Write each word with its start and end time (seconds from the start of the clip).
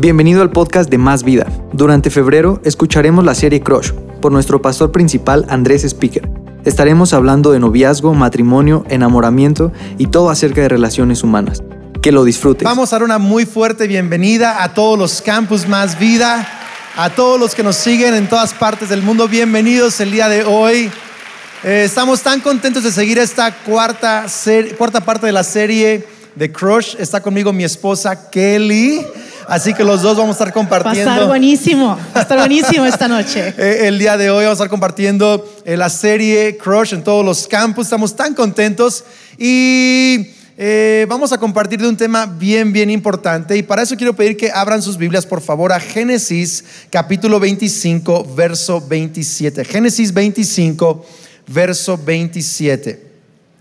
Bienvenido 0.00 0.40
al 0.40 0.50
podcast 0.50 0.88
de 0.88 0.96
Más 0.96 1.24
Vida. 1.24 1.46
Durante 1.74 2.08
febrero 2.08 2.58
escucharemos 2.64 3.22
la 3.22 3.34
serie 3.34 3.60
Crush 3.60 3.92
por 4.22 4.32
nuestro 4.32 4.62
pastor 4.62 4.92
principal 4.92 5.44
Andrés 5.50 5.84
Speaker. 5.84 6.26
Estaremos 6.64 7.12
hablando 7.12 7.52
de 7.52 7.58
noviazgo, 7.58 8.14
matrimonio, 8.14 8.82
enamoramiento 8.88 9.74
y 9.98 10.06
todo 10.06 10.30
acerca 10.30 10.62
de 10.62 10.70
relaciones 10.70 11.22
humanas. 11.22 11.62
Que 12.00 12.12
lo 12.12 12.24
disfrutes. 12.24 12.64
Vamos 12.64 12.90
a 12.90 12.96
dar 12.96 13.02
una 13.02 13.18
muy 13.18 13.44
fuerte 13.44 13.86
bienvenida 13.86 14.62
a 14.62 14.72
todos 14.72 14.98
los 14.98 15.20
campus 15.20 15.68
Más 15.68 15.98
Vida, 15.98 16.48
a 16.96 17.10
todos 17.10 17.38
los 17.38 17.54
que 17.54 17.62
nos 17.62 17.76
siguen 17.76 18.14
en 18.14 18.26
todas 18.26 18.54
partes 18.54 18.88
del 18.88 19.02
mundo. 19.02 19.28
Bienvenidos 19.28 20.00
el 20.00 20.12
día 20.12 20.30
de 20.30 20.44
hoy. 20.44 20.90
Eh, 21.62 21.82
estamos 21.84 22.22
tan 22.22 22.40
contentos 22.40 22.84
de 22.84 22.90
seguir 22.90 23.18
esta 23.18 23.54
cuarta, 23.54 24.24
cuarta 24.78 25.02
parte 25.02 25.26
de 25.26 25.32
la 25.32 25.44
serie 25.44 26.06
de 26.36 26.50
Crush. 26.50 26.96
Está 26.98 27.20
conmigo 27.20 27.52
mi 27.52 27.64
esposa 27.64 28.30
Kelly. 28.30 29.04
Así 29.46 29.74
que 29.74 29.84
los 29.84 30.02
dos 30.02 30.16
vamos 30.16 30.36
a 30.36 30.38
estar 30.38 30.52
compartiendo. 30.52 31.06
Va 31.06 31.12
a 31.12 31.14
estar 31.16 31.28
buenísimo, 31.28 31.96
va 32.14 32.20
a 32.20 32.22
estar 32.22 32.38
buenísimo 32.38 32.84
esta 32.86 33.08
noche. 33.08 33.54
Eh, 33.56 33.88
el 33.88 33.98
día 33.98 34.16
de 34.16 34.30
hoy 34.30 34.44
vamos 34.44 34.60
a 34.60 34.62
estar 34.62 34.68
compartiendo 34.68 35.44
eh, 35.64 35.76
la 35.76 35.88
serie 35.88 36.56
Crush 36.56 36.94
en 36.94 37.02
todos 37.02 37.24
los 37.24 37.46
campus. 37.48 37.86
Estamos 37.86 38.14
tan 38.14 38.34
contentos 38.34 39.04
y 39.38 40.28
eh, 40.56 41.06
vamos 41.08 41.32
a 41.32 41.38
compartir 41.38 41.80
de 41.80 41.88
un 41.88 41.96
tema 41.96 42.26
bien, 42.26 42.72
bien 42.72 42.90
importante. 42.90 43.56
Y 43.56 43.62
para 43.62 43.82
eso 43.82 43.96
quiero 43.96 44.14
pedir 44.14 44.36
que 44.36 44.50
abran 44.50 44.82
sus 44.82 44.96
Biblias, 44.96 45.26
por 45.26 45.40
favor, 45.40 45.72
a 45.72 45.80
Génesis 45.80 46.64
capítulo 46.90 47.40
25, 47.40 48.34
verso 48.34 48.80
27. 48.86 49.64
Génesis 49.64 50.12
25, 50.12 51.06
verso 51.48 51.98
27. 51.98 53.10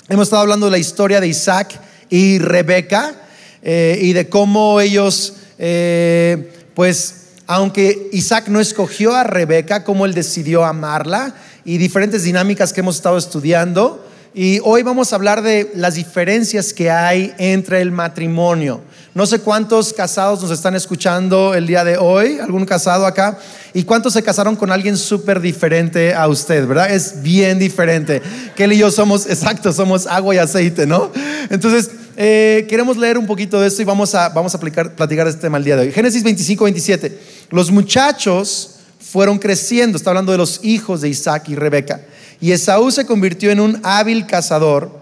Hemos 0.10 0.28
estado 0.28 0.42
hablando 0.42 0.66
de 0.66 0.72
la 0.72 0.78
historia 0.78 1.22
de 1.22 1.28
Isaac 1.28 1.80
y 2.10 2.40
Rebeca 2.40 3.16
y 3.62 4.14
de 4.14 4.30
cómo 4.30 4.80
ellos 4.80 5.34
eh, 5.60 6.52
pues 6.74 7.16
aunque 7.46 8.10
Isaac 8.12 8.48
no 8.48 8.60
escogió 8.60 9.16
a 9.16 9.24
Rebeca, 9.24 9.84
como 9.84 10.06
él 10.06 10.14
decidió 10.14 10.66
amarla 10.66 11.34
y 11.66 11.78
diferentes 11.78 12.24
dinámicas 12.24 12.72
que 12.72 12.82
hemos 12.82 12.98
estado 12.98 13.18
estudiando. 13.18 14.06
Y 14.36 14.60
hoy 14.64 14.84
vamos 14.84 15.12
a 15.12 15.16
hablar 15.16 15.42
de 15.42 15.72
las 15.74 15.96
diferencias 15.96 16.74
que 16.74 16.92
hay 16.92 17.34
entre 17.40 17.82
el 17.82 17.92
matrimonio. 17.92 18.82
No 19.16 19.26
sé 19.26 19.40
cuántos 19.40 19.92
casados 19.92 20.44
nos 20.44 20.52
están 20.52 20.76
escuchando 20.76 21.56
el 21.56 21.66
día 21.66 21.84
de 21.84 21.98
hoy, 21.98 22.38
algún 22.40 22.66
casado 22.66 23.08
acá, 23.08 23.40
y 23.74 23.84
cuántos 23.84 24.14
se 24.14 24.22
casaron 24.22 24.56
con 24.56 24.72
alguien 24.72 24.96
súper 24.96 25.42
diferente 25.42 26.14
a 26.14 26.28
usted, 26.28 26.68
¿verdad? 26.68 26.92
Es 26.92 27.24
bien 27.24 27.58
diferente. 27.58 28.22
Él 28.56 28.74
y 28.74 28.78
yo 28.78 28.92
somos, 28.92 29.26
exacto, 29.30 29.74
somos 29.74 30.06
agua 30.06 30.36
y 30.36 30.38
aceite, 30.38 30.86
¿no? 30.86 31.12
Entonces, 31.50 31.90
eh, 32.22 32.68
queremos 32.68 32.98
leer 32.98 33.18
un 33.18 33.26
poquito 33.26 33.62
de 33.62 33.70
esto 33.70 33.82
y 33.82 33.86
vamos 33.86 34.14
a, 34.14 34.28
vamos 34.28 34.54
a 34.54 34.58
aplicar, 34.58 34.94
platicar 34.94 35.26
este 35.26 35.40
tema 35.40 35.58
el 35.58 35.64
día 35.64 35.78
de 35.78 35.84
hoy. 35.84 35.92
Génesis 35.94 36.22
25, 36.22 36.66
27. 36.66 37.18
Los 37.50 37.72
muchachos 37.72 38.76
fueron 39.00 39.40
creciendo, 39.40 39.96
está 39.96 40.10
hablando 40.10 40.34
de 40.34 40.38
los 40.38 40.60
hijos 40.62 41.00
de 41.00 41.08
Isaac 41.08 41.48
y 41.48 41.56
Rebeca. 41.56 42.02
Y 42.42 42.52
Esaú 42.52 42.92
se 42.92 43.06
convirtió 43.06 43.52
en 43.52 43.62
un 43.62 43.80
hábil 43.84 44.26
cazador. 44.26 45.02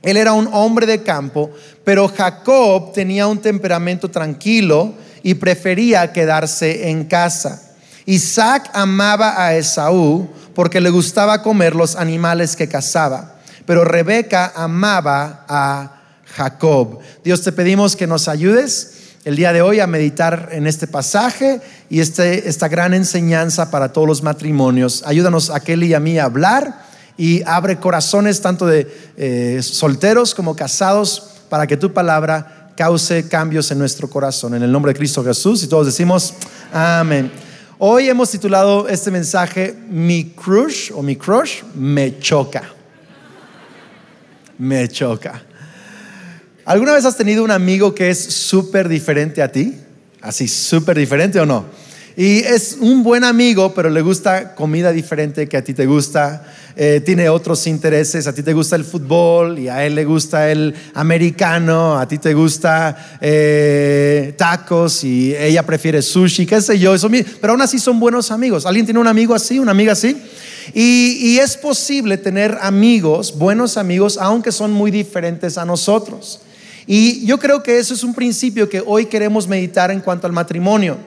Él 0.00 0.16
era 0.16 0.32
un 0.32 0.48
hombre 0.52 0.86
de 0.86 1.02
campo, 1.02 1.50
pero 1.84 2.08
Jacob 2.08 2.94
tenía 2.94 3.26
un 3.26 3.42
temperamento 3.42 4.10
tranquilo 4.10 4.94
y 5.22 5.34
prefería 5.34 6.14
quedarse 6.14 6.88
en 6.88 7.04
casa. 7.04 7.74
Isaac 8.06 8.70
amaba 8.72 9.44
a 9.44 9.54
Esaú 9.54 10.30
porque 10.54 10.80
le 10.80 10.88
gustaba 10.88 11.42
comer 11.42 11.76
los 11.76 11.94
animales 11.94 12.56
que 12.56 12.68
cazaba, 12.68 13.36
pero 13.66 13.84
Rebeca 13.84 14.50
amaba 14.56 15.44
a 15.46 15.93
Jacob. 16.36 16.98
Dios 17.22 17.42
te 17.42 17.52
pedimos 17.52 17.94
que 17.96 18.06
nos 18.06 18.28
ayudes 18.28 18.94
el 19.24 19.36
día 19.36 19.52
de 19.52 19.62
hoy 19.62 19.80
a 19.80 19.86
meditar 19.86 20.50
en 20.52 20.66
este 20.66 20.86
pasaje 20.86 21.60
y 21.88 22.00
este, 22.00 22.48
esta 22.48 22.68
gran 22.68 22.92
enseñanza 22.92 23.70
para 23.70 23.92
todos 23.92 24.06
los 24.06 24.22
matrimonios. 24.22 25.02
Ayúdanos 25.06 25.50
a 25.50 25.60
Kelly 25.60 25.88
y 25.88 25.94
a 25.94 26.00
mí 26.00 26.18
a 26.18 26.24
hablar 26.24 26.84
y 27.16 27.42
abre 27.46 27.78
corazones 27.78 28.40
tanto 28.40 28.66
de 28.66 28.92
eh, 29.16 29.60
solteros 29.62 30.34
como 30.34 30.56
casados 30.56 31.30
para 31.48 31.66
que 31.66 31.76
tu 31.76 31.92
palabra 31.92 32.72
cause 32.76 33.28
cambios 33.28 33.70
en 33.70 33.78
nuestro 33.78 34.10
corazón. 34.10 34.54
En 34.54 34.62
el 34.62 34.72
nombre 34.72 34.92
de 34.92 34.98
Cristo 34.98 35.24
Jesús 35.24 35.62
y 35.62 35.68
todos 35.68 35.86
decimos 35.86 36.34
amén. 36.72 37.30
Hoy 37.78 38.08
hemos 38.08 38.30
titulado 38.30 38.88
este 38.88 39.10
mensaje 39.10 39.74
Mi 39.88 40.30
crush 40.30 40.90
o 40.92 41.02
mi 41.02 41.16
crush 41.16 41.62
me 41.74 42.18
choca. 42.18 42.62
Me 44.58 44.88
choca. 44.88 45.42
¿Alguna 46.66 46.94
vez 46.94 47.04
has 47.04 47.16
tenido 47.16 47.44
un 47.44 47.50
amigo 47.50 47.94
que 47.94 48.08
es 48.08 48.18
súper 48.18 48.88
diferente 48.88 49.42
a 49.42 49.52
ti? 49.52 49.74
Así, 50.22 50.48
súper 50.48 50.96
diferente 50.96 51.38
o 51.38 51.44
no? 51.44 51.66
Y 52.16 52.38
es 52.38 52.78
un 52.80 53.02
buen 53.02 53.22
amigo, 53.22 53.74
pero 53.74 53.90
le 53.90 54.00
gusta 54.00 54.54
comida 54.54 54.90
diferente 54.90 55.46
que 55.46 55.58
a 55.58 55.64
ti 55.64 55.74
te 55.74 55.84
gusta, 55.84 56.42
eh, 56.74 57.02
tiene 57.04 57.28
otros 57.28 57.66
intereses, 57.66 58.26
a 58.26 58.34
ti 58.34 58.42
te 58.42 58.54
gusta 58.54 58.76
el 58.76 58.84
fútbol 58.84 59.58
y 59.58 59.68
a 59.68 59.84
él 59.84 59.94
le 59.94 60.06
gusta 60.06 60.50
el 60.50 60.74
americano, 60.94 61.98
a 61.98 62.08
ti 62.08 62.16
te 62.16 62.32
gusta 62.32 63.18
eh, 63.20 64.32
tacos 64.38 65.04
y 65.04 65.36
ella 65.36 65.64
prefiere 65.64 66.00
sushi, 66.00 66.46
qué 66.46 66.62
sé 66.62 66.78
yo, 66.78 66.94
eso, 66.94 67.10
pero 67.42 67.52
aún 67.52 67.62
así 67.62 67.78
son 67.78 68.00
buenos 68.00 68.30
amigos. 68.30 68.64
¿Alguien 68.64 68.86
tiene 68.86 69.00
un 69.00 69.08
amigo 69.08 69.34
así, 69.34 69.58
una 69.58 69.72
amiga 69.72 69.92
así? 69.92 70.16
Y, 70.72 71.18
y 71.20 71.38
es 71.40 71.58
posible 71.58 72.16
tener 72.16 72.56
amigos, 72.62 73.36
buenos 73.36 73.76
amigos, 73.76 74.16
aunque 74.18 74.50
son 74.50 74.72
muy 74.72 74.90
diferentes 74.90 75.58
a 75.58 75.66
nosotros. 75.66 76.40
Y 76.86 77.24
yo 77.24 77.38
creo 77.38 77.62
que 77.62 77.78
eso 77.78 77.94
es 77.94 78.04
un 78.04 78.14
principio 78.14 78.68
que 78.68 78.82
hoy 78.84 79.06
queremos 79.06 79.48
meditar 79.48 79.90
en 79.90 80.00
cuanto 80.00 80.26
al 80.26 80.32
matrimonio. 80.32 80.98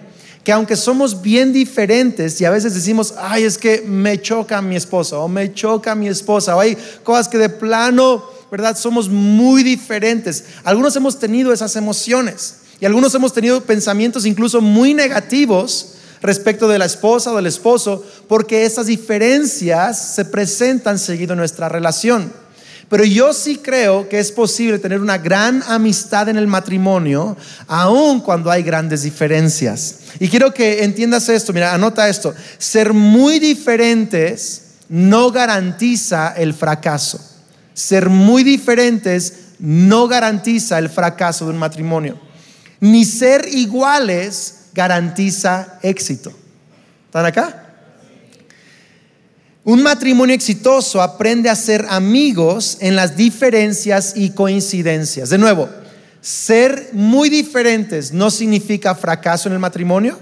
Que 0.44 0.52
aunque 0.52 0.76
somos 0.76 1.22
bien 1.22 1.52
diferentes 1.52 2.40
y 2.40 2.46
a 2.46 2.50
veces 2.50 2.74
decimos, 2.74 3.14
ay, 3.18 3.44
es 3.44 3.58
que 3.58 3.82
me 3.86 4.22
choca 4.22 4.62
mi 4.62 4.76
esposa 4.76 5.18
o 5.20 5.28
me 5.28 5.54
choca 5.54 5.94
mi 5.94 6.08
esposa, 6.08 6.56
o 6.56 6.60
hay 6.60 6.78
cosas 7.04 7.28
que 7.28 7.38
de 7.38 7.50
plano, 7.50 8.24
¿verdad? 8.50 8.78
Somos 8.78 9.10
muy 9.10 9.62
diferentes. 9.62 10.46
Algunos 10.64 10.96
hemos 10.96 11.20
tenido 11.20 11.52
esas 11.52 11.76
emociones 11.76 12.56
y 12.80 12.86
algunos 12.86 13.14
hemos 13.14 13.34
tenido 13.34 13.62
pensamientos 13.62 14.26
incluso 14.26 14.62
muy 14.62 14.94
negativos 14.94 15.96
respecto 16.22 16.68
de 16.68 16.80
la 16.80 16.86
esposa 16.86 17.32
o 17.32 17.36
del 17.36 17.46
esposo 17.46 18.04
porque 18.28 18.66
esas 18.66 18.88
diferencias 18.88 20.16
se 20.16 20.26
presentan 20.26 20.98
seguido 20.98 21.34
en 21.34 21.40
nuestra 21.40 21.70
relación. 21.70 22.32
Pero 22.90 23.04
yo 23.04 23.34
sí 23.34 23.58
creo 23.58 24.08
que 24.08 24.20
es 24.20 24.32
posible 24.32 24.80
tener 24.80 25.02
una 25.02 25.18
gran 25.18 25.62
amistad 25.68 26.30
en 26.30 26.38
el 26.38 26.48
matrimonio, 26.48 27.36
aun 27.68 28.22
cuando 28.22 28.50
hay 28.50 28.64
grandes 28.64 29.04
diferencias. 29.04 30.00
Y 30.20 30.30
quiero 30.30 30.54
que 30.54 30.84
entiendas 30.84 31.28
esto, 31.28 31.52
mira, 31.52 31.74
anota 31.74 32.08
esto. 32.08 32.34
Ser 32.58 32.94
muy 32.94 33.40
diferentes 33.40 34.62
no 34.88 35.32
garantiza 35.32 36.34
el 36.38 36.54
fracaso. 36.54 37.20
Ser 37.74 38.10
muy 38.10 38.44
diferentes 38.44 39.34
no 39.60 40.08
garantiza 40.08 40.80
el 40.80 40.90
fracaso 40.90 41.46
de 41.46 41.52
un 41.52 41.58
matrimonio. 41.58 42.18
Ni 42.80 43.04
ser 43.04 43.50
iguales 43.50 44.68
garantiza 44.74 45.80
éxito. 45.82 46.32
¿Están 47.08 47.26
acá? 47.26 47.67
Un 49.68 49.84
matrimonio 49.84 50.34
exitoso 50.34 51.02
aprende 51.02 51.50
a 51.50 51.56
ser 51.58 51.88
amigos 51.90 52.78
en 52.80 52.96
las 52.96 53.18
diferencias 53.18 54.14
y 54.16 54.30
coincidencias. 54.30 55.30
De 55.30 55.38
nuevo, 55.38 55.68
ser 56.22 56.92
muy 56.94 57.30
diferentes 57.30 58.14
no 58.14 58.32
significa 58.32 58.96
fracaso 58.96 59.50
en 59.50 59.54
el 59.56 59.60
matrimonio, 59.60 60.18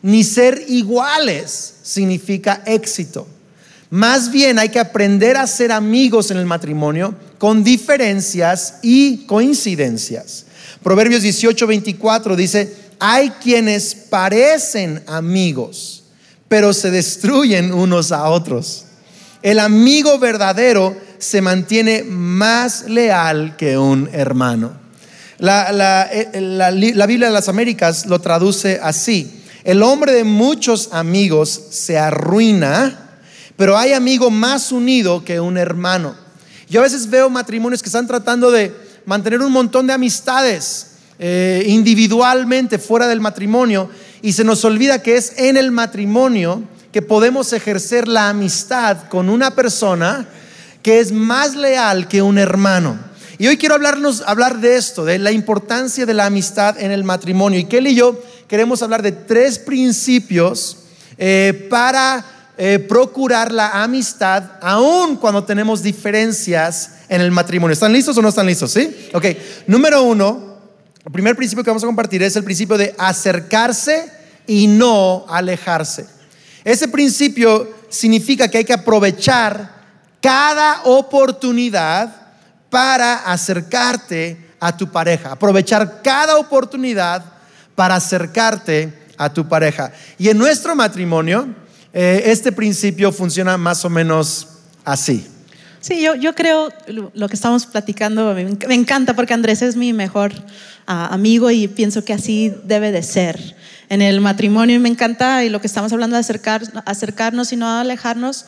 ni 0.00 0.22
ser 0.22 0.64
iguales 0.68 1.74
significa 1.82 2.62
éxito. 2.66 3.26
Más 3.90 4.30
bien 4.30 4.60
hay 4.60 4.68
que 4.68 4.78
aprender 4.78 5.38
a 5.38 5.48
ser 5.48 5.72
amigos 5.72 6.30
en 6.30 6.36
el 6.36 6.46
matrimonio 6.46 7.16
con 7.38 7.64
diferencias 7.64 8.74
y 8.80 9.26
coincidencias. 9.26 10.46
Proverbios 10.84 11.22
18, 11.22 11.66
24 11.66 12.36
dice, 12.36 12.72
hay 13.00 13.30
quienes 13.30 13.92
parecen 13.92 15.02
amigos 15.08 16.04
pero 16.54 16.72
se 16.72 16.92
destruyen 16.92 17.72
unos 17.72 18.12
a 18.12 18.28
otros. 18.28 18.83
El 19.44 19.58
amigo 19.58 20.18
verdadero 20.18 20.96
se 21.18 21.42
mantiene 21.42 22.02
más 22.02 22.88
leal 22.88 23.56
que 23.58 23.76
un 23.76 24.08
hermano. 24.10 24.72
La, 25.36 26.08
eh, 26.10 26.30
Biblia 27.06 27.26
de 27.26 27.34
las 27.34 27.50
Américas 27.50 28.06
lo 28.06 28.20
traduce 28.20 28.80
así. 28.82 29.42
El 29.62 29.82
hombre 29.82 30.12
de 30.12 30.24
muchos 30.24 30.88
amigos 30.92 31.60
se 31.68 31.98
arruina, 31.98 33.18
pero 33.58 33.76
hay 33.76 33.92
amigo 33.92 34.30
más 34.30 34.72
unido 34.72 35.22
que 35.26 35.38
un 35.40 35.58
hermano. 35.58 36.16
Yo 36.70 36.80
a 36.80 36.84
veces 36.84 37.10
veo 37.10 37.28
matrimonios 37.28 37.82
que 37.82 37.90
están 37.90 38.06
tratando 38.06 38.50
de 38.50 38.74
mantener 39.04 39.42
un 39.42 39.52
montón 39.52 39.86
de 39.86 39.92
amistades 39.92 40.86
eh, 41.18 41.64
individualmente 41.66 42.78
fuera 42.78 43.06
del 43.06 43.20
matrimonio 43.20 43.90
y 44.22 44.32
se 44.32 44.42
nos 44.42 44.64
olvida 44.64 45.02
que 45.02 45.18
es 45.18 45.34
en 45.36 45.58
el 45.58 45.70
matrimonio 45.70 46.62
que 46.94 47.02
podemos 47.02 47.52
ejercer 47.52 48.06
la 48.06 48.28
amistad 48.28 49.08
con 49.08 49.28
una 49.28 49.56
persona 49.56 50.28
que 50.80 51.00
es 51.00 51.10
más 51.10 51.56
leal 51.56 52.06
que 52.06 52.22
un 52.22 52.38
hermano. 52.38 52.96
Y 53.36 53.48
hoy 53.48 53.56
quiero 53.56 53.74
hablarnos, 53.74 54.22
hablar 54.24 54.60
de 54.60 54.76
esto, 54.76 55.04
de 55.04 55.18
la 55.18 55.32
importancia 55.32 56.06
de 56.06 56.14
la 56.14 56.26
amistad 56.26 56.80
en 56.80 56.92
el 56.92 57.02
matrimonio. 57.02 57.58
Y 57.58 57.64
Kelly 57.64 57.90
y 57.90 57.94
yo 57.96 58.22
queremos 58.46 58.80
hablar 58.80 59.02
de 59.02 59.10
tres 59.10 59.58
principios 59.58 60.84
eh, 61.18 61.66
para 61.68 62.52
eh, 62.56 62.78
procurar 62.78 63.50
la 63.50 63.82
amistad, 63.82 64.52
aun 64.60 65.16
cuando 65.16 65.42
tenemos 65.42 65.82
diferencias 65.82 66.90
en 67.08 67.20
el 67.20 67.32
matrimonio. 67.32 67.72
¿Están 67.72 67.92
listos 67.92 68.16
o 68.18 68.22
no 68.22 68.28
están 68.28 68.46
listos? 68.46 68.70
Sí. 68.70 69.08
Ok. 69.12 69.26
Número 69.66 70.04
uno, 70.04 70.58
el 71.04 71.10
primer 71.10 71.34
principio 71.34 71.64
que 71.64 71.70
vamos 71.70 71.82
a 71.82 71.86
compartir 71.86 72.22
es 72.22 72.36
el 72.36 72.44
principio 72.44 72.78
de 72.78 72.94
acercarse 72.98 74.12
y 74.46 74.68
no 74.68 75.26
alejarse. 75.28 76.13
Ese 76.64 76.88
principio 76.88 77.68
significa 77.90 78.48
que 78.48 78.58
hay 78.58 78.64
que 78.64 78.72
aprovechar 78.72 79.70
cada 80.20 80.82
oportunidad 80.84 82.14
para 82.70 83.16
acercarte 83.30 84.38
a 84.58 84.74
tu 84.74 84.90
pareja. 84.90 85.32
Aprovechar 85.32 86.00
cada 86.02 86.38
oportunidad 86.38 87.22
para 87.74 87.96
acercarte 87.96 88.92
a 89.18 89.32
tu 89.32 89.46
pareja. 89.46 89.92
Y 90.18 90.30
en 90.30 90.38
nuestro 90.38 90.74
matrimonio, 90.74 91.54
eh, 91.92 92.22
este 92.26 92.50
principio 92.50 93.12
funciona 93.12 93.58
más 93.58 93.84
o 93.84 93.90
menos 93.90 94.48
así. 94.84 95.28
Sí, 95.80 96.00
yo, 96.00 96.14
yo 96.14 96.34
creo 96.34 96.70
lo 96.86 97.28
que 97.28 97.34
estamos 97.34 97.66
platicando, 97.66 98.34
me, 98.34 98.74
encanta 98.74 99.14
porque 99.14 99.34
Andrés 99.34 99.60
es 99.60 99.76
mi 99.76 99.92
mejor 99.92 100.32
ah, 100.86 101.08
amigo 101.12 101.50
y 101.50 101.68
pienso 101.68 102.02
que 102.06 102.14
así 102.14 102.54
debe 102.64 102.90
de 102.90 103.02
ser. 103.02 103.54
En 103.88 104.02
el 104.02 104.20
matrimonio 104.20 104.76
y 104.76 104.78
me 104.78 104.88
encanta 104.88 105.44
y 105.44 105.50
lo 105.50 105.60
que 105.60 105.66
estamos 105.66 105.92
hablando 105.92 106.16
de 106.16 106.20
acercar, 106.20 106.62
acercarnos 106.86 107.52
y 107.52 107.56
no 107.56 107.68
alejarnos, 107.68 108.46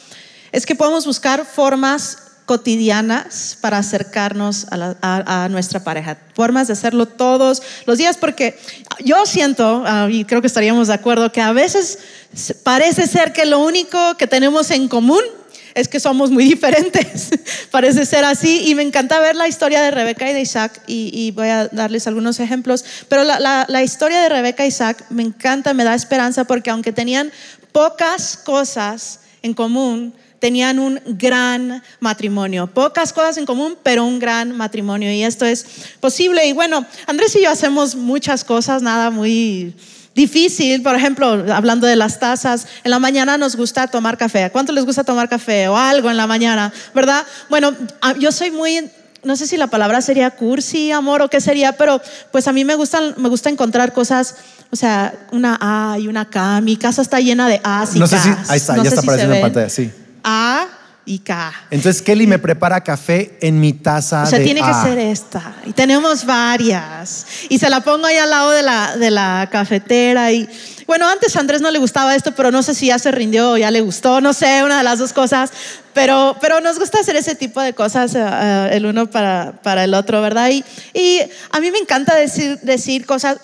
es 0.52 0.66
que 0.66 0.74
podemos 0.74 1.06
buscar 1.06 1.44
formas 1.44 2.18
cotidianas 2.46 3.58
para 3.60 3.78
acercarnos 3.78 4.66
a, 4.70 5.48
nuestra 5.50 5.82
pareja, 5.82 6.16
formas 6.32 6.68
de 6.68 6.74
hacerlo 6.74 7.06
todos 7.06 7.60
los 7.86 7.98
días, 7.98 8.16
porque 8.16 8.58
yo 9.04 9.26
siento, 9.26 9.82
ah, 9.84 10.08
y 10.08 10.24
creo 10.24 10.40
que 10.40 10.46
estaríamos 10.46 10.86
de 10.88 10.94
acuerdo, 10.94 11.32
que 11.32 11.40
a 11.40 11.52
veces 11.52 11.98
parece 12.62 13.08
ser 13.08 13.32
que 13.32 13.44
lo 13.46 13.58
único 13.58 14.16
que 14.16 14.28
tenemos 14.28 14.70
en 14.70 14.86
común 14.86 15.22
es 15.76 15.88
que 15.88 16.00
somos 16.00 16.30
muy 16.30 16.44
diferentes. 16.44 17.28
Parece 17.70 18.06
ser 18.06 18.24
así. 18.24 18.62
Y 18.66 18.74
me 18.74 18.82
encanta 18.82 19.20
ver 19.20 19.36
la 19.36 19.46
historia 19.46 19.82
de 19.82 19.90
Rebeca 19.90 20.28
y 20.28 20.32
de 20.32 20.40
Isaac. 20.40 20.80
Y, 20.86 21.30
voy 21.32 21.48
a 21.48 21.68
darles 21.68 22.06
algunos 22.06 22.40
ejemplos. 22.40 22.82
Pero 23.08 23.24
la, 23.24 23.66
la, 23.68 23.82
historia 23.82 24.22
de 24.22 24.30
Rebeca 24.30 24.64
y 24.64 24.68
Isaac 24.68 25.04
me 25.10 25.22
encanta, 25.22 25.74
me 25.74 25.84
da 25.84 25.94
esperanza 25.94 26.44
porque 26.44 26.70
aunque 26.70 26.92
tenían 26.92 27.30
pocas 27.72 28.38
cosas 28.38 29.20
en 29.42 29.52
común, 29.52 30.14
tenían 30.38 30.78
un 30.78 30.98
gran 31.04 31.82
matrimonio. 32.00 32.68
Pocas 32.68 33.12
cosas 33.12 33.36
en 33.36 33.44
común, 33.44 33.76
pero 33.82 34.06
un 34.06 34.18
gran 34.18 34.56
matrimonio. 34.56 35.12
Y 35.12 35.24
esto 35.24 35.44
es 35.44 35.66
posible. 36.00 36.46
Y 36.46 36.54
bueno, 36.54 36.86
Andrés 37.06 37.36
y 37.36 37.42
yo 37.42 37.50
hacemos 37.50 37.94
muchas 37.94 38.44
cosas, 38.44 38.80
nada 38.80 39.10
muy 39.10 39.74
difícil. 40.16 40.82
Por 40.82 40.96
ejemplo, 40.96 41.44
hablando 41.52 41.86
de 41.86 41.94
las 41.94 42.18
tazas, 42.18 42.66
en 42.82 42.90
la 42.90 42.98
mañana 42.98 43.38
nos 43.38 43.54
gusta 43.54 43.86
tomar 43.86 44.16
café. 44.16 44.42
¿A 44.42 44.50
cuánto 44.50 44.72
les 44.72 44.84
gusta 44.84 45.04
tomar 45.04 45.28
café 45.28 45.68
o 45.68 45.76
algo 45.76 46.10
en 46.10 46.16
la 46.16 46.26
mañana? 46.26 46.72
¿Verdad? 46.94 47.24
Bueno, 47.48 47.72
yo 48.18 48.32
soy 48.32 48.50
muy 48.50 48.90
no 49.22 49.34
sé 49.34 49.48
si 49.48 49.56
la 49.56 49.66
palabra 49.66 50.00
sería 50.02 50.30
cursi, 50.30 50.92
amor 50.92 51.20
o 51.20 51.28
qué 51.28 51.40
sería, 51.40 51.72
pero 51.72 52.00
pues 52.30 52.46
a 52.46 52.52
mí 52.52 52.64
me 52.64 52.76
gusta, 52.76 53.00
me 53.16 53.28
gusta 53.28 53.50
encontrar 53.50 53.92
cosas, 53.92 54.36
o 54.70 54.76
sea, 54.76 55.14
una 55.32 55.58
A 55.60 55.98
y 55.98 56.06
una 56.06 56.26
K. 56.30 56.60
Mi 56.60 56.76
casa 56.76 57.02
está 57.02 57.18
llena 57.18 57.48
de 57.48 57.60
A 57.64 57.84
y 57.92 57.98
No 57.98 58.06
sé 58.06 58.20
si, 58.20 58.28
ahí 58.48 58.56
está, 58.56 58.76
ya 58.76 58.84
está 58.84 59.00
apareciendo 59.00 59.34
en 59.34 59.42
pantalla, 59.42 59.68
sí. 59.68 59.90
A 60.22 60.68
y 61.06 61.20
K. 61.20 61.54
Entonces 61.70 62.02
Kelly 62.02 62.26
me 62.26 62.38
prepara 62.38 62.82
café 62.82 63.38
en 63.40 63.60
mi 63.60 63.72
taza. 63.72 64.24
O 64.24 64.26
sea, 64.26 64.42
tiene 64.42 64.60
que 64.60 64.74
ser 64.82 64.98
esta. 64.98 65.54
Y 65.64 65.72
tenemos 65.72 66.26
varias. 66.26 67.26
Y 67.48 67.58
se 67.58 67.70
la 67.70 67.80
pongo 67.80 68.06
ahí 68.06 68.16
al 68.16 68.28
lado 68.28 68.50
de 68.50 68.62
la, 68.62 68.96
de 68.96 69.10
la 69.12 69.48
cafetera. 69.50 70.32
Y 70.32 70.48
bueno, 70.86 71.08
antes 71.08 71.36
a 71.36 71.40
Andrés 71.40 71.60
no 71.60 71.70
le 71.70 71.78
gustaba 71.78 72.14
esto, 72.16 72.32
pero 72.32 72.50
no 72.50 72.62
sé 72.62 72.74
si 72.74 72.86
ya 72.86 72.98
se 72.98 73.12
rindió 73.12 73.52
o 73.52 73.56
ya 73.56 73.70
le 73.70 73.80
gustó. 73.80 74.20
No 74.20 74.32
sé, 74.32 74.64
una 74.64 74.78
de 74.78 74.84
las 74.84 74.98
dos 74.98 75.12
cosas. 75.12 75.52
Pero, 75.94 76.36
pero 76.40 76.60
nos 76.60 76.78
gusta 76.78 76.98
hacer 76.98 77.14
ese 77.14 77.36
tipo 77.36 77.60
de 77.60 77.72
cosas 77.72 78.14
eh, 78.14 78.68
el 78.72 78.84
uno 78.84 79.08
para, 79.08 79.62
para, 79.62 79.84
el 79.84 79.94
otro, 79.94 80.20
¿verdad? 80.20 80.50
Y, 80.50 80.64
y, 80.92 81.20
a 81.52 81.60
mí 81.60 81.70
me 81.70 81.78
encanta 81.78 82.16
decir, 82.16 82.58
decir 82.62 83.06
cosas 83.06 83.38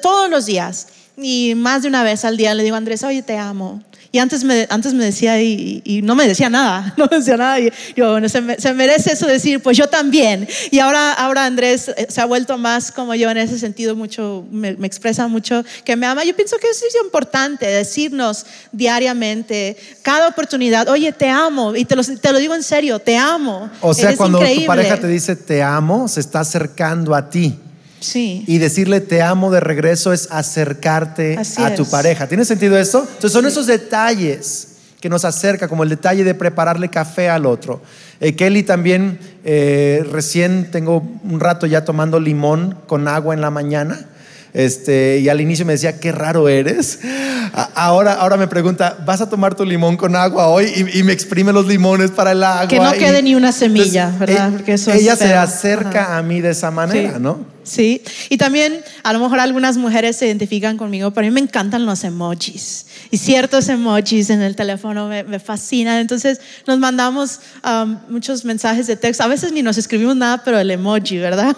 todos 0.00 0.30
los 0.30 0.46
días. 0.46 0.86
Y 1.16 1.54
más 1.56 1.82
de 1.82 1.88
una 1.88 2.04
vez 2.04 2.24
al 2.24 2.36
día 2.36 2.54
le 2.54 2.62
digo 2.62 2.76
a 2.76 2.78
Andrés, 2.78 3.02
oye, 3.02 3.22
te 3.22 3.36
amo. 3.36 3.82
Y 4.10 4.18
antes 4.18 4.42
me, 4.42 4.66
antes 4.70 4.94
me 4.94 5.04
decía 5.04 5.40
y, 5.40 6.00
no 6.02 6.14
me 6.14 6.26
decía 6.26 6.48
nada, 6.48 6.94
no 6.96 7.08
me 7.10 7.18
decía 7.18 7.36
nada. 7.36 7.60
Y 7.60 7.70
yo, 7.94 8.12
bueno, 8.12 8.28
se, 8.28 8.40
merece 8.72 9.12
eso 9.12 9.26
decir, 9.26 9.60
pues 9.62 9.76
yo 9.76 9.86
también. 9.86 10.48
Y 10.70 10.78
ahora, 10.78 11.12
ahora 11.12 11.44
Andrés 11.44 11.88
eh, 11.88 12.06
se 12.08 12.20
ha 12.20 12.24
vuelto 12.24 12.56
más 12.56 12.90
como 12.90 13.14
yo 13.14 13.30
en 13.30 13.36
ese 13.36 13.58
sentido, 13.58 13.94
mucho, 13.94 14.46
me, 14.50 14.70
expresa 14.84 15.28
mucho 15.28 15.62
que 15.84 15.96
me 15.96 16.06
ama. 16.06 16.24
Yo 16.24 16.34
pienso 16.34 16.56
que 16.58 16.68
eso 16.68 16.84
es 16.88 16.96
importante, 17.02 17.66
decirnos 17.66 18.46
diariamente, 18.72 19.76
cada 20.02 20.28
oportunidad, 20.28 20.88
oye, 20.88 21.12
te 21.12 21.28
amo. 21.28 21.76
Y 21.76 21.84
te 21.84 21.94
lo, 21.94 22.02
te 22.02 22.32
lo 22.32 22.38
digo 22.38 22.54
en 22.54 22.62
serio, 22.62 22.98
te 22.98 23.16
amo. 23.16 23.70
O 23.80 23.92
sea, 23.92 24.16
cuando 24.16 24.38
tu 24.38 24.66
pareja 24.66 24.98
te 24.98 25.06
dice 25.06 25.36
te 25.36 25.62
amo, 25.62 26.08
se 26.08 26.20
está 26.20 26.40
acercando 26.40 27.14
a 27.14 27.28
ti. 27.28 27.58
Y 28.46 28.58
decirle 28.58 29.00
te 29.00 29.22
amo 29.22 29.50
de 29.50 29.60
regreso 29.60 30.12
es 30.12 30.28
acercarte 30.30 31.38
a 31.56 31.74
tu 31.74 31.88
pareja. 31.88 32.26
¿Tiene 32.26 32.44
sentido 32.44 32.78
esto? 32.78 33.00
Entonces 33.00 33.32
son 33.32 33.46
esos 33.46 33.66
detalles 33.66 34.68
que 35.00 35.08
nos 35.08 35.24
acerca, 35.24 35.68
como 35.68 35.84
el 35.84 35.88
detalle 35.88 36.24
de 36.24 36.34
prepararle 36.34 36.88
café 36.88 37.28
al 37.28 37.46
otro. 37.46 37.80
Eh, 38.20 38.34
Kelly 38.34 38.64
también, 38.64 39.18
eh, 39.44 40.04
recién 40.10 40.70
tengo 40.72 41.06
un 41.22 41.38
rato 41.38 41.66
ya 41.66 41.84
tomando 41.84 42.18
limón 42.18 42.76
con 42.86 43.06
agua 43.06 43.34
en 43.34 43.40
la 43.40 43.50
mañana. 43.50 44.08
Este, 44.52 45.18
y 45.20 45.28
al 45.28 45.40
inicio 45.40 45.66
me 45.66 45.72
decía, 45.72 46.00
qué 46.00 46.12
raro 46.12 46.48
eres. 46.48 47.00
Ahora, 47.74 48.14
ahora 48.14 48.36
me 48.36 48.46
pregunta, 48.46 48.98
¿vas 49.06 49.20
a 49.20 49.28
tomar 49.28 49.54
tu 49.54 49.64
limón 49.64 49.96
con 49.96 50.16
agua 50.16 50.48
hoy? 50.48 50.66
Y, 50.94 51.02
me 51.02 51.12
exprime 51.12 51.52
los 51.52 51.66
limones 51.66 52.10
para 52.10 52.32
el 52.32 52.42
agua. 52.42 52.68
Que 52.68 52.78
no 52.78 52.92
quede 52.92 53.22
ni 53.22 53.34
una 53.34 53.52
semilla, 53.52 54.12
¿verdad? 54.18 54.52
Porque 54.52 54.74
eso 54.74 54.92
ella 54.92 55.16
se 55.16 55.34
acerca 55.34 56.16
a 56.16 56.22
mí 56.22 56.40
de 56.40 56.50
esa 56.50 56.70
manera, 56.70 57.18
¿no? 57.18 57.58
Sí, 57.68 58.02
y 58.30 58.38
también 58.38 58.80
a 59.02 59.12
lo 59.12 59.18
mejor 59.18 59.40
algunas 59.40 59.76
mujeres 59.76 60.16
se 60.16 60.26
identifican 60.26 60.78
conmigo, 60.78 61.10
pero 61.10 61.26
a 61.26 61.28
mí 61.28 61.34
me 61.34 61.40
encantan 61.40 61.84
los 61.84 62.02
emojis. 62.02 62.86
Y 63.10 63.18
ciertos 63.18 63.68
emojis 63.68 64.30
en 64.30 64.40
el 64.40 64.56
teléfono 64.56 65.06
me, 65.06 65.22
me 65.24 65.38
fascinan. 65.38 65.98
Entonces 65.98 66.40
nos 66.66 66.78
mandamos 66.78 67.40
um, 67.62 67.98
muchos 68.08 68.46
mensajes 68.46 68.86
de 68.86 68.96
texto. 68.96 69.22
A 69.22 69.28
veces 69.28 69.52
ni 69.52 69.62
nos 69.62 69.76
escribimos 69.76 70.16
nada, 70.16 70.42
pero 70.42 70.58
el 70.58 70.70
emoji, 70.70 71.18
¿verdad? 71.18 71.54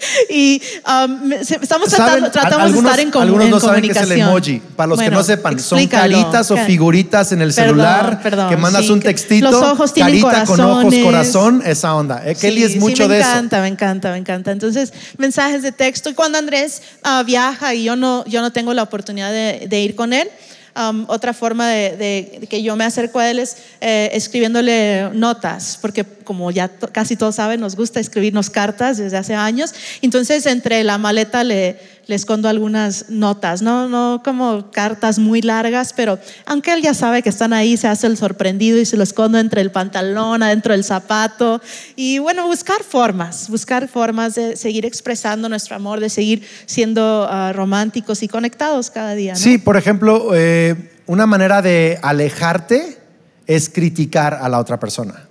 y 0.30 0.62
um, 0.86 1.32
estamos 1.32 1.88
tratando, 1.88 2.30
tratamos 2.30 2.72
de 2.72 2.78
estar 2.78 3.00
en, 3.00 3.12
algunos 3.14 3.48
no 3.48 3.60
saben 3.60 3.82
qué 3.82 3.90
es 3.90 3.96
el 3.96 4.12
emoji. 4.12 4.60
Para 4.76 4.88
los 4.88 5.00
que 5.00 5.10
no 5.10 5.22
sepan, 5.22 5.58
son 5.58 5.86
caritas 5.86 6.50
o 6.50 6.56
figuritas 6.56 7.32
en 7.32 7.42
el 7.42 7.52
celular 7.52 8.20
que 8.48 8.56
mandas 8.56 8.88
un 8.88 9.00
textito, 9.00 9.50
los 9.50 9.62
ojos 9.62 9.92
carita 9.92 10.44
con 10.44 10.60
ojos, 10.60 10.94
corazón, 11.02 11.62
esa 11.64 11.94
onda. 11.94 12.22
Eh, 12.24 12.34
Kelly 12.34 12.62
es 12.62 12.76
mucho 12.76 13.08
de 13.08 13.20
eso. 13.20 13.28
Me 13.28 13.34
encanta, 13.34 13.60
me 13.60 13.68
encanta, 13.68 14.10
me 14.12 14.18
encanta. 14.18 14.52
Entonces, 14.52 14.92
mensajes 15.18 15.62
de 15.62 15.72
texto. 15.72 16.10
Y 16.10 16.14
cuando 16.14 16.38
Andrés 16.38 16.82
uh, 17.04 17.24
viaja 17.24 17.74
y 17.74 17.84
yo 17.84 17.96
no, 17.96 18.24
yo 18.26 18.40
no 18.40 18.52
tengo 18.52 18.74
la 18.74 18.82
oportunidad 18.82 19.30
de, 19.30 19.66
de 19.68 19.80
ir 19.80 19.94
con 19.94 20.12
él, 20.12 20.28
Um, 20.76 21.04
otra 21.08 21.34
forma 21.34 21.68
de, 21.68 22.46
que 22.48 22.62
yo 22.62 22.76
me 22.76 22.84
acerco 22.84 23.18
a 23.18 23.28
él 23.28 23.40
es 23.40 23.56
eh, 23.80 24.10
escribiéndole 24.12 25.10
notas, 25.14 25.78
porque 25.82 26.04
como 26.04 26.50
ya 26.52 26.68
casi 26.92 27.16
todos 27.16 27.34
saben, 27.34 27.60
nos 27.60 27.74
gusta 27.74 27.98
escribirnos 27.98 28.50
cartas 28.50 28.98
desde 28.98 29.16
hace 29.16 29.34
años. 29.34 29.74
Entonces, 30.00 30.46
entre 30.46 30.84
la 30.84 30.96
maleta 30.96 31.42
le, 31.42 31.76
le 32.10 32.16
escondo 32.16 32.48
algunas 32.48 33.08
notas, 33.08 33.62
no, 33.62 33.88
no 33.88 34.20
como 34.24 34.72
cartas 34.72 35.20
muy 35.20 35.42
largas, 35.42 35.92
pero 35.92 36.18
aunque 36.44 36.72
él 36.72 36.82
ya 36.82 36.92
sabe 36.92 37.22
que 37.22 37.28
están 37.28 37.52
ahí, 37.52 37.76
se 37.76 37.86
hace 37.86 38.08
el 38.08 38.16
sorprendido 38.16 38.80
y 38.80 38.84
se 38.84 38.96
lo 38.96 39.04
escondo 39.04 39.38
entre 39.38 39.60
el 39.60 39.70
pantalón, 39.70 40.42
adentro 40.42 40.72
del 40.72 40.82
zapato. 40.82 41.62
Y 41.94 42.18
bueno, 42.18 42.48
buscar 42.48 42.82
formas, 42.82 43.48
buscar 43.48 43.86
formas 43.86 44.34
de 44.34 44.56
seguir 44.56 44.86
expresando 44.86 45.48
nuestro 45.48 45.76
amor, 45.76 46.00
de 46.00 46.10
seguir 46.10 46.44
siendo 46.66 47.28
ah, 47.30 47.52
románticos 47.54 48.24
y 48.24 48.28
conectados 48.28 48.90
cada 48.90 49.14
día. 49.14 49.36
Sí, 49.36 49.58
por 49.58 49.76
ejemplo, 49.76 50.32
eh, 50.34 50.90
una 51.06 51.26
manera 51.26 51.62
de 51.62 52.00
alejarte 52.02 52.98
es 53.46 53.68
criticar 53.68 54.34
a 54.34 54.48
la 54.48 54.58
otra 54.58 54.80
persona. 54.80 55.28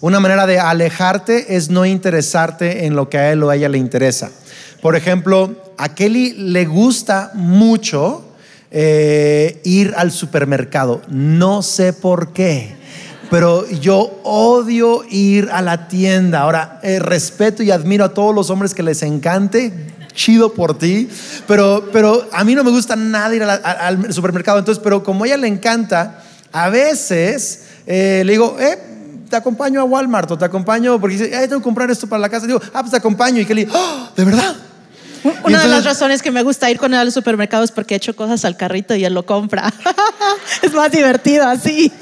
Una 0.00 0.18
manera 0.18 0.46
de 0.46 0.58
alejarte 0.58 1.56
es 1.56 1.68
no 1.68 1.84
interesarte 1.84 2.86
en 2.86 2.96
lo 2.96 3.10
que 3.10 3.18
a 3.18 3.32
él 3.32 3.42
o 3.42 3.50
a 3.50 3.56
ella 3.56 3.68
le 3.68 3.76
interesa. 3.76 4.30
Por 4.80 4.96
ejemplo, 4.96 5.65
a 5.78 5.94
Kelly 5.94 6.32
le 6.32 6.64
gusta 6.64 7.30
mucho 7.34 8.24
eh, 8.70 9.60
ir 9.64 9.94
al 9.96 10.10
supermercado. 10.10 11.02
No 11.08 11.62
sé 11.62 11.92
por 11.92 12.32
qué. 12.32 12.74
Pero 13.30 13.68
yo 13.68 14.20
odio 14.22 15.02
ir 15.10 15.48
a 15.52 15.62
la 15.62 15.88
tienda. 15.88 16.42
Ahora, 16.42 16.80
eh, 16.82 16.98
respeto 16.98 17.62
y 17.62 17.70
admiro 17.70 18.04
a 18.04 18.14
todos 18.14 18.34
los 18.34 18.50
hombres 18.50 18.74
que 18.74 18.82
les 18.82 19.02
encante. 19.02 19.72
Chido 20.14 20.52
por 20.54 20.78
ti. 20.78 21.08
Pero, 21.46 21.88
pero 21.92 22.26
a 22.32 22.44
mí 22.44 22.54
no 22.54 22.64
me 22.64 22.70
gusta 22.70 22.96
nada 22.96 23.34
ir 23.34 23.42
al 23.42 24.12
supermercado. 24.12 24.58
Entonces, 24.58 24.82
pero 24.82 25.02
como 25.02 25.24
a 25.24 25.26
ella 25.26 25.36
le 25.36 25.48
encanta, 25.48 26.22
a 26.52 26.70
veces 26.70 27.64
eh, 27.86 28.22
le 28.24 28.32
digo, 28.32 28.56
eh, 28.58 28.78
te 29.28 29.36
acompaño 29.36 29.80
a 29.80 29.84
Walmart 29.84 30.30
o 30.30 30.38
te 30.38 30.44
acompaño 30.44 31.00
porque 31.00 31.16
dice, 31.16 31.28
tengo 31.28 31.58
que 31.58 31.64
comprar 31.64 31.90
esto 31.90 32.06
para 32.06 32.20
la 32.20 32.28
casa. 32.28 32.46
Digo, 32.46 32.60
ah, 32.72 32.80
pues 32.80 32.90
te 32.90 32.96
acompaño. 32.96 33.40
Y 33.40 33.44
Kelly, 33.44 33.68
¡Oh, 33.72 34.08
¿de 34.16 34.24
verdad? 34.24 34.56
Una 35.44 35.44
de 35.44 35.52
las 35.52 35.64
entonces- 35.64 35.84
razones 35.84 36.22
que 36.22 36.30
me 36.30 36.42
gusta 36.42 36.70
ir 36.70 36.78
con 36.78 36.94
él 36.94 37.00
al 37.00 37.12
supermercado 37.12 37.64
es 37.64 37.72
porque 37.72 37.94
echo 37.94 38.14
cosas 38.14 38.44
al 38.44 38.56
carrito 38.56 38.94
y 38.94 39.04
él 39.04 39.14
lo 39.14 39.26
compra. 39.26 39.72
es 40.62 40.72
más 40.72 40.90
divertido 40.90 41.46
así. 41.46 41.92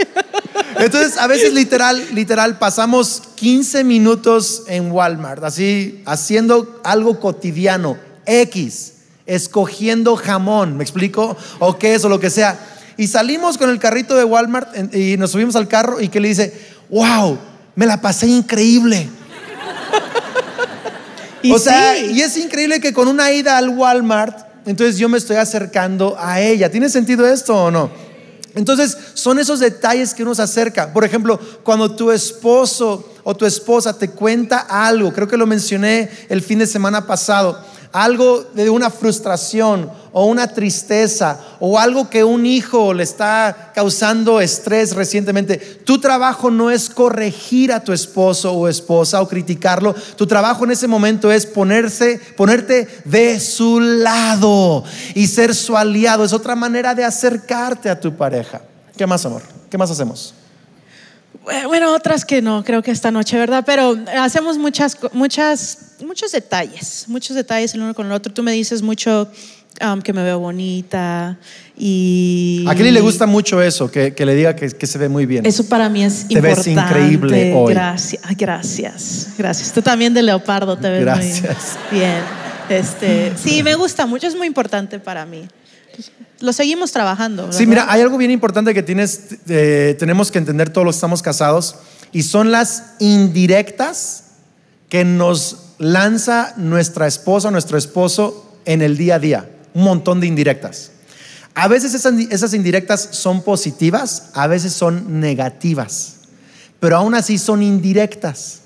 Entonces, 0.78 1.19
a 1.19 1.26
veces 1.26 1.52
literal, 1.52 2.02
literal, 2.12 2.59
pasamos 2.59 3.23
15 3.37 3.85
minutos 3.85 4.64
en 4.66 4.90
Walmart, 4.90 5.43
así, 5.45 6.02
haciendo 6.07 6.81
algo 6.85 7.21
cotidiano, 7.21 7.97
X, 8.26 8.95
escogiendo 9.26 10.16
jamón, 10.16 10.76
¿me 10.76 10.85
explico? 10.85 11.37
O 11.59 11.78
queso, 11.78 12.09
lo 12.09 12.21
que 12.21 12.31
sea. 12.31 12.59
Y 12.97 13.09
salimos 13.09 13.59
con 13.59 13.71
el 13.71 13.78
carrito 13.78 14.14
de 14.16 14.25
Walmart 14.25 14.95
y 14.95 15.16
nos 15.16 15.33
subimos 15.33 15.57
al 15.57 15.69
carro 15.69 16.00
y 16.00 16.09
que 16.09 16.21
le 16.21 16.28
dice, 16.28 16.52
wow, 16.90 17.38
me 17.75 17.87
la 17.87 18.00
pasé 18.00 18.26
increíble. 18.26 19.09
Y 21.44 21.52
o 21.52 21.58
sea, 21.58 21.94
sí. 21.94 22.12
y 22.12 22.22
es 22.22 22.38
increíble 22.38 22.80
que 22.80 22.94
con 22.94 23.06
una 23.06 23.30
ida 23.30 23.58
al 23.58 23.68
Walmart, 23.68 24.46
entonces 24.64 24.96
yo 24.96 25.10
me 25.10 25.18
estoy 25.18 25.36
acercando 25.36 26.16
a 26.18 26.40
ella. 26.40 26.70
¿Tiene 26.70 26.88
sentido 26.88 27.26
esto 27.26 27.54
o 27.54 27.70
no? 27.70 27.90
Entonces, 28.54 28.96
son 29.12 29.38
esos 29.38 29.60
detalles 29.60 30.14
que 30.14 30.22
uno 30.22 30.34
se 30.34 30.40
acerca. 30.40 30.94
Por 30.94 31.04
ejemplo, 31.04 31.38
cuando 31.62 31.94
tu 31.94 32.10
esposo 32.10 33.12
o 33.24 33.36
tu 33.36 33.44
esposa 33.44 33.98
te 33.98 34.08
cuenta 34.08 34.60
algo, 34.60 35.12
creo 35.12 35.28
que 35.28 35.36
lo 35.36 35.46
mencioné 35.46 36.08
el 36.30 36.40
fin 36.40 36.60
de 36.60 36.66
semana 36.66 37.06
pasado, 37.06 37.62
algo 37.94 38.44
de 38.54 38.68
una 38.70 38.90
frustración 38.90 39.88
o 40.12 40.26
una 40.26 40.48
tristeza 40.48 41.38
o 41.60 41.78
algo 41.78 42.10
que 42.10 42.24
un 42.24 42.44
hijo 42.44 42.92
le 42.92 43.04
está 43.04 43.70
causando 43.72 44.40
estrés 44.40 44.96
recientemente. 44.96 45.58
Tu 45.58 46.00
trabajo 46.00 46.50
no 46.50 46.72
es 46.72 46.90
corregir 46.90 47.72
a 47.72 47.84
tu 47.84 47.92
esposo 47.92 48.52
o 48.52 48.66
esposa 48.68 49.22
o 49.22 49.28
criticarlo. 49.28 49.94
Tu 50.16 50.26
trabajo 50.26 50.64
en 50.64 50.72
ese 50.72 50.88
momento 50.88 51.30
es 51.30 51.46
ponerse, 51.46 52.20
ponerte 52.36 52.88
de 53.04 53.38
su 53.38 53.78
lado 53.78 54.82
y 55.14 55.28
ser 55.28 55.54
su 55.54 55.76
aliado. 55.76 56.24
Es 56.24 56.32
otra 56.32 56.56
manera 56.56 56.96
de 56.96 57.04
acercarte 57.04 57.88
a 57.88 58.00
tu 58.00 58.16
pareja. 58.16 58.60
¿Qué 58.96 59.06
más, 59.06 59.24
amor? 59.24 59.42
¿Qué 59.70 59.78
más 59.78 59.92
hacemos? 59.92 60.34
Bueno, 61.67 61.95
otras 61.95 62.25
que 62.25 62.41
no, 62.41 62.64
creo 62.64 62.83
que 62.83 62.91
esta 62.91 63.11
noche, 63.11 63.37
¿verdad? 63.37 63.64
Pero 63.67 63.99
hacemos 64.19 64.57
muchas, 64.57 64.97
muchas, 65.12 65.97
muchos 66.05 66.33
detalles, 66.33 67.05
muchos 67.09 67.37
detalles 67.37 67.75
el 67.75 67.83
uno 67.83 67.95
con 67.95 68.07
el 68.07 68.12
otro. 68.12 68.33
Tú 68.33 68.43
me 68.43 68.53
dices 68.53 68.81
mucho 68.81 69.31
um, 69.83 70.00
que 70.00 70.12
me 70.12 70.23
veo 70.23 70.38
bonita 70.38 71.37
y... 71.76 72.64
A 72.67 72.75
Kelly 72.75 72.93
le 72.93 73.00
gusta 73.00 73.26
mucho 73.26 73.61
eso, 73.61 73.91
que, 73.91 74.14
que 74.14 74.25
le 74.25 74.35
diga 74.35 74.57
que, 74.57 74.71
que 74.71 74.87
se 74.87 74.97
ve 74.97 75.09
muy 75.09 75.26
bien. 75.26 75.45
Eso 75.45 75.69
para 75.69 75.88
mí 75.88 76.03
es 76.05 76.29
Te 76.29 76.41
ves 76.41 76.67
importante. 76.67 76.99
increíble 77.00 77.53
hoy. 77.55 77.75
Gracias, 77.75 78.23
gracias, 78.37 79.29
gracias. 79.37 79.73
Tú 79.73 79.83
también 79.83 80.14
de 80.14 80.23
leopardo 80.23 80.79
te 80.79 80.88
ves 80.88 81.00
Gracias. 81.00 81.79
muy 81.91 82.00
bien. 82.00 82.23
Este, 82.71 83.33
sí, 83.37 83.62
me 83.62 83.75
gusta 83.75 84.07
mucho, 84.07 84.26
es 84.26 84.35
muy 84.35 84.47
importante 84.47 84.99
para 84.99 85.26
mí. 85.26 85.47
Lo 86.44 86.52
seguimos 86.52 86.92
trabajando. 86.92 87.50
Sí, 87.52 87.66
mira, 87.66 87.86
hay 87.88 88.02
algo 88.02 88.18
bien 88.18 88.30
importante 88.30 88.74
que 88.74 88.82
tienes, 88.82 89.36
eh, 89.48 89.96
tenemos 89.98 90.30
que 90.30 90.36
entender 90.36 90.68
todos 90.68 90.84
los 90.84 90.94
que 90.94 90.98
estamos 90.98 91.22
casados 91.22 91.76
y 92.12 92.22
son 92.22 92.52
las 92.52 92.92
indirectas 92.98 94.24
que 94.90 95.06
nos 95.06 95.70
lanza 95.78 96.52
nuestra 96.58 97.06
esposa 97.06 97.50
nuestro 97.50 97.78
esposo 97.78 98.58
en 98.66 98.82
el 98.82 98.98
día 98.98 99.14
a 99.14 99.18
día. 99.20 99.50
Un 99.72 99.84
montón 99.84 100.20
de 100.20 100.26
indirectas. 100.26 100.90
A 101.54 101.66
veces 101.66 101.94
esas, 101.94 102.12
esas 102.28 102.52
indirectas 102.52 103.08
son 103.12 103.42
positivas, 103.42 104.28
a 104.34 104.46
veces 104.46 104.74
son 104.74 105.20
negativas, 105.20 106.16
pero 106.78 106.98
aún 106.98 107.14
así 107.14 107.38
son 107.38 107.62
indirectas. 107.62 108.60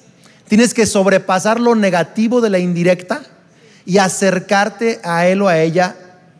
Tienes 0.48 0.74
que 0.74 0.84
sobrepasar 0.84 1.60
lo 1.60 1.76
negativo 1.76 2.40
de 2.40 2.50
la 2.50 2.58
indirecta 2.58 3.22
y 3.86 3.98
acercarte 3.98 4.98
a 5.04 5.28
él 5.28 5.42
o 5.42 5.48
a 5.48 5.60
ella 5.60 5.94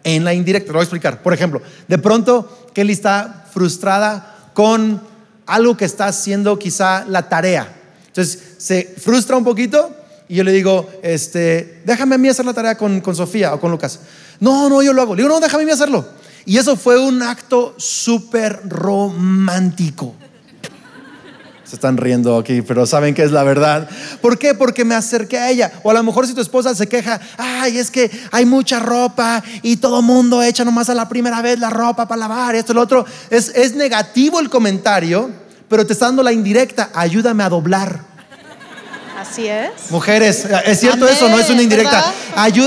en 0.08 0.24
la 0.24 0.32
indirecta. 0.32 0.68
Lo 0.68 0.78
voy 0.78 0.82
a 0.82 0.84
explicar. 0.84 1.22
Por 1.22 1.34
ejemplo, 1.34 1.60
de 1.86 1.98
pronto 1.98 2.70
Kelly 2.72 2.92
está 2.92 3.46
frustrada 3.52 4.50
con 4.54 5.00
algo 5.46 5.76
que 5.76 5.84
está 5.84 6.06
haciendo 6.06 6.58
quizá 6.58 7.04
la 7.06 7.28
tarea. 7.28 7.74
Entonces 8.06 8.56
se 8.58 8.94
frustra 8.98 9.36
un 9.36 9.44
poquito 9.44 9.94
y 10.28 10.36
yo 10.36 10.44
le 10.44 10.52
digo, 10.52 10.88
este, 11.02 11.82
déjame 11.84 12.14
a 12.14 12.18
mí 12.18 12.28
hacer 12.28 12.44
la 12.44 12.54
tarea 12.54 12.76
con, 12.76 13.00
con 13.00 13.14
Sofía 13.14 13.54
o 13.54 13.60
con 13.60 13.70
Lucas. 13.70 14.00
No, 14.40 14.68
no, 14.68 14.82
yo 14.82 14.92
lo 14.92 15.02
hago. 15.02 15.14
Le 15.14 15.22
digo, 15.22 15.34
no, 15.34 15.40
déjame 15.40 15.64
a 15.64 15.66
mí 15.66 15.72
hacerlo. 15.72 16.06
Y 16.44 16.56
eso 16.56 16.76
fue 16.76 16.98
un 16.98 17.22
acto 17.22 17.74
súper 17.76 18.60
romántico. 18.66 20.14
Se 21.68 21.74
están 21.76 21.98
riendo 21.98 22.38
aquí, 22.38 22.62
pero 22.62 22.86
saben 22.86 23.14
que 23.14 23.22
es 23.22 23.30
la 23.30 23.42
verdad. 23.42 23.88
¿Por 24.22 24.38
qué? 24.38 24.54
Porque 24.54 24.86
me 24.86 24.94
acerqué 24.94 25.36
a 25.38 25.50
ella. 25.50 25.70
O 25.82 25.90
a 25.90 25.94
lo 25.94 26.02
mejor 26.02 26.26
si 26.26 26.32
tu 26.32 26.40
esposa 26.40 26.74
se 26.74 26.86
queja, 26.86 27.20
ay, 27.36 27.76
es 27.76 27.90
que 27.90 28.10
hay 28.32 28.46
mucha 28.46 28.78
ropa 28.80 29.42
y 29.62 29.76
todo 29.76 30.00
mundo 30.00 30.42
echa 30.42 30.64
nomás 30.64 30.88
a 30.88 30.94
la 30.94 31.10
primera 31.10 31.42
vez 31.42 31.58
la 31.58 31.68
ropa 31.68 32.08
para 32.08 32.20
lavar, 32.20 32.54
esto 32.54 32.72
y 32.72 32.74
lo 32.74 32.80
otro. 32.80 33.04
Es, 33.28 33.50
es 33.54 33.74
negativo 33.74 34.40
el 34.40 34.48
comentario, 34.48 35.30
pero 35.68 35.84
te 35.86 35.92
está 35.92 36.06
dando 36.06 36.22
la 36.22 36.32
indirecta. 36.32 36.88
Ayúdame 36.94 37.42
a 37.44 37.50
doblar. 37.50 38.00
Así 39.20 39.46
es. 39.46 39.90
Mujeres, 39.90 40.46
¿es 40.64 40.80
cierto 40.80 41.04
Amén, 41.04 41.16
eso? 41.16 41.28
No 41.28 41.38
es 41.38 41.50
una 41.50 41.60
indirecta. 41.60 42.02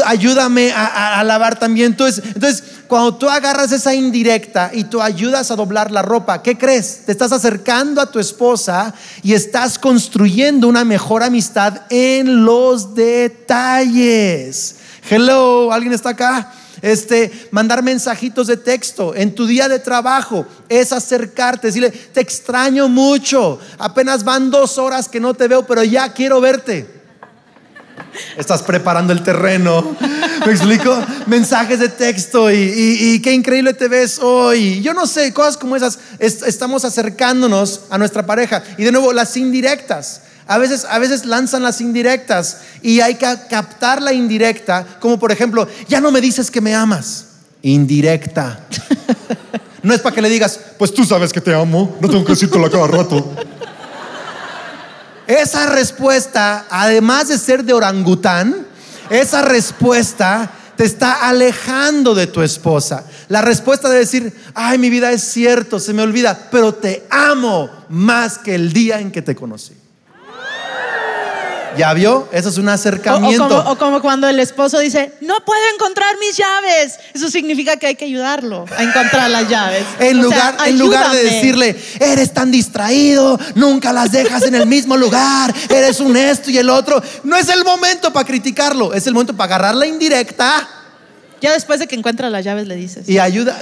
ayúdame 0.05 0.71
a, 0.73 0.85
a- 0.85 1.19
a 1.21 1.23
lavar 1.23 1.57
también. 1.57 1.93
Entonces, 1.93 2.23
entonces, 2.35 2.63
cuando 2.91 3.15
tú 3.15 3.29
agarras 3.29 3.71
esa 3.71 3.95
indirecta 3.95 4.69
y 4.73 4.83
tú 4.83 5.01
ayudas 5.01 5.49
a 5.49 5.55
doblar 5.55 5.91
la 5.91 6.01
ropa, 6.01 6.43
¿qué 6.43 6.57
crees? 6.57 7.05
Te 7.05 7.13
estás 7.13 7.31
acercando 7.31 8.01
a 8.01 8.11
tu 8.11 8.19
esposa 8.19 8.93
y 9.23 9.31
estás 9.31 9.79
construyendo 9.79 10.67
una 10.67 10.83
mejor 10.83 11.23
amistad 11.23 11.83
en 11.89 12.43
los 12.43 12.93
detalles. 12.93 14.75
Hello, 15.09 15.71
¿alguien 15.71 15.93
está 15.93 16.09
acá? 16.09 16.51
Este, 16.81 17.31
mandar 17.51 17.81
mensajitos 17.81 18.47
de 18.47 18.57
texto 18.57 19.15
en 19.15 19.33
tu 19.35 19.47
día 19.47 19.69
de 19.69 19.79
trabajo 19.79 20.45
es 20.67 20.91
acercarte, 20.91 21.67
decirle, 21.67 21.91
te 21.91 22.19
extraño 22.19 22.89
mucho, 22.89 23.57
apenas 23.77 24.25
van 24.25 24.51
dos 24.51 24.77
horas 24.77 25.07
que 25.07 25.21
no 25.21 25.33
te 25.33 25.47
veo, 25.47 25.65
pero 25.65 25.81
ya 25.85 26.11
quiero 26.11 26.41
verte. 26.41 27.00
Estás 28.37 28.61
preparando 28.63 29.13
el 29.13 29.23
terreno. 29.23 29.95
¿Me 30.45 30.51
explico? 30.51 30.97
Mensajes 31.27 31.79
de 31.79 31.89
texto 31.89 32.51
y, 32.51 32.55
y- 32.55 33.13
y 33.15 33.21
qué 33.21 33.33
increíble 33.33 33.73
te 33.73 33.87
ves 33.87 34.19
hoy. 34.19 34.81
Yo 34.81 34.93
no 34.93 35.05
sé, 35.07 35.33
cosas 35.33 35.57
como 35.57 35.75
esas. 35.75 35.99
est- 36.19 36.43
estamos 36.43 36.85
acercándonos 36.85 37.81
a 37.89 37.97
nuestra 37.97 38.25
pareja. 38.25 38.63
Y 38.77 38.83
de 38.83 38.91
nuevo, 38.91 39.13
las 39.13 39.35
indirectas. 39.37 40.21
A 40.47 40.57
veces, 40.57 40.85
a 40.89 40.99
veces 40.99 41.25
lanzan 41.25 41.63
las 41.63 41.79
indirectas 41.81 42.57
y 42.81 42.99
hay 42.99 43.15
que 43.15 43.27
captar 43.49 44.01
la 44.01 44.11
indirecta, 44.11 44.85
como 44.99 45.17
por 45.19 45.31
ejemplo, 45.31 45.67
ya 45.87 46.01
no 46.01 46.11
me 46.11 46.19
dices 46.19 46.51
que 46.51 46.59
me 46.61 46.75
amas. 46.75 47.25
Indirecta. 47.61 48.65
No 49.83 49.95
es 49.95 49.99
para 50.01 50.13
que 50.13 50.21
le 50.21 50.29
digas, 50.29 50.59
pues 50.77 50.93
tú 50.93 51.03
sabes 51.03 51.33
que 51.33 51.41
te 51.41 51.55
amo, 51.55 51.97
no 51.99 52.07
tengo 52.07 52.23
que 52.23 52.33
decírtelo 52.33 52.67
a 52.67 52.69
cada 52.69 52.85
rato. 52.85 53.33
Esa 55.31 55.67
respuesta, 55.67 56.65
además 56.69 57.29
de 57.29 57.37
ser 57.37 57.63
de 57.63 57.71
orangután, 57.71 58.67
esa 59.09 59.41
respuesta 59.41 60.51
te 60.75 60.83
está 60.83 61.25
alejando 61.25 62.13
de 62.13 62.27
tu 62.27 62.41
esposa. 62.41 63.05
La 63.29 63.41
respuesta 63.41 63.89
de 63.89 63.99
decir, 63.99 64.33
ay, 64.53 64.77
mi 64.77 64.89
vida 64.89 65.09
es 65.13 65.23
cierto, 65.23 65.79
se 65.79 65.93
me 65.93 66.01
olvida, 66.01 66.49
pero 66.51 66.73
te 66.73 67.07
amo 67.09 67.69
más 67.87 68.39
que 68.39 68.55
el 68.55 68.73
día 68.73 68.99
en 68.99 69.09
que 69.09 69.21
te 69.21 69.33
conocí. 69.33 69.73
¿Ya 71.77 71.93
vio? 71.93 72.27
Eso 72.31 72.49
es 72.49 72.57
un 72.57 72.67
O, 72.67 72.71
o 72.71 72.73
acercamiento. 72.73 73.47
como, 73.47 73.71
o 73.71 73.77
como 73.77 74.01
cuando 74.01 74.27
el 74.27 74.39
esposo 74.39 74.79
dice, 74.79 75.13
no 75.21 75.35
puedo 75.45 75.61
encontrar 75.73 76.15
mis 76.19 76.35
llaves. 76.37 76.99
Eso 77.13 77.29
significa 77.29 77.77
que 77.77 77.87
hay 77.87 77.95
que 77.95 78.05
ayudarlo 78.05 78.65
a 78.77 78.83
encontrar 78.83 79.29
las 79.29 79.47
llaves. 79.47 79.85
En 79.99 80.19
O 80.19 80.23
lugar, 80.23 80.55
sea, 80.57 80.67
en 80.67 80.77
lugar 80.79 81.11
de 81.11 81.23
decirle, 81.23 81.79
eres 81.99 82.33
tan 82.33 82.51
distraído, 82.51 83.39
nunca 83.55 83.93
las 83.93 84.11
dejas 84.11 84.43
en 84.43 84.55
el 84.55 84.65
mismo 84.67 84.97
lugar, 84.97 85.53
eres 85.69 85.99
un 85.99 86.17
esto 86.17 86.49
y 86.51 86.57
el 86.57 86.69
otro. 86.69 87.01
No 87.23 87.35
es 87.37 87.47
el 87.49 87.63
momento 87.63 88.11
para 88.11 88.25
criticarlo, 88.27 88.93
es 88.93 89.07
el 89.07 89.13
momento 89.13 89.33
para 89.35 89.55
agarrar 89.55 89.75
la 89.75 89.85
indirecta 89.87 90.67
Ya 91.41 91.53
después 91.53 91.79
de 91.79 91.87
que 91.87 91.95
encuentra 91.95 92.29
las 92.29 92.43
llaves 92.43 92.67
le 92.67 92.75
dices. 92.75 93.07
y 93.07 93.17
ayuda. 93.19 93.57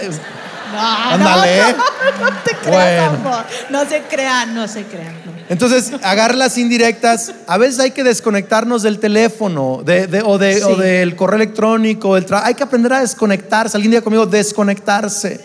No, 0.74 0.80
Ándale. 0.80 1.62
no, 1.62 1.68
no, 2.26 2.30
no 2.32 2.38
te 2.44 2.52
creas, 2.56 3.12
Bueno. 3.12 3.30
amor. 3.30 3.46
No 3.70 3.86
se 3.90 4.02
crean, 4.04 4.54
no 4.54 4.68
se 4.68 4.84
crean. 4.84 5.16
no. 5.26 5.39
Entonces, 5.50 5.92
agarra 6.04 6.36
las 6.36 6.58
indirectas. 6.60 7.34
A 7.48 7.58
veces 7.58 7.80
hay 7.80 7.92
que 7.92 8.04
desconectarnos 8.04 8.84
del 8.84 9.00
teléfono 9.00 9.82
de, 9.84 10.06
de- 10.08 10.22
o, 10.22 10.38
de- 10.38 10.58
Sí. 10.58 10.64
o 10.64 10.76
del 10.76 11.16
correo 11.16 11.38
electrónico. 11.38 12.14
Del 12.16 12.26
hay 12.44 12.54
que 12.54 12.64
aprender 12.64 12.94
a 12.94 13.02
desconectarse. 13.02 13.76
Alguien 13.76 13.92
diga 13.92 14.04
conmigo, 14.04 14.26
desconectarse. 14.28 15.42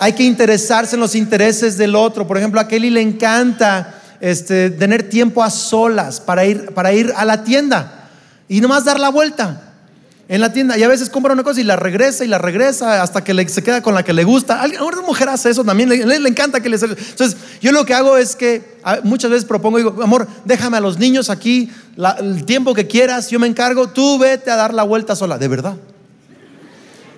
Hay 0.00 0.14
que 0.14 0.24
interesarse 0.24 0.96
en 0.96 1.00
los 1.00 1.14
intereses 1.14 1.76
del 1.76 1.94
otro. 1.94 2.26
Por 2.26 2.38
ejemplo, 2.38 2.58
a 2.60 2.66
Kelly 2.66 2.90
le 2.90 3.02
encanta 3.02 3.94
este, 4.20 4.70
tener 4.70 5.08
tiempo 5.08 5.42
a 5.44 5.50
solas 5.50 6.18
para 6.20 6.46
ir, 6.46 6.72
para 6.72 6.92
ir 6.94 7.12
a 7.14 7.24
la 7.26 7.44
tienda 7.44 8.08
y 8.48 8.60
nomás 8.62 8.84
dar 8.86 8.98
la 8.98 9.10
vuelta. 9.10 9.63
En 10.26 10.40
la 10.40 10.52
tienda 10.52 10.78
y 10.78 10.82
a 10.82 10.88
veces 10.88 11.10
compra 11.10 11.34
una 11.34 11.42
cosa 11.42 11.60
y 11.60 11.64
la 11.64 11.76
regresa 11.76 12.24
y 12.24 12.28
la 12.28 12.38
regresa 12.38 13.02
hasta 13.02 13.22
que 13.22 13.46
se 13.48 13.62
queda 13.62 13.82
con 13.82 13.92
la 13.94 14.02
que 14.02 14.12
le 14.14 14.24
gusta. 14.24 14.62
Alguien- 14.62 14.80
Ahora 14.80 14.98
una 14.98 15.06
mujer 15.06 15.28
hace 15.28 15.50
eso 15.50 15.64
también, 15.64 15.88
le, 15.90 16.04
le- 16.18 16.28
encanta 16.28 16.60
que 16.60 16.68
le 16.70 16.76
Entonces, 16.76 17.36
yo 17.60 17.72
lo 17.72 17.84
que 17.84 17.92
hago 17.92 18.16
es 18.16 18.34
que 18.34 18.78
muchas 19.02 19.30
veces 19.30 19.44
propongo, 19.44 19.76
digo, 19.78 20.02
amor, 20.02 20.26
déjame 20.46 20.78
a 20.78 20.80
los 20.80 20.98
niños 20.98 21.28
aquí 21.28 21.70
la- 21.96 22.12
el 22.20 22.44
tiempo 22.46 22.72
que 22.74 22.86
quieras, 22.86 23.28
yo 23.30 23.38
me 23.38 23.46
encargo, 23.46 23.88
tú 23.88 24.18
vete 24.18 24.50
a 24.50 24.56
dar 24.56 24.72
la 24.72 24.82
vuelta 24.82 25.14
sola, 25.14 25.36
de 25.36 25.48
verdad. 25.48 25.74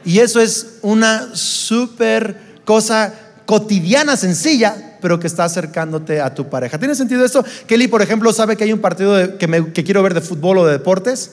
Y 0.04 0.18
eso 0.20 0.40
es 0.40 0.78
una 0.82 1.30
súper 1.34 2.40
cosa 2.64 3.12
cotidiana, 3.44 4.16
sencilla, 4.16 4.98
pero 5.00 5.20
que 5.20 5.26
está 5.28 5.44
acercándote 5.44 6.20
a 6.20 6.34
tu 6.34 6.48
pareja. 6.48 6.78
¿Tiene 6.78 6.94
sentido 6.94 7.24
esto? 7.24 7.44
Kelly, 7.68 7.86
por 7.88 8.02
ejemplo, 8.02 8.32
sabe 8.32 8.56
que 8.56 8.64
hay 8.64 8.72
un 8.72 8.80
partido 8.80 9.14
de- 9.14 9.36
que 9.36 9.84
quiero 9.84 10.02
ver 10.02 10.14
de 10.14 10.20
fútbol 10.20 10.58
o 10.58 10.66
de 10.66 10.72
deportes. 10.72 11.30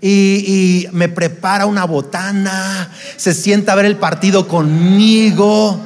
Y, 0.00 0.86
y 0.88 0.88
me 0.92 1.08
prepara 1.08 1.66
una 1.66 1.84
botana, 1.84 2.90
se 3.16 3.32
sienta 3.32 3.72
a 3.72 3.76
ver 3.76 3.86
el 3.86 3.96
partido 3.96 4.46
conmigo. 4.46 5.80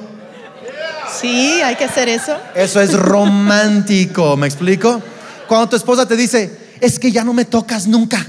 Sí, 1.21 1.61
hay 1.62 1.76
que 1.76 1.85
hacer 1.85 2.09
eso. 2.09 2.37
Eso 2.55 2.81
es 2.81 2.93
romántico, 2.95 4.37
¿me 4.37 4.47
explico? 4.47 5.02
Cuando 5.49 5.69
tu 5.69 5.76
esposa 5.76 6.07
te 6.07 6.17
dice, 6.17 6.57
es 6.81 6.99
que 6.99 7.12
ya 7.12 7.25
no 7.25 7.33
me 7.33 7.45
tocas 7.45 7.87
nunca. 7.87 8.25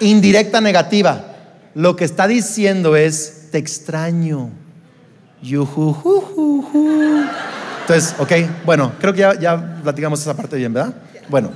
Indirecta 0.00 0.60
negativa. 0.60 1.24
Lo 1.74 1.96
que 1.96 2.04
está 2.04 2.26
diciendo 2.26 2.96
es, 2.96 3.48
te 3.50 3.58
extraño. 3.58 4.50
Yujujujuju. 5.42 7.24
Entonces, 7.80 8.14
ok, 8.18 8.32
bueno, 8.64 8.92
creo 9.00 9.12
que 9.12 9.20
ya, 9.20 9.38
ya 9.38 9.80
platicamos 9.82 10.20
esa 10.20 10.34
parte 10.34 10.56
bien, 10.56 10.72
¿verdad? 10.72 10.94
Bueno, 11.28 11.50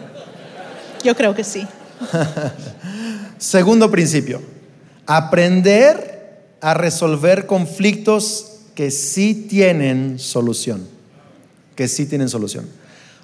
Yo 1.05 1.15
creo 1.15 1.35
que 1.35 1.45
sí. 1.45 1.67
segundo 3.39 3.91
principio, 3.91 4.41
aprender 5.07 6.13
a 6.61 6.75
resolver 6.75 7.47
conflictos 7.47 8.53
que 8.75 8.91
sí 8.91 9.47
tienen 9.49 10.19
solución, 10.19 10.87
que 11.75 11.89
sí 11.89 12.07
tienen 12.07 12.29
solución. 12.29 12.67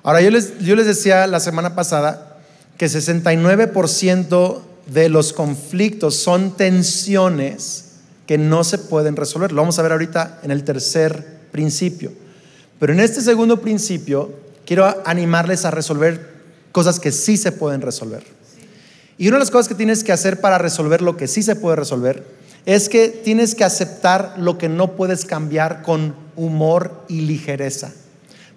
Ahora, 0.03 0.21
yo 0.21 0.31
les, 0.31 0.59
yo 0.59 0.77
les 0.77 0.87
decía 0.87 1.27
la 1.27 1.41
semana 1.41 1.75
pasada 1.75 2.39
que 2.77 2.87
69% 2.87 4.61
de 4.87 5.09
los 5.09 5.33
conflictos 5.33 6.17
son 6.17 6.57
tensiones 6.57 7.85
que 8.27 8.39
no 8.39 8.65
se 8.65 8.79
pueden 8.79 9.17
resolver. 9.17 9.53
Lo 9.53 9.63
vamos 9.63 9.79
a 9.79 9.83
ver 9.83 9.93
ahorita 9.93 10.41
en 10.43 10.51
el 10.51 10.65
tercer 10.65 11.39
principio. 11.51 12.13
Pero 12.79 12.93
en 12.93 13.01
este 13.01 13.21
segundo 13.21 13.61
principio, 13.61 14.33
quiero 14.67 15.03
animarles 15.05 15.65
a 15.65 15.71
resolver 15.71 16.39
cosas 16.73 17.01
que 17.01 17.11
sí 17.11 17.37
se 17.37 17.53
pueden 17.53 17.81
resolver. 17.81 18.23
Y 19.19 19.29
una 19.29 19.37
de 19.37 19.41
las 19.41 19.51
cosas 19.51 19.69
que 19.69 19.75
tienes 19.75 20.05
que 20.05 20.13
hacer 20.13 20.41
para 20.41 20.59
resolver 20.59 21.03
lo 21.03 21.17
que 21.17 21.27
sí 21.27 21.43
se 21.43 21.57
puede 21.57 21.77
resolver 21.77 22.25
es 22.67 22.89
que 22.89 23.09
tienes 23.09 23.55
que 23.55 23.65
aceptar 23.65 24.35
lo 24.39 24.59
que 24.59 24.69
no 24.69 24.93
puedes 24.95 25.25
cambiar 25.25 25.83
con 25.83 26.15
humor 26.37 27.05
y 27.09 27.23
ligereza. 27.23 27.91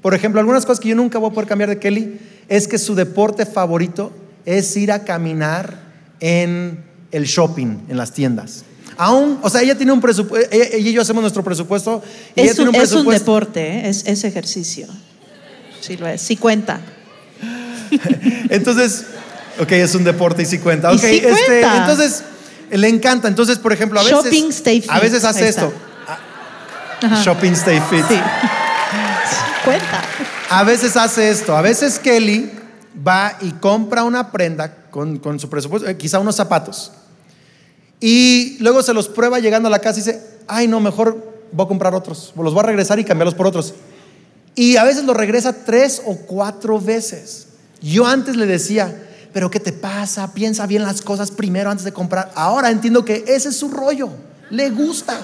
Por 0.01 0.13
ejemplo, 0.13 0.39
algunas 0.39 0.65
cosas 0.65 0.79
que 0.79 0.89
yo 0.89 0.95
nunca 0.95 1.17
voy 1.17 1.29
a 1.31 1.33
poder 1.33 1.47
cambiar 1.49 1.69
de 1.69 1.79
Kelly 1.79 2.19
es 2.47 2.67
que 2.67 2.77
su 2.77 2.93
deporte 2.95 3.45
favorito 3.45 4.11
es 4.45 4.75
ir 4.77 4.91
a 4.91 5.03
caminar 5.03 5.79
en 6.19 6.83
el 7.11 7.23
shopping, 7.25 7.85
en 7.89 7.97
las 7.97 8.11
tiendas. 8.11 8.63
Aún, 8.97 9.39
o 9.41 9.49
sea, 9.49 9.61
ella 9.61 9.75
tiene 9.77 9.91
un 9.93 10.01
presupuesto, 10.01 10.49
ella, 10.51 10.65
ella 10.73 10.89
y 10.89 10.93
yo 10.93 11.01
hacemos 11.01 11.21
nuestro 11.21 11.43
presupuesto. 11.43 12.03
Y 12.35 12.41
ella 12.41 12.49
Es 12.51 12.55
tiene 12.57 12.69
un, 12.69 12.75
es 12.75 12.91
un 12.91 13.05
presupuesto- 13.05 13.19
deporte, 13.19 13.61
¿eh? 13.79 13.89
es, 13.89 14.05
es 14.05 14.23
ejercicio. 14.25 14.87
Sí 15.79 15.97
lo 15.97 16.07
es, 16.07 16.21
sí 16.21 16.35
cuenta. 16.35 16.81
Entonces, 18.49 19.05
ok, 19.59 19.71
es 19.73 19.95
un 19.95 20.03
deporte 20.03 20.43
y 20.43 20.45
sí 20.45 20.59
cuenta. 20.59 20.91
Y 20.91 20.95
Ok, 20.95 21.01
sí 21.01 21.21
este, 21.23 21.45
cuenta. 21.45 21.77
entonces, 21.77 22.23
le 22.71 22.87
encanta. 22.87 23.27
Entonces, 23.27 23.57
por 23.57 23.73
ejemplo, 23.73 23.99
a 23.99 24.03
veces. 24.03 24.23
Shopping, 24.23 24.49
stay 24.49 24.81
fit. 24.81 24.91
A 24.91 24.99
veces 24.99 25.23
hace 25.23 25.43
Ahí 25.43 25.49
esto. 25.49 25.73
Ajá. 27.03 27.23
Shopping 27.23 27.53
Stay 27.53 27.81
Fit. 27.89 28.05
Sí. 28.11 28.17
cuenta. 29.63 30.01
A 30.49 30.63
veces 30.63 30.97
hace 30.97 31.29
esto. 31.29 31.55
A 31.55 31.61
veces 31.61 31.97
Kelly 31.99 32.51
va 33.07 33.37
y 33.41 33.51
compra 33.51 34.03
una 34.03 34.31
prenda 34.31 34.89
con, 34.89 35.17
con 35.19 35.39
su 35.39 35.49
presupuesto, 35.49 35.87
eh, 35.87 35.97
quizá 35.97 36.19
unos 36.19 36.35
zapatos. 36.35 36.91
Y 37.99 38.57
luego 38.59 38.83
se 38.83 38.93
los 38.93 39.07
prueba 39.07 39.39
llegando 39.39 39.67
a 39.67 39.71
la 39.71 39.79
casa 39.79 39.99
y 39.99 40.03
dice, 40.03 40.21
ay 40.47 40.67
no, 40.67 40.79
mejor 40.79 41.47
voy 41.51 41.65
a 41.65 41.67
comprar 41.67 41.93
otros. 41.95 42.33
Los 42.35 42.53
voy 42.53 42.63
a 42.63 42.67
regresar 42.67 42.99
y 42.99 43.05
cambiarlos 43.05 43.35
por 43.35 43.47
otros. 43.47 43.73
Y 44.55 44.75
a 44.75 44.83
veces 44.83 45.05
los 45.05 45.15
regresa 45.15 45.53
tres 45.65 46.01
o 46.05 46.15
cuatro 46.17 46.79
veces. 46.79 47.47
Yo 47.81 48.05
antes 48.05 48.35
le 48.35 48.45
decía, 48.45 48.93
pero 49.33 49.49
¿qué 49.49 49.59
te 49.59 49.71
pasa? 49.71 50.33
Piensa 50.33 50.67
bien 50.67 50.83
las 50.83 51.01
cosas 51.01 51.31
primero 51.31 51.69
antes 51.69 51.85
de 51.85 51.93
comprar. 51.93 52.31
Ahora 52.35 52.69
entiendo 52.69 53.05
que 53.05 53.23
ese 53.27 53.49
es 53.49 53.57
su 53.57 53.69
rollo. 53.69 54.09
Le 54.49 54.69
gusta. 54.69 55.19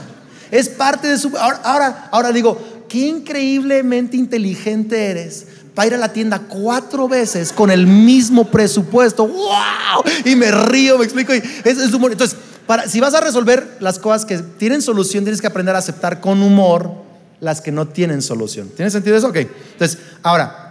Es 0.52 0.70
parte 0.70 1.08
de 1.08 1.18
su... 1.18 1.36
Ahora, 1.38 1.60
ahora, 1.64 2.10
ahora 2.12 2.32
digo, 2.32 2.86
qué 2.88 3.08
increíblemente 3.08 4.16
inteligente 4.16 5.08
eres 5.10 5.48
para 5.76 5.88
ir 5.88 5.94
a 5.94 5.98
la 5.98 6.14
tienda 6.14 6.40
cuatro 6.40 7.08
veces 7.08 7.52
con 7.52 7.70
el 7.70 7.86
mismo 7.86 8.46
presupuesto. 8.46 9.28
¡Wow! 9.28 10.04
Y 10.26 10.36
me 10.36 10.52
río, 10.52 10.98
me 10.98 11.04
explico. 11.04 11.36
Y 11.36 11.38
es, 11.38 11.78
es 11.78 11.94
humor. 11.94 12.12
Entonces, 12.12 12.38
para, 12.66 12.88
si 12.88 13.00
vas 13.00 13.14
a 13.14 13.22
resolver 13.22 13.78
las 13.80 14.00
cosas 14.00 14.26
que 14.26 14.38
tienen 14.38 14.82
solución, 14.82 15.24
tienes 15.24 15.42
que 15.42 15.48
aprender 15.48 15.76
a 15.76 15.80
aceptar 15.80 16.22
con 16.22 16.42
humor 16.42 16.92
las 17.40 17.62
que 17.62 17.72
no 17.72 17.88
tienen 17.88 18.22
solución. 18.22 18.70
¿Tiene 18.76 18.90
sentido 18.90 19.18
eso? 19.18 19.28
Ok. 19.28 19.36
Entonces, 19.36 20.00
ahora, 20.24 20.67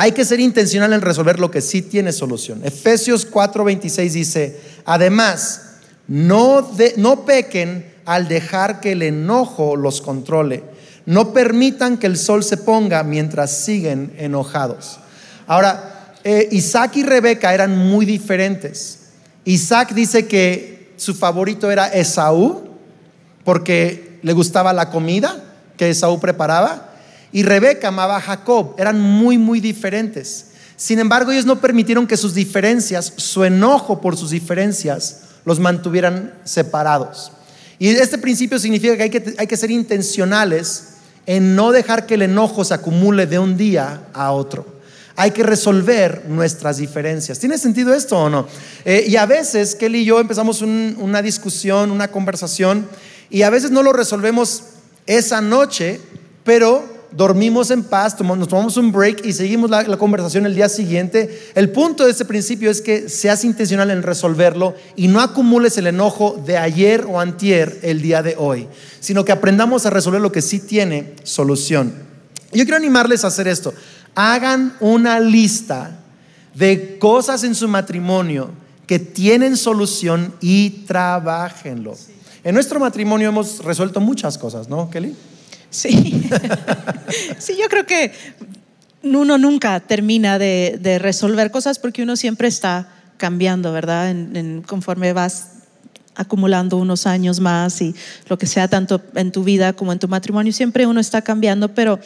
hay 0.00 0.12
que 0.12 0.24
ser 0.24 0.38
intencional 0.38 0.92
en 0.92 1.00
resolver 1.00 1.40
lo 1.40 1.50
que 1.50 1.60
sí 1.60 1.82
tiene 1.82 2.12
solución. 2.12 2.60
Efesios 2.64 3.26
4:26 3.28 4.12
dice, 4.12 4.60
además, 4.84 5.62
no, 6.06 6.62
de- 6.62 6.94
no 6.96 7.24
pequen 7.24 7.84
al 8.04 8.28
dejar 8.28 8.78
que 8.80 8.92
el 8.92 9.02
enojo 9.02 9.74
los 9.74 10.00
controle. 10.00 10.62
No 11.04 11.32
permitan 11.32 11.96
que 11.98 12.06
el 12.06 12.16
sol 12.16 12.44
se 12.44 12.58
ponga 12.58 13.02
mientras 13.02 13.50
siguen 13.64 14.12
enojados. 14.18 15.00
Ahora, 15.48 16.14
eh, 16.22 16.48
Isaac 16.52 16.96
y 16.98 17.02
Rebeca 17.02 17.52
eran 17.52 17.76
muy 17.76 18.06
diferentes. 18.06 19.00
Isaac 19.44 19.94
dice 19.94 20.28
que 20.28 20.92
su 20.96 21.12
favorito 21.12 21.72
era 21.72 21.88
Esaú, 21.88 22.68
porque 23.44 24.20
le 24.22 24.32
gustaba 24.32 24.72
la 24.72 24.90
comida 24.90 25.42
que 25.76 25.90
Esaú 25.90 26.20
preparaba, 26.20 26.84
y 27.32 27.42
Rebeca 27.42 27.88
amaba 27.88 28.16
a 28.16 28.20
Jacob, 28.20 28.74
eran 28.78 29.00
muy, 29.00 29.36
muy 29.38 29.60
diferentes. 29.60 30.46
Sin 30.76 30.98
embargo, 30.98 31.32
ellos 31.32 31.46
no 31.46 31.60
permitieron 31.60 32.06
que 32.06 32.16
sus 32.16 32.34
diferencias, 32.34 33.12
su 33.16 33.44
enojo 33.44 34.00
por 34.00 34.16
sus 34.16 34.30
diferencias, 34.30 35.22
los 35.44 35.58
mantuvieran 35.58 36.34
separados. 36.44 37.32
Y 37.78 37.88
este 37.88 38.18
principio 38.18 38.58
significa 38.58 38.96
que 38.96 39.02
hay 39.04 39.10
que, 39.10 39.34
hay 39.38 39.46
que 39.46 39.56
ser 39.56 39.70
intencionales 39.70 40.84
en 41.26 41.54
no 41.54 41.72
dejar 41.72 42.06
que 42.06 42.14
el 42.14 42.22
enojo 42.22 42.64
se 42.64 42.74
acumule 42.74 43.26
de 43.26 43.38
un 43.38 43.56
día 43.56 44.02
a 44.14 44.32
otro. 44.32 44.78
Hay 45.16 45.32
que 45.32 45.42
resolver 45.42 46.24
nuestras 46.28 46.76
diferencias. 46.76 47.38
¿Tiene 47.40 47.58
sentido 47.58 47.92
esto 47.92 48.16
o 48.16 48.30
no? 48.30 48.46
Eh, 48.84 49.04
y 49.08 49.16
a 49.16 49.26
veces 49.26 49.74
Kelly 49.74 50.00
y 50.00 50.04
yo 50.04 50.20
empezamos 50.20 50.62
un- 50.62 50.96
una 51.00 51.22
discusión, 51.22 51.90
una 51.90 52.08
conversación, 52.08 52.86
y 53.30 53.42
a 53.42 53.50
veces 53.50 53.70
no 53.72 53.82
lo 53.82 53.92
resolvemos 53.92 54.62
esa 55.06 55.40
noche, 55.40 56.00
pero 56.44 56.97
dormimos 57.10 57.70
en 57.70 57.82
paz, 57.84 58.16
tomamos- 58.16 58.38
nos 58.38 58.48
tomamos 58.48 58.76
un 58.76 58.92
break 58.92 59.24
y 59.24 59.32
seguimos 59.32 59.70
la, 59.70 59.82
la 59.84 59.96
conversación 59.96 60.44
el 60.46 60.54
día 60.54 60.68
siguiente. 60.68 61.50
El 61.54 61.70
punto 61.70 62.04
de 62.04 62.10
este 62.10 62.24
principio 62.24 62.70
es 62.70 62.80
que 62.82 63.08
seas 63.08 63.44
intencional 63.44 63.90
en 63.90 64.02
resolverlo 64.02 64.74
y 64.96 65.08
no 65.08 65.20
acumules 65.20 65.76
el 65.78 65.86
enojo 65.86 66.40
de 66.44 66.56
ayer 66.58 67.06
o 67.08 67.20
antier 67.20 67.78
el 67.82 68.02
día 68.02 68.22
de 68.22 68.34
hoy, 68.38 68.68
sino 69.00 69.24
que 69.24 69.32
aprendamos 69.32 69.86
a 69.86 69.90
resolver 69.90 70.20
lo 70.20 70.32
que 70.32 70.42
sí 70.42 70.58
tiene 70.60 71.14
solución. 71.24 71.92
Yo 72.52 72.64
quiero 72.64 72.76
animarles 72.76 73.24
a 73.24 73.28
hacer 73.28 73.48
esto. 73.48 73.72
Hagan 74.14 74.76
una 74.80 75.20
lista 75.20 75.98
de 76.54 76.98
cosas 76.98 77.44
en 77.44 77.54
su 77.54 77.68
matrimonio 77.68 78.50
que 78.86 78.98
tienen 78.98 79.56
solución 79.56 80.32
y 80.40 80.70
trabajenlo. 80.86 81.94
En 82.42 82.54
nuestro 82.54 82.80
matrimonio 82.80 83.28
hemos 83.28 83.62
resuelto 83.64 84.00
muchas 84.00 84.38
cosas, 84.38 84.68
¿no, 84.68 84.88
Kelly? 84.90 85.14
Sí. 85.70 86.28
sí, 87.38 87.56
yo 87.60 87.68
creo 87.68 87.86
que 87.86 88.12
uno 89.02 89.38
nunca 89.38 89.80
termina 89.80 90.38
de, 90.38 90.98
resolver 91.00 91.50
cosas 91.50 91.78
porque 91.78 92.02
uno 92.02 92.16
siempre 92.16 92.48
está 92.48 92.88
cambiando, 93.16 93.72
¿verdad? 93.72 94.10
En- 94.10 94.36
en- 94.36 94.62
conforme 94.62 95.12
vas 95.12 95.52
acumulando 96.14 96.76
unos 96.76 97.06
años 97.06 97.38
más 97.38 97.80
y 97.80 97.94
lo 98.28 98.38
que 98.38 98.46
sea, 98.46 98.66
tanto 98.68 99.00
en 99.14 99.30
tu 99.30 99.44
vida 99.44 99.72
como 99.72 99.92
en 99.92 100.00
tu 100.00 100.08
matrimonio, 100.08 100.52
siempre 100.52 100.86
uno 100.86 100.98
está 100.98 101.22
cambiando, 101.22 101.74
pero 101.74 102.00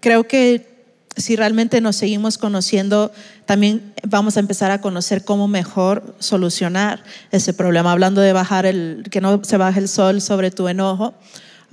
creo 0.00 0.26
que 0.26 0.74
si 1.16 1.36
realmente 1.36 1.80
nos 1.80 1.94
seguimos 1.94 2.38
conociendo, 2.38 3.12
también 3.46 3.94
vamos 4.02 4.36
a 4.36 4.40
empezar 4.40 4.72
a 4.72 4.80
conocer 4.80 5.24
cómo 5.24 5.46
mejor 5.46 6.16
solucionar 6.18 7.04
ese 7.30 7.54
problema. 7.54 7.92
Hablando 7.92 8.20
de 8.20 8.32
bajar 8.32 8.66
el, 8.66 9.04
que 9.10 9.20
no 9.20 9.40
se 9.44 9.56
baje 9.56 9.78
el 9.78 9.88
sol 9.88 10.20
sobre 10.20 10.50
tu 10.50 10.66
enojo, 10.66 11.14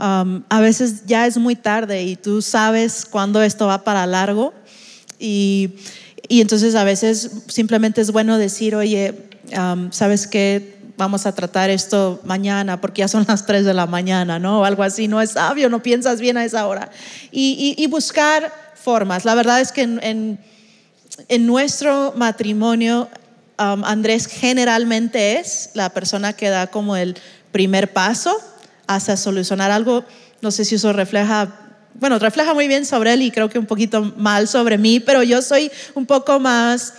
um, 0.02 0.44
a 0.50 0.60
veces 0.60 1.06
ya 1.06 1.28
es 1.28 1.38
muy 1.38 1.56
tarde 1.56 2.04
y 2.04 2.16
tú 2.16 2.42
sabes 2.42 3.06
cuándo 3.06 3.42
esto 3.42 3.68
va 3.68 3.84
para 3.84 4.06
largo 4.08 4.54
y, 5.20 5.76
y 6.28 6.42
entonces 6.42 6.76
a 6.76 6.84
veces 6.84 7.32
simplemente 7.48 8.02
es 8.02 8.12
bueno 8.12 8.38
decir, 8.38 8.76
oye, 8.76 9.30
um, 9.56 9.92
¿sabes 9.92 10.28
qué? 10.28 10.82
vamos 11.02 11.26
a 11.26 11.34
tratar 11.34 11.72
esto 11.72 12.20
mañana 12.24 12.80
porque 12.80 13.00
ya 13.00 13.08
son 13.08 13.26
las 13.28 13.46
3 13.46 13.66
de 13.66 13.74
la 13.74 13.88
mañana, 13.88 14.38
¿no? 14.38 14.62
O 14.62 14.66
algo 14.66 14.84
así, 14.84 15.08
no 15.08 15.20
es 15.20 15.32
sabio, 15.32 15.70
no 15.70 15.82
piensas 15.82 16.20
bien 16.20 16.38
a 16.38 16.46
esa 16.46 16.68
hora. 16.68 16.92
Y, 17.32 17.86
buscar 17.88 18.54
formas. 18.76 19.26
La 19.26 19.36
verdad 19.36 19.60
es 19.62 19.72
que 19.72 19.82
en, 19.82 20.40
en, 21.28 21.46
nuestro 21.46 22.14
matrimonio, 22.16 23.10
um, 23.60 23.84
Andrés 23.84 24.28
generalmente 24.28 25.40
es 25.40 25.72
la 25.74 25.90
persona 25.90 26.34
que 26.34 26.50
da 26.50 26.68
como 26.68 26.96
el 26.96 27.16
primer 27.52 27.92
paso 27.92 28.38
hacia 28.88 29.18
solucionar 29.18 29.72
algo. 29.72 30.06
No 30.42 30.52
sé 30.52 30.66
si 30.66 30.76
eso 30.76 30.94
refleja 30.94 31.72
bueno, 31.94 32.20
refleja 32.20 32.54
muy 32.54 32.68
bien 32.68 32.86
sobre 32.86 33.14
él 33.14 33.22
y 33.22 33.32
creo 33.32 33.50
que 33.50 33.60
un 33.60 33.66
poquito 33.66 34.14
mal 34.18 34.48
sobre 34.48 34.78
mí, 34.78 35.00
pero 35.00 35.24
yo 35.24 35.42
soy 35.42 35.72
un 35.94 36.06
poco 36.06 36.40
más, 36.40 36.94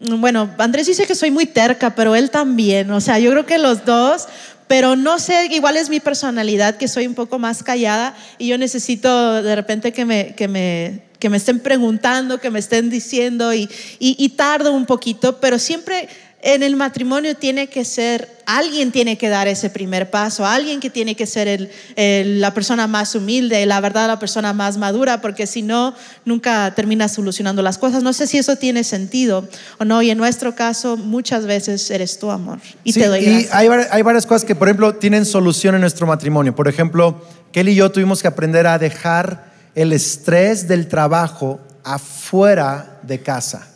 bueno, 0.00 0.50
Andrés 0.58 0.86
dice 0.86 1.06
que 1.06 1.14
soy 1.14 1.30
muy 1.30 1.46
terca, 1.46 1.94
pero 1.94 2.14
él 2.14 2.30
también, 2.30 2.90
o 2.90 3.00
sea, 3.00 3.18
yo 3.18 3.30
creo 3.30 3.46
que 3.46 3.58
los 3.58 3.84
dos, 3.84 4.28
pero 4.66 4.96
no 4.96 5.18
sé, 5.18 5.48
igual 5.50 5.76
es 5.76 5.90
mi 5.90 6.00
personalidad, 6.00 6.76
que 6.76 6.88
soy 6.88 7.06
un 7.06 7.14
poco 7.14 7.38
más 7.38 7.62
callada 7.62 8.16
y 8.38 8.48
yo 8.48 8.56
necesito 8.56 9.42
de 9.42 9.54
repente 9.54 9.92
que 9.92 10.04
me, 10.04 10.34
que 10.34 10.48
me, 10.48 11.02
que 11.18 11.28
me 11.28 11.36
estén 11.36 11.60
preguntando, 11.60 12.38
que 12.38 12.50
me 12.50 12.60
estén 12.60 12.88
diciendo 12.88 13.52
y, 13.52 13.68
y, 13.98 14.16
y 14.18 14.28
tardo 14.30 14.72
un 14.72 14.86
poquito, 14.86 15.38
pero 15.40 15.58
siempre 15.58 16.08
en 16.42 16.62
el 16.62 16.76
matrimonio 16.76 17.34
tiene 17.34 17.68
que 17.68 17.84
ser, 17.84 18.28
alguien 18.46 18.92
tiene 18.92 19.18
que 19.18 19.28
dar 19.28 19.46
ese 19.46 19.68
primer 19.68 20.10
paso, 20.10 20.46
alguien 20.46 20.80
que 20.80 20.88
tiene 20.88 21.14
que 21.14 21.26
ser 21.26 21.70
la 21.96 22.54
persona 22.54 22.86
más 22.86 23.14
humilde, 23.14 23.66
la 23.66 23.80
verdad 23.80 24.06
la 24.06 24.18
persona 24.18 24.52
más 24.52 24.78
madura, 24.78 25.20
porque 25.20 25.46
si 25.46 25.62
no, 25.62 25.94
nunca 26.24 26.72
termina 26.74 27.08
solucionando 27.08 27.62
las 27.62 27.78
cosas. 27.78 28.02
No 28.02 28.12
sé 28.12 28.26
si 28.26 28.38
eso 28.38 28.56
tiene 28.56 28.84
sentido 28.84 29.48
o 29.78 29.84
no, 29.84 30.00
y 30.02 30.10
en 30.10 30.18
nuestro 30.18 30.54
caso 30.54 30.96
muchas 30.96 31.46
veces 31.46 31.90
eres 31.90 32.18
tu 32.18 32.30
amor. 32.30 32.58
Y 32.84 32.92
te 32.92 33.06
doy 33.06 33.20
y 33.20 33.48
hay, 33.52 33.68
hay 33.90 34.02
varias 34.02 34.26
cosas 34.26 34.44
que, 34.44 34.54
por 34.54 34.68
ejemplo, 34.68 34.94
tienen 34.94 35.26
solución 35.26 35.74
en 35.74 35.82
nuestro 35.82 36.06
matrimonio. 36.06 36.54
Por 36.54 36.68
ejemplo, 36.68 37.22
Kelly 37.52 37.72
y 37.72 37.74
yo 37.76 37.90
tuvimos 37.90 38.22
que 38.22 38.28
aprender 38.28 38.66
a 38.66 38.78
dejar 38.78 39.50
el 39.74 39.92
estrés 39.92 40.68
del 40.68 40.88
trabajo 40.88 41.60
afuera 41.84 42.98
de 43.02 43.20
casa. 43.22 43.66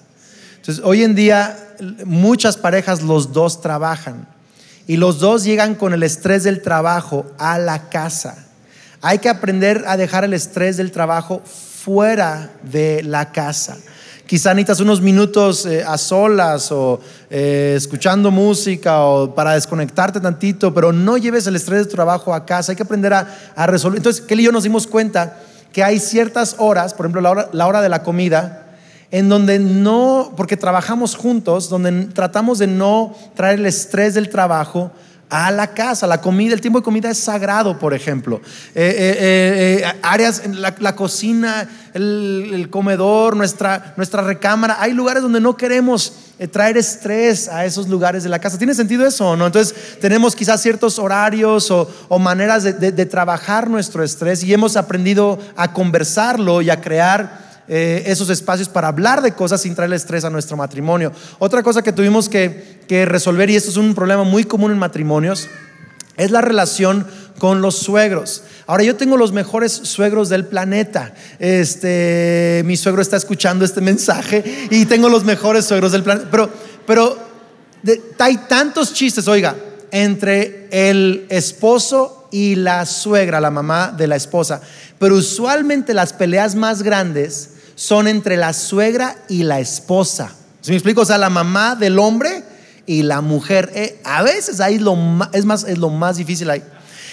Entonces, 0.64 0.82
hoy 0.82 1.02
en 1.02 1.14
día 1.14 1.58
muchas 2.06 2.56
parejas 2.56 3.02
los 3.02 3.34
dos 3.34 3.60
trabajan 3.60 4.26
y 4.86 4.96
los 4.96 5.18
dos 5.18 5.44
llegan 5.44 5.74
con 5.74 5.92
el 5.92 6.02
estrés 6.02 6.42
del 6.44 6.62
trabajo 6.62 7.26
a 7.36 7.58
la 7.58 7.90
casa. 7.90 8.46
Hay 9.02 9.18
que 9.18 9.28
aprender 9.28 9.84
a 9.86 9.98
dejar 9.98 10.24
el 10.24 10.32
estrés 10.32 10.78
del 10.78 10.90
trabajo 10.90 11.42
fuera 11.44 12.50
de 12.62 13.02
la 13.02 13.30
casa. 13.30 13.76
Quizá 14.24 14.54
necesitas 14.54 14.80
unos 14.80 15.02
minutos 15.02 15.66
eh, 15.66 15.84
a 15.86 15.98
solas 15.98 16.72
o 16.72 16.98
eh, 17.28 17.74
escuchando 17.76 18.30
música 18.30 19.02
o 19.02 19.34
para 19.34 19.52
desconectarte 19.52 20.18
tantito, 20.18 20.72
pero 20.72 20.94
no 20.94 21.18
lleves 21.18 21.46
el 21.46 21.56
estrés 21.56 21.80
del 21.80 21.88
trabajo 21.88 22.32
a 22.32 22.46
casa. 22.46 22.72
Hay 22.72 22.76
que 22.76 22.84
aprender 22.84 23.12
a, 23.12 23.66
resolver. 23.66 23.98
Entonces, 23.98 24.22
Kelly 24.22 24.44
y 24.44 24.46
yo 24.46 24.52
nos 24.52 24.62
dimos 24.62 24.86
cuenta 24.86 25.40
que 25.74 25.84
hay 25.84 26.00
ciertas 26.00 26.56
horas, 26.56 26.94
por 26.94 27.04
ejemplo, 27.04 27.48
la 27.52 27.66
hora 27.66 27.82
de 27.82 27.90
la 27.90 28.02
comida, 28.02 28.63
en 29.14 29.28
donde 29.28 29.60
no, 29.60 30.32
porque 30.36 30.56
trabajamos 30.56 31.14
juntos, 31.14 31.68
donde 31.68 32.06
tratamos 32.06 32.58
de 32.58 32.66
no 32.66 33.14
traer 33.36 33.60
el 33.60 33.66
estrés 33.66 34.14
del 34.14 34.28
trabajo 34.28 34.90
a 35.30 35.52
la 35.52 35.68
casa, 35.68 36.08
la 36.08 36.20
comida, 36.20 36.52
el 36.52 36.60
tiempo 36.60 36.80
de 36.80 36.84
comida 36.84 37.10
es 37.10 37.18
sagrado, 37.18 37.78
por 37.78 37.94
ejemplo. 37.94 38.40
Eh, 38.74 38.96
eh, 38.98 39.84
eh, 39.84 39.92
áreas, 40.02 40.42
en 40.44 40.60
la, 40.60 40.96
cocina, 40.96 41.68
el, 41.92 42.66
comedor, 42.72 43.36
nuestra, 43.36 43.94
nuestra 43.96 44.22
recámara, 44.22 44.78
hay 44.80 44.92
lugares 44.92 45.22
donde 45.22 45.40
no 45.40 45.56
queremos 45.56 46.14
traer 46.50 46.76
estrés 46.76 47.46
a 47.46 47.64
esos 47.64 47.88
lugares 47.88 48.24
de 48.24 48.30
la 48.30 48.40
casa. 48.40 48.58
¿Tiene 48.58 48.74
sentido 48.74 49.06
eso 49.06 49.28
o 49.28 49.36
no? 49.36 49.46
Entonces 49.46 49.76
tenemos 50.00 50.34
quizás 50.34 50.60
ciertos 50.60 50.98
horarios 50.98 51.70
o, 51.70 52.18
maneras 52.18 52.64
de 52.64 53.06
trabajar 53.06 53.70
nuestro 53.70 54.02
estrés 54.02 54.42
y 54.42 54.52
hemos 54.52 54.76
aprendido 54.76 55.38
a 55.54 55.72
conversarlo 55.72 56.62
y 56.62 56.70
a 56.70 56.80
crear 56.80 57.43
eh, 57.66 58.02
esos 58.06 58.28
espacios 58.28 58.68
para 58.68 58.88
hablar 58.88 59.22
de 59.22 59.32
cosas 59.32 59.62
sin 59.62 59.74
traerle 59.74 59.96
estrés 59.96 60.24
a 60.24 60.30
nuestro 60.30 60.56
matrimonio. 60.56 61.12
Otra 61.38 61.62
cosa 61.62 61.82
que 61.82 61.92
tuvimos 61.92 62.28
que, 62.28 63.06
resolver, 63.06 63.48
y 63.48 63.56
esto 63.56 63.70
es 63.70 63.78
un 63.78 63.94
problema 63.94 64.22
muy 64.24 64.44
común 64.44 64.70
en 64.70 64.78
matrimonios, 64.78 65.48
es 66.18 66.30
la 66.30 66.42
relación 66.42 67.06
con 67.38 67.62
los 67.62 67.78
suegros. 67.78 68.42
Ahora 68.66 68.84
yo 68.84 68.96
tengo 68.96 69.16
los 69.16 69.32
mejores 69.32 69.72
suegros 69.72 70.28
del 70.28 70.44
planeta. 70.44 71.14
Este, 71.38 72.62
mi 72.66 72.76
suegro 72.76 73.00
está 73.00 73.16
escuchando 73.16 73.64
este 73.64 73.80
mensaje 73.80 74.68
y 74.70 74.84
tengo 74.84 75.08
los 75.08 75.24
mejores 75.24 75.64
suegros 75.64 75.92
del 75.92 76.02
planeta. 76.02 76.28
Pero, 76.30 76.50
pero 76.86 77.18
hay 78.18 78.36
tantos 78.46 78.92
chistes, 78.92 79.26
oiga, 79.26 79.56
entre 79.90 80.68
el 80.70 81.26
esposo 81.30 82.28
y 82.30 82.56
la 82.56 82.84
suegra, 82.84 83.40
la 83.40 83.50
mamá 83.50 83.94
de 83.96 84.06
la 84.06 84.16
esposa. 84.16 84.60
Pero 84.98 85.16
usualmente 85.16 85.94
las 85.94 86.12
peleas 86.12 86.54
más 86.54 86.82
grandes 86.82 87.53
son 87.74 88.08
entre 88.08 88.36
la 88.36 88.52
suegra 88.52 89.16
y 89.28 89.42
la 89.42 89.60
esposa. 89.60 90.34
¿Se 90.60 90.70
me 90.70 90.76
explico? 90.76 91.02
O 91.02 91.04
sea, 91.04 91.18
la 91.18 91.30
mamá 91.30 91.76
del 91.76 91.98
hombre 91.98 92.42
y 92.86 93.02
la 93.02 93.20
mujer. 93.20 93.70
Eh, 93.74 94.00
a 94.04 94.22
veces 94.22 94.60
ahí 94.60 94.80
es, 95.32 95.44
más, 95.44 95.64
es 95.64 95.78
lo 95.78 95.90
más 95.90 96.16
difícil 96.16 96.50
ahí. 96.50 96.62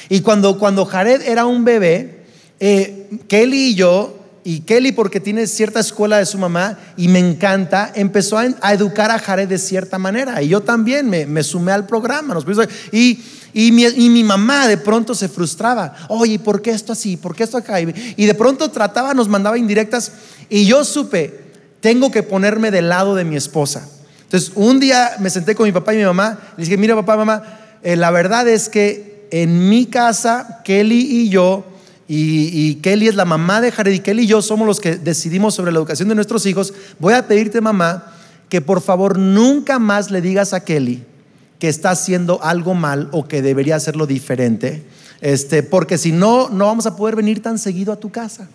Y 0.09 0.21
cuando, 0.21 0.57
cuando 0.57 0.85
Jared 0.85 1.21
era 1.21 1.45
un 1.45 1.63
bebé, 1.63 2.23
eh, 2.59 3.09
Kelly 3.27 3.69
y 3.69 3.75
yo, 3.75 4.20
y 4.43 4.61
Kelly 4.61 4.91
porque 4.91 5.19
tiene 5.19 5.45
cierta 5.45 5.79
escuela 5.79 6.17
de 6.17 6.25
su 6.25 6.37
mamá 6.37 6.79
y 6.97 7.07
me 7.07 7.19
encanta, 7.19 7.91
empezó 7.93 8.37
a, 8.37 8.73
educar 8.73 9.11
a 9.11 9.19
Jared 9.19 9.47
de 9.47 9.59
cierta 9.59 9.99
manera. 9.99 10.41
Y 10.41 10.49
yo 10.49 10.61
también 10.61 11.09
me, 11.09 11.43
sumé 11.43 11.71
al 11.71 11.85
programa. 11.85 12.35
Y 12.91 13.71
mi, 13.71 14.23
mamá 14.23 14.67
de 14.67 14.77
pronto 14.77 15.13
se 15.13 15.29
frustraba. 15.29 15.93
Oye, 16.09 16.39
¿por 16.39 16.61
qué 16.61 16.71
esto 16.71 16.93
así? 16.93 17.17
¿Por 17.17 17.35
qué 17.35 17.43
esto 17.43 17.57
acá? 17.57 17.79
Y 17.81 18.25
de 18.25 18.33
pronto 18.33 18.71
trataba, 18.71 19.13
nos 19.13 19.27
mandaba 19.27 19.57
indirectas. 19.59 20.11
Y 20.49 20.65
yo 20.65 20.83
supe, 20.83 21.39
tengo 21.79 22.11
que 22.11 22.23
ponerme 22.23 22.71
del 22.71 22.89
lado 22.89 23.13
de 23.13 23.25
mi 23.25 23.35
esposa. 23.35 23.87
Entonces, 24.23 24.53
un 24.55 24.79
día 24.79 25.17
me 25.19 25.29
senté 25.29 25.55
con 25.55 25.65
mi 25.65 25.71
papá 25.71 25.93
y 25.93 25.97
mi 25.97 26.05
mamá. 26.05 26.39
Y 26.57 26.61
dije, 26.61 26.77
mira, 26.77 26.95
papá, 26.95 27.15
mamá, 27.15 27.43
eh, 27.83 27.95
la 27.95 28.09
verdad 28.09 28.47
es 28.47 28.69
que 28.69 29.27
en 29.31 29.69
mi 29.69 29.85
casa, 29.85 30.61
Kelly 30.63 30.99
y 30.99 31.29
yo, 31.29 31.65
y, 32.13 32.75
Kelly 32.81 33.07
es 33.07 33.15
la 33.15 33.23
mamá 33.23 33.61
de 33.61 33.71
Jared, 33.71 33.93
y 33.93 33.99
Kelly 33.99 34.23
y 34.23 34.27
yo 34.27 34.41
somos 34.41 34.67
los 34.67 34.81
que 34.81 34.97
decidimos 34.97 35.55
sobre 35.55 35.71
la 35.71 35.79
educación 35.79 36.09
de 36.09 36.15
nuestros 36.15 36.45
hijos. 36.45 36.73
Voy 36.99 37.13
a 37.13 37.25
pedirte, 37.25 37.61
mamá, 37.61 38.11
que 38.49 38.59
por 38.59 38.81
favor 38.81 39.17
nunca 39.17 39.79
más 39.79 40.11
le 40.11 40.19
digas 40.19 40.53
a 40.53 40.65
Kelly 40.65 41.05
que 41.57 41.69
está 41.69 41.91
haciendo 41.91 42.43
algo 42.43 42.73
mal 42.73 43.07
o 43.13 43.29
que 43.29 43.41
debería 43.41 43.77
hacerlo 43.77 44.07
diferente, 44.07 44.83
este, 45.21 45.63
porque 45.63 45.97
si 45.97 46.11
no, 46.11 46.49
no 46.49 46.65
vamos 46.65 46.85
a 46.85 46.97
poder 46.97 47.15
venir 47.15 47.41
tan 47.41 47.57
seguido 47.57 47.93
a 47.93 47.95
tu 47.95 48.11
casa. 48.11 48.49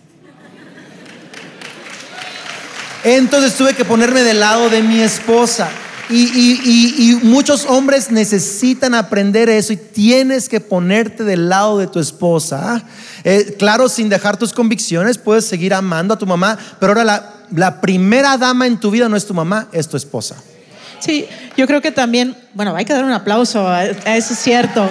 Entonces 3.03 3.55
tuve 3.55 3.73
que 3.73 3.85
ponerme 3.85 4.21
del 4.21 4.39
lado 4.39 4.69
de 4.69 4.83
mi 4.83 4.99
esposa. 4.99 5.69
Y, 6.09 7.19
muchos 7.23 7.65
hombres 7.65 8.11
necesitan 8.11 8.95
aprender 8.95 9.49
eso 9.49 9.73
y 9.73 9.77
tienes 9.77 10.47
que 10.47 10.61
ponerte 10.61 11.23
del 11.23 11.49
lado 11.49 11.79
de 11.79 11.87
tu 11.87 11.99
esposa. 11.99 12.83
Eh, 13.23 13.55
claro, 13.59 13.89
sin 13.89 14.07
dejar 14.09 14.37
tus 14.37 14.53
convicciones, 14.53 15.17
puedes 15.17 15.45
seguir 15.45 15.73
amando 15.73 16.13
a 16.13 16.17
tu 16.17 16.25
mamá, 16.25 16.57
pero 16.79 16.93
ahora 16.93 17.03
la, 17.51 17.81
primera 17.81 18.37
dama 18.37 18.67
en 18.67 18.79
tu 18.79 18.91
vida 18.91 19.09
no 19.09 19.17
es 19.17 19.25
tu 19.25 19.33
mamá, 19.33 19.67
es 19.71 19.87
tu 19.87 19.97
esposa. 19.97 20.35
Sí, 20.99 21.27
yo 21.55 21.67
creo 21.67 21.81
que 21.81 21.91
también, 21.91 22.35
bueno, 22.53 22.75
hay 22.75 22.85
que 22.85 22.93
dar 22.93 23.03
un 23.03 23.11
aplauso, 23.11 23.67
eso 23.75 24.33
es 24.33 24.39
cierto. 24.39 24.89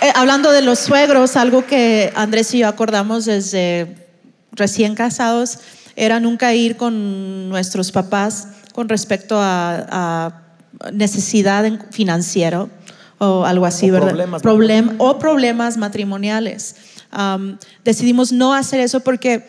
Eh, 0.00 0.12
hablando 0.14 0.52
de 0.52 0.62
los 0.62 0.78
suegros, 0.78 1.36
algo 1.36 1.66
que 1.66 2.12
Andrés 2.14 2.54
y 2.54 2.58
yo 2.58 2.68
acordamos 2.68 3.24
desde 3.24 3.96
recién 4.52 4.94
casados 4.94 5.58
era 5.96 6.20
nunca 6.20 6.54
ir 6.54 6.76
con 6.76 7.48
nuestros 7.48 7.90
papás 7.90 8.48
con 8.72 8.88
respecto 8.88 9.36
a, 9.38 10.38
necesidad 10.92 11.70
financiera 11.90 12.66
o 13.18 13.44
algo 13.44 13.66
así, 13.66 13.90
o 13.90 13.92
¿verdad? 13.92 14.40
Problemas 14.40 14.94
o 14.98 15.18
problemas 15.18 15.76
matrimoniales. 15.76 16.76
decidimos 17.84 18.32
no 18.32 18.54
hacer 18.54 18.80
eso 18.80 19.00
porque 19.00 19.46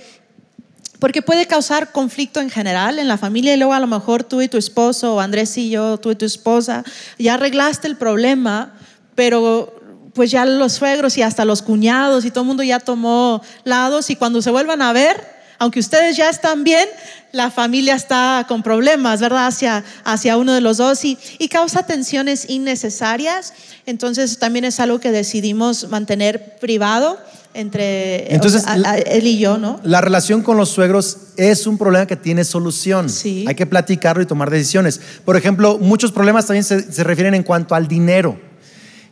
porque 1.00 1.22
puede 1.22 1.48
causar 1.48 1.92
conflicto 1.92 2.40
en 2.40 2.50
general 2.50 2.98
en 2.98 3.10
la 3.10 3.18
familia 3.18 3.54
y 3.54 3.58
luego 3.58 3.74
a 3.74 3.80
lo 3.82 3.88
mejor 3.88 4.24
tú 4.24 4.42
y 4.42 4.48
tu 4.48 4.58
esposo 4.58 5.16
o 5.16 5.20
Andrés 5.20 5.58
y 5.58 5.70
yo, 5.70 5.98
tú 5.98 6.12
y 6.12 6.16
tu 6.16 6.24
esposa, 6.24 6.86
ya 7.20 7.34
arreglaste 7.34 7.90
el 7.90 7.98
problema, 7.98 8.74
pero 9.14 9.82
pues 10.14 10.32
ya 10.32 10.46
los 10.46 10.72
suegros 10.72 11.18
y 11.18 11.22
hasta 11.22 11.44
los 11.44 11.62
cuñados 11.62 12.24
y 12.24 12.32
todo 12.32 12.44
el 12.44 12.48
mundo 12.48 12.64
ya 12.64 12.80
tomó 12.80 13.42
lados 13.66 14.10
y 14.12 14.16
cuando 14.16 14.42
se 14.42 14.52
vuelvan 14.52 14.82
a 14.82 14.94
ver, 14.94 15.33
Aunque 15.60 15.80
ustedes 15.80 16.18
ya 16.18 16.30
están 16.30 16.64
bien, 16.64 16.88
la 17.32 17.50
familia 17.52 17.96
está 17.96 18.46
con 18.48 18.62
problemas, 18.64 19.22
¿verdad? 19.22 19.48
Hacia, 19.48 19.84
hacia 20.04 20.38
uno 20.38 20.54
de 20.54 20.62
los 20.62 20.78
dos 20.78 21.04
y, 21.06 21.18
y 21.40 21.48
causa 21.48 21.84
tensiones 21.84 22.50
innecesarias. 22.50 23.54
Entonces 23.86 24.38
también 24.40 24.66
es 24.66 24.80
algo 24.80 25.00
que 25.00 25.12
decidimos 25.12 25.90
mantener 25.90 26.58
privado 26.60 27.18
entre 27.56 28.34
Entonces, 28.34 28.62
o 28.64 28.66
sea, 28.66 28.74
a- 28.74 28.92
a- 28.94 28.98
él 28.98 29.28
y 29.28 29.38
yo, 29.38 29.58
¿no? 29.58 29.80
La 29.84 30.02
relación 30.02 30.42
con 30.42 30.58
los 30.58 30.70
suegros 30.70 31.18
es 31.38 31.68
un 31.68 31.78
problema 31.78 32.08
que 32.08 32.16
tiene 32.16 32.44
solución. 32.44 33.10
Sí. 33.10 33.46
Hay 33.48 33.56
que 33.56 33.66
platicarlo 33.68 34.24
y 34.24 34.26
tomar 34.26 34.50
decisiones. 34.50 35.00
Por 35.24 35.38
ejemplo, 35.38 35.78
muchos 35.80 36.12
problemas 36.12 36.48
también 36.48 36.64
se, 36.64 36.92
se 36.92 37.04
refieren 37.04 37.36
en 37.36 37.44
cuanto 37.44 37.76
al 37.76 37.88
dinero. 37.88 38.40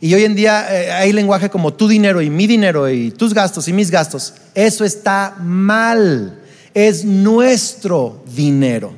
Y 0.02 0.12
hoy 0.14 0.24
en 0.24 0.34
día 0.34 0.66
eh, 0.68 0.90
hay 0.90 1.12
lenguaje 1.12 1.48
como 1.48 1.74
tu 1.74 1.86
dinero 1.86 2.20
y 2.20 2.28
mi 2.28 2.48
dinero 2.48 2.90
y 2.90 3.12
tus 3.12 3.32
gastos 3.32 3.68
y 3.68 3.72
mis 3.72 3.88
gastos. 3.88 4.34
Eso 4.52 4.84
está 4.84 5.36
mal. 5.38 6.40
Es 6.74 7.04
nuestro 7.04 8.20
dinero. 8.34 8.94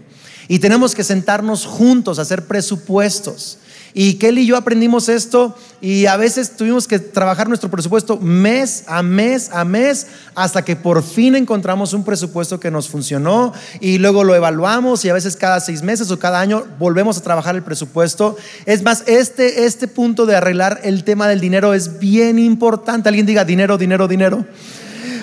Y 0.48 0.60
tenemos 0.60 0.94
que 0.94 1.04
sentarnos 1.04 1.66
juntos 1.66 2.18
a 2.18 2.22
hacer 2.22 2.46
presupuestos. 2.46 3.58
Y 3.96 4.14
Kelly 4.14 4.42
y 4.42 4.46
yo 4.46 4.56
aprendimos 4.56 5.08
esto 5.08 5.56
y 5.80 6.06
a 6.06 6.16
veces 6.16 6.56
tuvimos 6.56 6.88
que 6.88 6.98
trabajar 6.98 7.48
nuestro 7.48 7.70
presupuesto 7.70 8.18
mes 8.18 8.82
a 8.88 9.04
mes 9.04 9.50
a 9.52 9.64
mes 9.64 10.08
hasta 10.34 10.64
que 10.64 10.74
por 10.74 11.04
fin 11.04 11.36
encontramos 11.36 11.92
un 11.92 12.04
presupuesto 12.04 12.58
que 12.58 12.72
nos 12.72 12.88
funcionó 12.88 13.52
y 13.78 13.98
luego 13.98 14.24
lo 14.24 14.34
evaluamos 14.34 15.04
y 15.04 15.10
a 15.10 15.14
veces 15.14 15.36
cada 15.36 15.60
seis 15.60 15.82
meses 15.82 16.10
o 16.10 16.18
cada 16.18 16.40
año 16.40 16.64
volvemos 16.80 17.18
a 17.18 17.22
trabajar 17.22 17.54
el 17.54 17.62
presupuesto. 17.62 18.36
Es 18.66 18.82
más, 18.82 19.04
este, 19.06 19.64
este 19.64 19.86
punto 19.86 20.26
de 20.26 20.34
arreglar 20.34 20.80
el 20.82 21.04
tema 21.04 21.28
del 21.28 21.38
dinero 21.38 21.72
es 21.72 22.00
bien 22.00 22.40
importante. 22.40 23.08
Alguien 23.08 23.26
diga 23.26 23.44
dinero, 23.44 23.78
dinero, 23.78 24.08
dinero. 24.08 24.44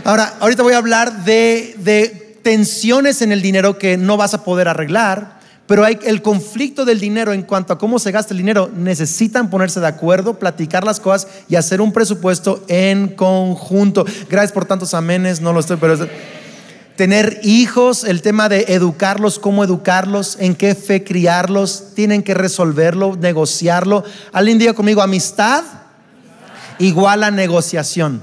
Ahora, 0.05 0.35
ahorita 0.39 0.63
voy 0.63 0.73
a 0.73 0.77
hablar 0.77 1.25
de, 1.25 1.75
de 1.79 2.37
tensiones 2.41 3.21
en 3.21 3.33
el 3.33 3.41
dinero 3.41 3.77
que 3.77 3.97
no 3.97 4.15
vas 4.15 4.33
a 4.33 4.45
poder 4.45 4.69
arreglar. 4.69 5.40
Pero 5.71 5.85
hay 5.85 5.97
el 6.03 6.21
conflicto 6.21 6.83
del 6.83 6.99
dinero 6.99 7.31
en 7.31 7.43
cuanto 7.43 7.71
a 7.71 7.77
cómo 7.77 7.97
se 7.97 8.11
gasta 8.11 8.33
el 8.33 8.39
dinero. 8.39 8.69
Necesitan 8.75 9.49
ponerse 9.49 9.79
de 9.79 9.87
acuerdo, 9.87 10.37
platicar 10.37 10.83
las 10.83 10.99
cosas 10.99 11.29
y 11.47 11.55
hacer 11.55 11.79
un 11.79 11.93
presupuesto 11.93 12.61
en 12.67 13.07
conjunto. 13.07 14.05
Gracias 14.29 14.51
por 14.51 14.65
tantos 14.65 14.93
amenes, 14.93 15.39
no 15.39 15.53
lo 15.53 15.61
estoy, 15.61 15.77
pero 15.77 15.95
tener 16.97 17.39
hijos, 17.43 18.03
el 18.03 18.21
tema 18.21 18.49
de 18.49 18.65
educarlos, 18.67 19.39
cómo 19.39 19.63
educarlos, 19.63 20.35
en 20.41 20.55
qué 20.55 20.75
fe 20.75 21.05
criarlos, 21.05 21.93
tienen 21.95 22.21
que 22.21 22.33
resolverlo, 22.33 23.15
negociarlo. 23.15 24.03
Alguien 24.33 24.59
diga 24.59 24.73
conmigo, 24.73 25.01
amistad 25.01 25.63
igual 26.79 27.23
a 27.23 27.31
negociación. 27.31 28.21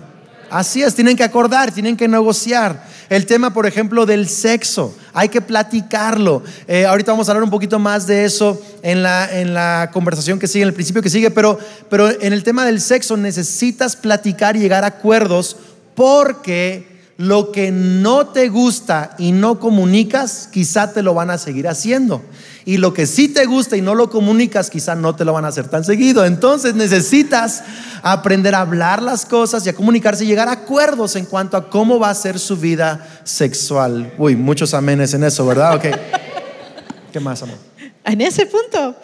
Así 0.50 0.82
es, 0.82 0.94
tienen 0.94 1.16
que 1.16 1.24
acordar, 1.24 1.72
tienen 1.72 1.96
que 1.96 2.08
negociar. 2.08 2.84
El 3.08 3.24
tema, 3.24 3.54
por 3.54 3.66
ejemplo, 3.66 4.04
del 4.04 4.28
sexo, 4.28 4.94
hay 5.14 5.30
que 5.30 5.40
platicarlo. 5.40 6.42
Eh, 6.66 6.84
ahorita 6.84 7.12
vamos 7.12 7.28
a 7.28 7.32
hablar 7.32 7.42
un 7.42 7.50
poquito 7.50 7.78
más 7.78 8.06
de 8.06 8.24
eso 8.24 8.60
en 8.82 9.02
la, 9.02 9.40
en 9.40 9.54
la 9.54 9.90
conversación 9.92 10.38
que 10.38 10.46
sigue, 10.46 10.62
en 10.62 10.68
el 10.68 10.74
principio 10.74 11.00
que 11.00 11.08
sigue, 11.08 11.30
pero, 11.30 11.58
pero 11.88 12.10
en 12.10 12.32
el 12.32 12.42
tema 12.42 12.66
del 12.66 12.80
sexo 12.80 13.16
necesitas 13.16 13.96
platicar 13.96 14.56
y 14.56 14.60
llegar 14.60 14.84
a 14.84 14.88
acuerdos 14.88 15.56
porque 15.94 16.87
lo 17.18 17.50
que 17.50 17.72
no 17.72 18.28
te 18.28 18.48
gusta 18.48 19.16
y 19.18 19.32
no 19.32 19.58
comunicas, 19.58 20.48
quizá 20.52 20.92
te 20.92 21.02
lo 21.02 21.14
van 21.14 21.30
a 21.30 21.38
seguir 21.38 21.66
haciendo. 21.66 22.22
Y 22.64 22.76
lo 22.76 22.94
que 22.94 23.06
sí 23.06 23.28
te 23.28 23.44
gusta 23.44 23.76
y 23.76 23.82
no 23.82 23.96
lo 23.96 24.08
comunicas, 24.08 24.70
quizá 24.70 24.94
no 24.94 25.16
te 25.16 25.24
lo 25.24 25.32
van 25.32 25.44
a 25.44 25.48
hacer 25.48 25.66
tan 25.66 25.82
seguido. 25.82 26.24
Entonces 26.24 26.76
necesitas 26.76 27.64
aprender 28.04 28.54
a 28.54 28.60
hablar 28.60 29.02
las 29.02 29.26
cosas 29.26 29.66
y 29.66 29.68
a 29.68 29.74
comunicarse 29.74 30.24
y 30.24 30.28
llegar 30.28 30.48
a 30.48 30.52
acuerdos 30.52 31.16
en 31.16 31.24
cuanto 31.24 31.56
a 31.56 31.68
cómo 31.68 31.98
va 31.98 32.10
a 32.10 32.14
ser 32.14 32.38
su 32.38 32.56
vida 32.56 33.20
sexual. 33.24 34.14
Uy, 34.16 34.36
muchos 34.36 34.72
amenes 34.72 35.12
en 35.12 35.24
eso, 35.24 35.44
¿verdad? 35.44 35.74
Ok. 35.74 35.86
¿Qué 37.12 37.18
más, 37.18 37.42
amor? 37.42 37.67
En 38.08 38.20
ese 38.22 38.46
punto. 38.46 38.96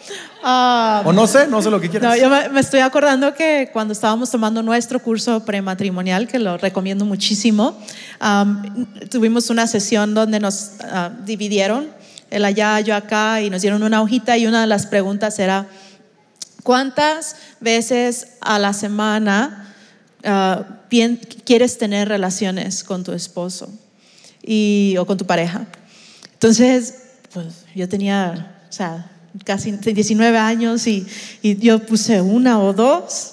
ah, 0.43 1.03
O 1.05 1.13
no 1.13 1.27
sé, 1.27 1.47
no 1.47 1.61
sé 1.61 1.69
lo 1.69 1.79
que 1.79 1.89
quieras. 1.89 2.09
No, 2.09 2.21
yo 2.21 2.29
me, 2.29 2.49
me 2.49 2.59
estoy 2.59 2.79
acordando 2.79 3.33
que 3.33 3.69
cuando 3.71 3.91
estábamos 3.93 4.31
tomando 4.31 4.63
nuestro 4.63 4.99
curso 4.99 5.45
prematrimonial, 5.45 6.27
que 6.27 6.39
lo 6.39 6.57
recomiendo 6.57 7.05
muchísimo, 7.05 7.77
am, 8.19 8.87
tuvimos 9.09 9.49
una 9.49 9.67
sesión 9.67 10.13
donde 10.13 10.39
nos 10.39 10.71
ah, 10.81 11.11
dividieron, 11.23 11.87
él 12.31 12.43
allá, 12.45 12.79
yo 12.79 12.95
acá, 12.95 13.41
y 13.41 13.49
nos 13.49 13.61
dieron 13.61 13.83
una 13.83 14.01
hojita 14.01 14.37
y 14.37 14.47
una 14.47 14.61
de 14.61 14.67
las 14.67 14.87
preguntas 14.87 15.37
era, 15.39 15.67
¿cuántas 16.63 17.35
veces 17.59 18.27
a 18.41 18.59
la 18.59 18.73
semana 18.73 19.73
ah, 20.23 20.63
pien- 20.89 21.19
quieres 21.45 21.77
tener 21.77 22.07
relaciones 22.09 22.83
con 22.83 23.03
tu 23.03 23.11
esposo 23.13 23.69
y, 24.41 24.95
o 24.97 25.05
con 25.05 25.17
tu 25.17 25.25
pareja? 25.25 25.65
Entonces, 26.33 26.95
pues 27.33 27.65
yo 27.75 27.87
tenía, 27.89 28.54
o 28.75 28.77
sea, 28.77 29.05
casi 29.45 29.71
19 29.71 30.37
años 30.37 30.85
y, 30.85 31.07
yo 31.41 31.79
puse 31.79 32.21
una 32.21 32.59
o 32.59 32.73
dos. 32.73 33.31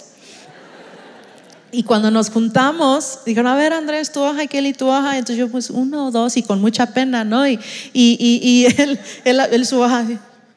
Y 1.72 1.82
cuando 1.82 2.12
nos 2.12 2.30
juntamos, 2.30 3.18
dijeron, 3.26 3.48
a 3.48 3.56
ver, 3.56 3.72
Andrés, 3.72 4.12
hoja 4.14 4.44
y 4.44 4.46
Kelly, 4.46 4.72
tu 4.72 4.86
hoja. 4.86 5.18
Entonces 5.18 5.38
yo 5.38 5.48
puse 5.48 5.72
una 5.72 6.04
o 6.04 6.12
dos 6.12 6.36
y 6.36 6.44
con 6.44 6.60
mucha 6.60 6.86
pena, 6.86 7.24
¿no? 7.24 7.44
Y, 7.48 7.58
y, 7.92 8.16
y, 8.20 8.66
él, 8.80 9.00
él, 9.24 9.66
su 9.66 9.80
hoja, 9.80 10.06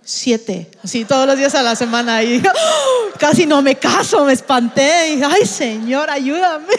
siete, 0.04 0.70
así 0.84 1.04
todos 1.04 1.26
los 1.26 1.36
días 1.36 1.56
a 1.56 1.64
la 1.64 1.76
semana. 1.76 2.22
Y 2.22 2.44
¡oh! 2.46 3.18
casi 3.18 3.48
no 3.48 3.64
me 3.64 3.74
caso, 3.78 4.24
me 4.24 4.34
espanté. 4.34 5.08
Y 5.08 5.16
dije, 5.16 5.26
ay, 5.28 5.48
Señor, 5.48 6.12
ayúdame. 6.12 6.76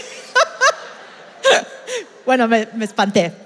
bueno, 2.24 2.46
me, 2.46 2.68
me 2.72 2.84
espanté. 2.84 3.45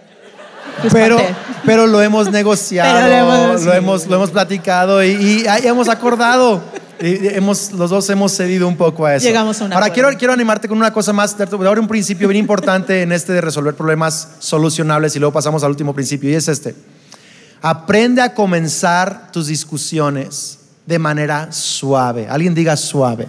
Me 0.85 0.91
Pero, 0.91 1.19
pero 1.67 1.87
lo 1.87 2.01
hemos 2.03 2.31
negociado, 2.31 2.95
Pero 2.95 3.09
lo 3.09 3.15
hemos- 3.51 3.63
lo 3.65 3.73
hemos, 3.75 4.07
lo 4.07 4.17
hemos 4.17 4.31
platicado 4.31 5.03
y, 5.05 5.11
y 5.11 5.47
ahí 5.47 5.67
hemos 5.67 5.89
acordado. 5.89 6.63
Y 7.03 7.29
hemos, 7.29 7.73
los 7.73 7.89
dos 7.91 8.09
hemos 8.11 8.33
cedido 8.37 8.69
un 8.69 8.77
poco 8.77 9.07
a 9.07 9.15
eso. 9.15 9.27
Llegamos 9.27 9.59
a 9.61 9.65
un 9.65 9.73
Ahora 9.73 9.87
acuerdo. 9.87 10.09
quiero, 10.09 10.19
quiero 10.19 10.33
animarte 10.35 10.69
con 10.69 10.77
una 10.77 10.93
cosa 10.93 11.13
más. 11.15 11.35
Te 11.37 11.45
voy 11.47 11.65
a 11.67 11.71
dar 11.71 11.79
un 11.81 11.89
principio 11.89 12.29
bien 12.29 12.39
importante 12.41 13.01
en 13.03 13.13
este 13.13 13.33
de 13.33 13.41
resolver 13.41 13.75
problemas 13.75 14.29
solucionables 14.39 15.17
y 15.17 15.19
luego 15.19 15.33
pasamos 15.33 15.63
al 15.65 15.71
último 15.71 15.95
principio 15.95 16.29
y 16.31 16.35
es 16.35 16.49
este. 16.49 16.75
Aprende 17.63 18.21
a 18.23 18.35
comenzar 18.35 19.31
tus 19.33 19.47
discusiones 19.47 20.59
de 20.87 20.99
manera 20.99 21.53
suave. 21.53 22.27
Alguien 22.29 22.55
diga 22.55 22.77
suave. 22.77 23.29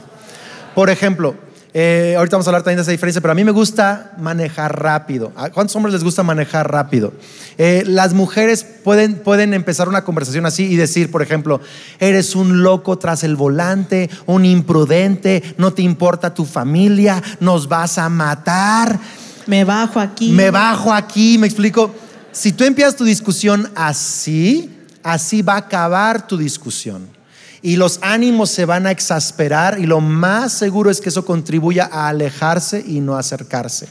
Por 0.75 0.89
ejemplo, 0.89 1.35
eh, 1.73 2.15
ahorita 2.17 2.35
vamos 2.35 2.47
a 2.47 2.49
hablar 2.49 2.63
también 2.63 2.77
de 2.77 2.81
esa 2.81 2.91
diferencia, 2.91 3.21
pero 3.21 3.31
a 3.31 3.35
mí 3.35 3.45
me 3.45 3.51
gusta 3.51 4.11
manejar 4.17 4.81
rápido. 4.81 5.31
¿A 5.37 5.49
cuántos 5.51 5.75
hombres 5.77 5.93
les 5.93 6.03
gusta 6.03 6.21
manejar 6.21 6.69
rápido? 6.69 7.13
Eh, 7.57 7.83
las 7.85 8.13
mujeres 8.13 8.65
pueden, 8.83 9.15
pueden 9.19 9.53
empezar 9.53 9.87
una 9.87 10.03
conversación 10.03 10.45
así 10.45 10.65
y 10.65 10.75
decir, 10.75 11.09
por 11.11 11.21
ejemplo, 11.21 11.61
eres 11.99 12.35
un 12.35 12.61
loco 12.63 12.97
tras 12.97 13.23
el 13.23 13.37
volante, 13.37 14.09
un 14.25 14.43
imprudente, 14.45 15.55
no 15.57 15.71
te 15.71 15.81
importa 15.81 16.33
tu 16.33 16.43
familia, 16.45 17.23
nos 17.39 17.69
vas 17.69 17.97
a 17.97 18.09
matar, 18.09 18.99
Me 19.47 19.63
bajo 19.63 19.99
aquí. 19.99 20.31
me 20.31 20.51
bajo 20.51 20.93
aquí, 20.93 21.37
me 21.37 21.47
explico. 21.47 21.93
Si 22.33 22.51
tú 22.51 22.65
empiezas 22.65 22.95
tu 22.97 23.05
discusión 23.05 23.69
así, 23.75 24.69
así 25.03 25.41
va 25.41 25.53
a 25.53 25.57
acabar 25.57 26.27
tu 26.27 26.37
discusión. 26.37 27.20
Y 27.61 27.75
los 27.75 27.99
ánimos 28.01 28.49
se 28.49 28.65
van 28.65 28.87
a 28.87 28.91
exasperar 28.91 29.79
y 29.79 29.85
lo 29.85 30.01
más 30.01 30.53
seguro 30.53 30.89
es 30.89 30.99
que 30.99 31.09
eso 31.09 31.25
contribuya 31.25 31.89
a 31.91 32.07
alejarse 32.07 32.83
y 32.85 32.99
no 33.01 33.17
acercarse. 33.17 33.87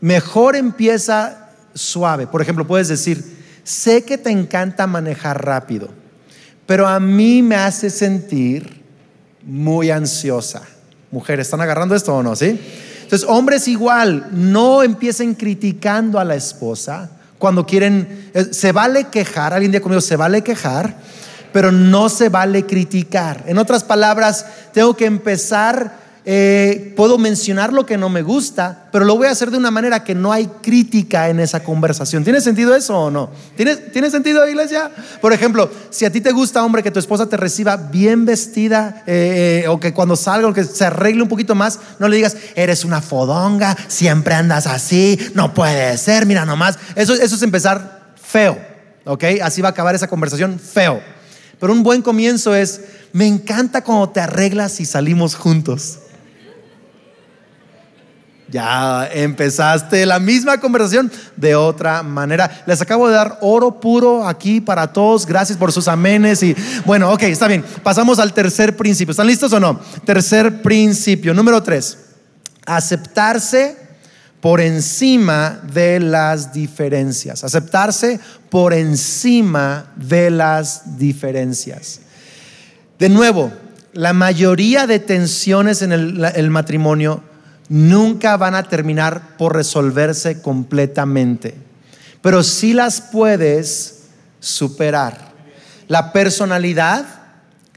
Mejor 0.00 0.56
empieza 0.56 1.50
suave. 1.72 2.26
Por 2.26 2.42
ejemplo, 2.42 2.66
puedes 2.66 2.88
decir, 2.88 3.24
sé 3.62 4.04
que 4.04 4.18
te 4.18 4.30
encanta 4.30 4.86
manejar 4.86 5.44
rápido, 5.44 5.88
pero 6.66 6.88
a 6.88 6.98
mí 6.98 7.42
me 7.42 7.56
hace 7.56 7.90
sentir 7.90 8.82
muy 9.44 9.90
ansiosa. 9.90 10.62
Mujeres, 11.12 11.46
¿están 11.46 11.60
agarrando 11.60 11.94
esto 11.94 12.14
o 12.14 12.22
no? 12.22 12.34
¿Sí? 12.34 12.60
Entonces, 13.02 13.28
hombres 13.28 13.68
igual, 13.68 14.30
no 14.32 14.82
empiecen 14.82 15.34
criticando 15.34 16.18
a 16.18 16.24
la 16.24 16.34
esposa 16.34 17.10
cuando 17.38 17.66
quieren, 17.66 18.30
eh, 18.34 18.46
se 18.50 18.72
vale 18.72 19.04
quejar, 19.04 19.52
alguien 19.52 19.70
día 19.70 19.80
conmigo, 19.80 20.00
se 20.00 20.16
vale 20.16 20.42
quejar, 20.42 20.96
pero 21.56 21.72
no 21.72 22.10
se 22.10 22.28
vale 22.28 22.66
criticar. 22.66 23.44
En 23.46 23.56
otras 23.56 23.82
palabras, 23.82 24.44
tengo 24.74 24.94
que 24.94 25.06
empezar, 25.06 25.90
eh, 26.26 26.92
puedo 26.94 27.16
mencionar 27.16 27.72
lo 27.72 27.86
que 27.86 27.96
no 27.96 28.10
me 28.10 28.20
gusta, 28.20 28.88
pero 28.92 29.06
lo 29.06 29.16
voy 29.16 29.26
a 29.26 29.30
hacer 29.30 29.50
de 29.50 29.56
una 29.56 29.70
manera 29.70 30.04
que 30.04 30.14
no 30.14 30.32
hay 30.32 30.48
crítica 30.60 31.30
en 31.30 31.40
esa 31.40 31.64
conversación. 31.64 32.24
¿Tiene 32.24 32.42
sentido 32.42 32.76
eso 32.76 33.04
o 33.04 33.10
no? 33.10 33.30
¿Tiene, 33.56 33.76
¿tiene 33.76 34.10
sentido, 34.10 34.46
iglesia? 34.46 34.90
Por 35.22 35.32
ejemplo, 35.32 35.70
si 35.88 36.04
a 36.04 36.12
ti 36.12 36.20
te 36.20 36.30
gusta, 36.30 36.62
hombre, 36.62 36.82
que 36.82 36.90
tu 36.90 36.98
esposa 36.98 37.26
te 37.26 37.38
reciba 37.38 37.78
bien 37.78 38.26
vestida 38.26 39.02
eh, 39.06 39.62
eh, 39.64 39.68
o 39.68 39.80
que 39.80 39.94
cuando 39.94 40.14
salga 40.14 40.48
o 40.48 40.52
que 40.52 40.62
se 40.62 40.84
arregle 40.84 41.22
un 41.22 41.28
poquito 41.30 41.54
más, 41.54 41.80
no 41.98 42.06
le 42.06 42.16
digas, 42.16 42.36
eres 42.54 42.84
una 42.84 43.00
fodonga, 43.00 43.74
siempre 43.88 44.34
andas 44.34 44.66
así, 44.66 45.18
no 45.32 45.54
puede 45.54 45.96
ser, 45.96 46.26
mira 46.26 46.44
nomás. 46.44 46.78
Eso, 46.94 47.14
eso 47.14 47.34
es 47.34 47.42
empezar 47.42 48.12
feo, 48.14 48.58
¿ok? 49.06 49.24
Así 49.42 49.62
va 49.62 49.68
a 49.68 49.70
acabar 49.70 49.94
esa 49.94 50.06
conversación 50.06 50.60
feo. 50.60 51.15
Pero 51.58 51.72
un 51.72 51.82
buen 51.82 52.02
comienzo 52.02 52.54
es, 52.54 52.82
me 53.12 53.26
encanta 53.26 53.82
cuando 53.82 54.10
te 54.10 54.20
arreglas 54.20 54.80
y 54.80 54.84
salimos 54.84 55.34
juntos. 55.34 56.00
Ya 58.48 59.08
empezaste 59.12 60.06
la 60.06 60.20
misma 60.20 60.60
conversación 60.60 61.10
de 61.36 61.56
otra 61.56 62.02
manera. 62.04 62.62
Les 62.66 62.80
acabo 62.80 63.08
de 63.08 63.14
dar 63.14 63.38
oro 63.40 63.80
puro 63.80 64.26
aquí 64.26 64.60
para 64.60 64.92
todos. 64.92 65.26
Gracias 65.26 65.58
por 65.58 65.72
sus 65.72 65.88
amenes. 65.88 66.42
Y 66.44 66.54
bueno, 66.84 67.10
ok, 67.12 67.22
está 67.24 67.48
bien. 67.48 67.64
Pasamos 67.82 68.20
al 68.20 68.32
tercer 68.32 68.76
principio. 68.76 69.10
¿Están 69.10 69.26
listos 69.26 69.52
o 69.52 69.58
no? 69.58 69.80
Tercer 70.04 70.62
principio. 70.62 71.34
Número 71.34 71.60
tres. 71.62 71.98
Aceptarse 72.64 73.85
por 74.46 74.60
encima 74.60 75.60
de 75.72 75.98
las 75.98 76.52
diferencias. 76.52 77.42
Aceptarse 77.42 78.20
por 78.48 78.72
encima 78.72 79.92
de 79.96 80.30
las 80.30 80.96
diferencias. 80.98 81.98
De 82.96 83.08
nuevo, 83.08 83.52
la 83.92 84.12
mayoría 84.12 84.86
de 84.86 85.00
tensiones 85.00 85.82
en 85.82 85.90
el, 85.90 86.24
el 86.36 86.50
matrimonio 86.50 87.24
nunca 87.68 88.36
van 88.36 88.54
a 88.54 88.68
terminar 88.68 89.36
por 89.36 89.56
resolverse 89.56 90.40
completamente, 90.40 91.56
pero 92.22 92.44
sí 92.44 92.72
las 92.72 93.00
puedes 93.00 94.02
superar. 94.38 95.32
La 95.88 96.12
personalidad, 96.12 97.04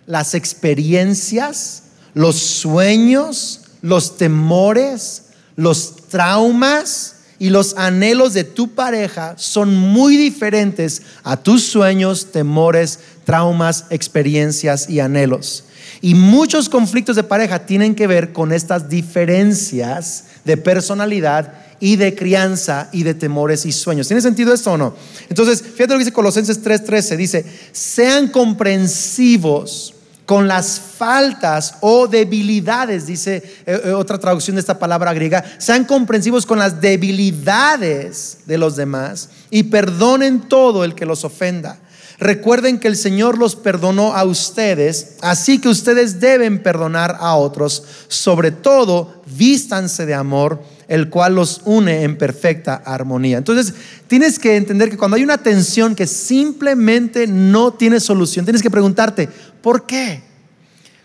las 0.05 0.35
experiencias, 0.35 1.81
los 2.13 2.35
sueños, 2.35 3.61
los 3.81 4.17
temores, 4.17 5.28
los 5.59 6.07
traumas 6.07 7.15
y 7.37 7.49
los 7.49 7.75
anhelos 7.77 8.33
de 8.33 8.45
tu 8.45 8.75
pareja 8.75 9.33
son 9.37 9.75
muy 9.75 10.15
diferentes 10.15 11.01
a 11.23 11.35
tus 11.35 11.63
sueños, 11.63 12.31
temores, 12.31 12.99
traumas, 13.25 13.85
experiencias 13.89 14.89
y 14.89 15.01
anhelos. 15.01 15.65
Y 16.01 16.15
muchos 16.15 16.69
conflictos 16.69 17.17
de 17.17 17.23
pareja 17.23 17.65
tienen 17.65 17.93
que 17.93 18.07
ver 18.07 18.31
con 18.31 18.53
estas 18.53 18.87
diferencias 18.87 20.25
de 20.45 20.55
personalidad 20.55 21.53
y 21.81 21.97
de 21.97 22.15
crianza 22.15 22.87
y 22.93 23.03
de 23.03 23.13
temores 23.13 23.65
y 23.65 23.73
sueños. 23.73 24.07
¿Tiene 24.07 24.21
sentido 24.21 24.53
esto 24.53 24.71
o 24.71 24.77
no? 24.77 24.95
Entonces, 25.27 25.61
fíjate 25.61 25.87
lo 25.87 25.99
que 25.99 26.05
dice 26.05 26.13
Colosenses 26.13 26.63
3:13, 26.63 27.17
dice, 27.17 27.45
sean 27.73 28.29
comprensivos 28.29 29.93
con 30.29 30.47
las 30.47 30.79
faltas 30.79 31.73
o 31.81 32.07
debilidades, 32.07 33.07
dice 33.07 33.37
eh, 33.65 33.81
eh, 33.85 33.93
otra 33.93 34.19
traducción 34.19 34.55
de 34.55 34.59
esta 34.59 34.77
palabra 34.77 35.11
griega, 35.11 35.43
sean 35.57 35.85
comprensivos 35.85 36.45
con 36.45 36.59
las 36.59 36.79
debilidades 36.79 38.37
de 38.45 38.59
los 38.59 38.75
demás 38.75 39.29
y 39.49 39.63
perdonen 39.63 40.41
todo 40.41 40.83
el 40.83 40.93
que 40.93 41.07
los 41.07 41.25
ofenda. 41.25 41.79
Recuerden 42.19 42.79
que 42.79 42.87
el 42.87 42.95
Señor 42.95 43.39
los 43.39 43.55
perdonó 43.55 44.13
a 44.13 44.23
ustedes, 44.23 45.15
así 45.21 45.59
que 45.59 45.69
ustedes 45.69 46.19
deben 46.19 46.61
perdonar 46.61 47.17
a 47.19 47.33
otros. 47.33 47.81
Sobre 48.07 48.51
todo, 48.51 49.23
vístanse 49.35 50.05
de 50.05 50.13
amor, 50.13 50.61
el 50.89 51.09
cual 51.09 51.35
los 51.35 51.61
une 51.65 52.03
en 52.03 52.17
perfecta 52.17 52.81
armonía. 52.83 53.37
Entonces, 53.37 53.75
tienes 54.07 54.39
que 54.39 54.57
entender 54.57 54.89
que 54.89 54.97
cuando 54.97 55.15
hay 55.15 55.23
una 55.23 55.37
tensión 55.37 55.95
que 55.95 56.07
simplemente 56.07 57.27
no 57.27 57.71
tiene 57.73 57.99
solución, 57.99 58.43
tienes 58.43 58.63
que 58.63 58.71
preguntarte, 58.71 59.29
¿por 59.61 59.85
qué? 59.85 60.23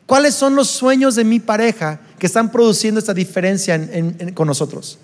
¿Cuáles 0.07 0.35
son 0.35 0.57
los 0.57 0.69
sueños 0.69 1.15
de 1.17 1.25
mi 1.25 1.39
pareja 1.39 2.01
que 2.19 2.27
están 2.27 2.51
produciendo 2.51 2.99
esta 2.99 3.13
diferencia 3.13 3.79
con 4.33 4.49
nosotros? 4.49 4.99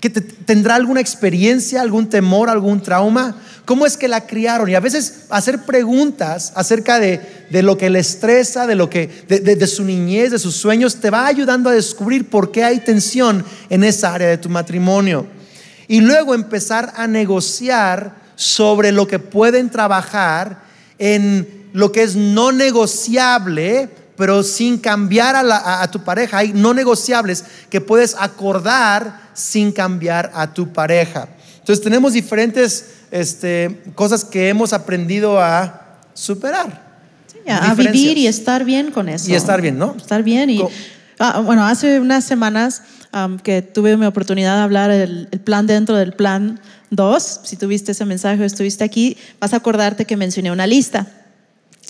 ¿Que 0.00 0.10
¿Tendrá 0.10 0.74
alguna 0.74 1.00
experiencia, 1.00 1.80
algún 1.80 2.10
temor, 2.10 2.50
algún 2.50 2.82
trauma? 2.82 3.36
¿Cómo 3.66 3.84
es 3.84 3.96
que 3.96 4.06
la 4.06 4.26
criaron? 4.26 4.70
Y 4.70 4.76
a 4.76 4.80
veces 4.80 5.24
hacer 5.28 5.64
preguntas 5.64 6.52
acerca 6.54 7.00
de, 7.00 7.20
lo 7.50 7.76
que 7.76 7.90
le 7.90 7.98
estresa, 7.98 8.64
de, 8.64 8.76
lo 8.76 8.88
que, 8.88 9.08
de, 9.28 9.66
su 9.66 9.82
niñez, 9.84 10.30
de 10.30 10.38
sus 10.38 10.54
sueños, 10.54 11.00
te 11.00 11.10
va 11.10 11.26
ayudando 11.26 11.68
a 11.68 11.74
descubrir 11.74 12.30
por 12.30 12.52
qué 12.52 12.62
hay 12.62 12.78
tensión 12.78 13.44
en 13.68 13.82
esa 13.82 14.14
área 14.14 14.28
de 14.28 14.38
tu 14.38 14.48
matrimonio. 14.48 15.26
Y 15.88 16.00
luego 16.00 16.32
empezar 16.34 16.92
a 16.96 17.08
negociar 17.08 18.14
sobre 18.36 18.92
lo 18.92 19.08
que 19.08 19.18
pueden 19.18 19.68
trabajar 19.68 20.62
en 20.98 21.66
lo 21.72 21.90
que 21.90 22.04
es 22.04 22.14
no 22.14 22.52
negociable 22.52 23.90
pero 24.16 24.42
sin 24.42 24.78
cambiar 24.78 25.36
a, 25.36 25.90
tu 25.90 26.02
pareja. 26.02 26.38
Hay 26.38 26.52
no 26.54 26.72
negociables 26.72 27.44
que 27.68 27.82
puedes 27.82 28.16
acordar 28.18 29.28
sin 29.34 29.72
cambiar 29.72 30.32
a 30.34 30.54
tu 30.54 30.72
pareja. 30.72 31.28
Entonces 31.58 31.84
tenemos 31.84 32.14
diferentes 32.14 32.95
este, 33.10 33.82
cosas 33.94 34.24
que 34.24 34.48
hemos 34.48 34.72
aprendido 34.72 35.40
a 35.40 35.98
superar. 36.14 36.84
a 37.48 37.74
vivir 37.74 38.18
y 38.18 38.26
estar 38.26 38.64
bien 38.64 38.90
con 38.90 39.08
eso. 39.08 39.30
Y 39.30 39.34
estar 39.34 39.60
bien, 39.60 39.78
¿no? 39.78 39.94
Estar 39.96 40.22
bien. 40.22 40.50
Y, 40.50 40.62
ah, 41.18 41.40
bueno, 41.40 41.64
hace 41.64 42.00
unas 42.00 42.24
semanas 42.24 42.82
que 43.42 43.62
tuve 43.62 43.96
mi 43.96 44.04
oportunidad 44.04 44.56
de 44.56 44.62
hablar 44.62 44.90
el, 44.90 45.28
el 45.30 45.40
plan 45.40 45.66
dentro 45.66 45.96
del 45.96 46.12
plan 46.12 46.60
2, 46.90 47.40
si 47.44 47.56
tuviste 47.56 47.92
ese 47.92 48.04
mensaje 48.04 48.42
o 48.42 48.44
estuviste 48.44 48.84
aquí, 48.84 49.16
vas 49.40 49.54
a 49.54 49.56
acordarte 49.56 50.04
que 50.04 50.16
mencioné 50.16 50.52
una 50.52 50.66
lista 50.66 51.06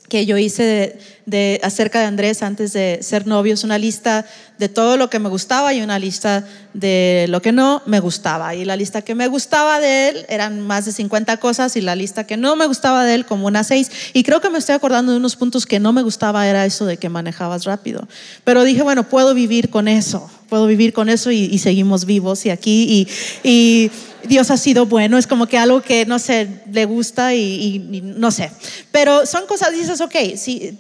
que 0.08 0.26
yo 0.26 0.38
hice 0.38 0.98
de, 1.26 1.60
acerca 1.62 2.00
de 2.00 2.06
Andrés 2.06 2.42
antes 2.42 2.72
de 2.72 3.00
ser 3.02 3.26
novios, 3.26 3.64
una 3.64 3.78
lista 3.78 4.24
de 4.58 4.68
todo 4.68 4.96
lo 4.96 5.10
que 5.10 5.18
me 5.18 5.28
gustaba 5.28 5.74
y 5.74 5.82
una 5.82 5.98
lista 5.98 6.46
de 6.72 7.26
lo 7.28 7.42
que 7.42 7.52
no 7.52 7.82
me 7.86 8.00
gustaba. 8.00 8.54
Y 8.54 8.64
la 8.64 8.76
lista 8.76 9.02
que 9.02 9.14
me 9.14 9.26
gustaba 9.26 9.80
de 9.80 10.08
él 10.08 10.26
eran 10.28 10.60
más 10.60 10.84
de 10.84 10.92
50 10.92 11.36
cosas 11.38 11.76
y 11.76 11.80
la 11.80 11.96
lista 11.96 12.24
que 12.24 12.36
no 12.36 12.56
me 12.56 12.66
gustaba 12.66 13.04
de 13.04 13.14
él 13.14 13.26
como 13.26 13.46
unas 13.46 13.66
6. 13.66 13.90
Y 14.14 14.22
creo 14.22 14.40
que 14.40 14.50
me 14.50 14.58
estoy 14.58 14.74
acordando 14.74 15.12
de 15.12 15.18
unos 15.18 15.36
puntos 15.36 15.66
que 15.66 15.80
no 15.80 15.92
me 15.92 16.02
gustaba, 16.02 16.46
era 16.46 16.64
eso 16.64 16.86
de 16.86 16.96
que 16.96 17.08
manejabas 17.08 17.64
rápido. 17.64 18.06
Pero 18.44 18.64
dije, 18.64 18.82
bueno, 18.82 19.08
puedo 19.08 19.34
vivir 19.34 19.70
con 19.70 19.88
eso, 19.88 20.30
puedo 20.48 20.66
vivir 20.66 20.92
con 20.92 21.09
eso 21.09 21.30
y, 21.30 21.59
seguimos 21.59 22.04
vivos 22.04 22.46
y 22.46 22.50
aquí. 22.50 23.09
y 23.42 23.90
Dios 24.26 24.50
ha 24.50 24.56
sido 24.56 24.87
bueno, 24.87 25.18
es 25.18 25.26
como 25.26 25.46
que 25.46 25.59
algo 25.59 25.80
que, 25.80 26.04
no 26.06 26.18
sé, 26.18 26.48
le 26.70 26.85
gusta 26.85 27.35
y, 27.35 28.02
no 28.02 28.30
sé. 28.30 28.50
Pero 28.90 29.26
son 29.26 29.46
cosas, 29.46 29.72
dices, 29.72 30.00
ok, 30.00 30.14
si 30.37 30.76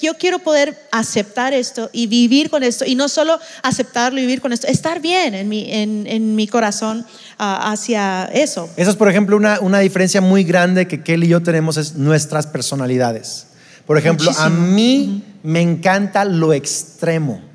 yo 0.00 0.14
quiero 0.14 0.38
poder 0.38 0.78
aceptar 0.92 1.52
esto 1.52 1.90
y 1.92 2.06
vivir 2.06 2.50
con 2.50 2.62
esto, 2.62 2.84
y 2.84 2.94
no 2.94 3.08
solo 3.08 3.38
aceptarlo 3.62 4.18
y 4.18 4.22
vivir 4.22 4.40
con 4.40 4.52
esto, 4.52 4.66
estar 4.66 5.00
bien 5.00 5.34
en 5.34 5.48
mi, 5.48 5.66
en, 5.70 6.34
mi 6.34 6.46
corazón 6.46 7.06
ah, 7.38 7.72
hacia 7.72 8.26
eso. 8.32 8.68
Eso 8.76 8.90
es, 8.90 8.96
por 8.96 9.08
ejemplo, 9.08 9.36
una, 9.36 9.60
una 9.60 9.78
diferencia 9.80 10.20
muy 10.20 10.44
grande 10.44 10.86
que 10.86 11.02
Kelly 11.02 11.26
y 11.26 11.30
yo 11.30 11.42
tenemos, 11.42 11.76
es 11.76 11.94
nuestras 11.94 12.46
personalidades. 12.46 13.46
Por 13.86 13.98
ejemplo, 13.98 14.30
a 14.38 14.48
mí 14.48 15.22
me 15.42 15.60
encanta 15.60 16.24
lo 16.24 16.52
extremo. 16.52 17.53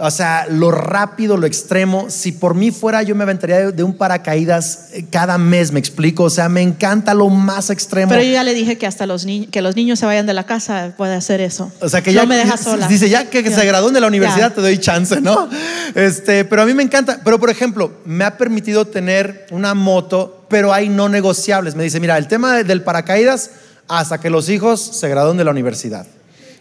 O 0.00 0.12
sea, 0.12 0.46
lo 0.48 0.70
rápido, 0.70 1.36
lo 1.36 1.44
extremo. 1.44 2.06
Si 2.08 2.30
por 2.30 2.54
mí 2.54 2.70
fuera, 2.70 3.02
yo 3.02 3.16
me 3.16 3.24
aventaría 3.24 3.72
de, 3.72 3.82
un 3.82 3.94
paracaídas 3.94 4.90
eh, 4.92 5.04
cada 5.10 5.38
mes, 5.38 5.72
me 5.72 5.80
explico. 5.80 6.22
O 6.22 6.30
sea, 6.30 6.48
me 6.48 6.62
encanta 6.62 7.14
lo 7.14 7.28
más 7.28 7.68
extremo. 7.68 8.10
Pero 8.10 8.22
yo 8.22 8.30
ya 8.30 8.44
le 8.44 8.54
dije 8.54 8.78
que 8.78 8.86
hasta 8.86 9.06
los 9.06 9.24
niños, 9.24 9.48
que 9.50 9.60
los 9.60 9.74
niños 9.74 9.98
se 9.98 10.06
vayan 10.06 10.24
de 10.24 10.34
la 10.34 10.46
casa 10.46 10.92
puede 10.96 11.14
hacer 11.14 11.40
eso. 11.40 11.72
O 11.80 11.88
sea, 11.88 12.00
que 12.00 12.12
ya 12.12 12.26
me 12.26 12.36
deja 12.36 12.56
sola. 12.56 12.86
Dice, 12.86 13.08
ya 13.08 13.28
que, 13.28 13.42
se 13.50 13.66
graduó 13.66 13.90
de 13.90 14.00
la 14.00 14.06
universidad, 14.06 14.52
te 14.52 14.60
doy 14.60 14.78
chance, 14.78 15.20
¿no? 15.20 15.48
Este, 15.96 16.44
pero 16.44 16.62
a 16.62 16.66
mí 16.66 16.74
me 16.74 16.84
encanta. 16.84 17.20
Pero 17.24 17.40
por 17.40 17.50
ejemplo, 17.50 17.92
me 18.04 18.24
ha 18.24 18.36
permitido 18.36 18.84
tener 18.84 19.46
una 19.50 19.74
moto, 19.74 20.44
pero 20.48 20.72
hay 20.72 20.88
no 20.88 21.08
negociables. 21.08 21.74
Me 21.74 21.82
dice, 21.82 21.98
mira, 21.98 22.16
el 22.18 22.28
tema 22.28 22.62
del 22.62 22.82
paracaídas 22.82 23.50
hasta 23.88 24.20
que 24.20 24.30
los 24.30 24.48
hijos 24.48 24.80
se 24.80 25.08
gradúen 25.08 25.38
de 25.38 25.44
la 25.44 25.50
universidad. 25.50 26.06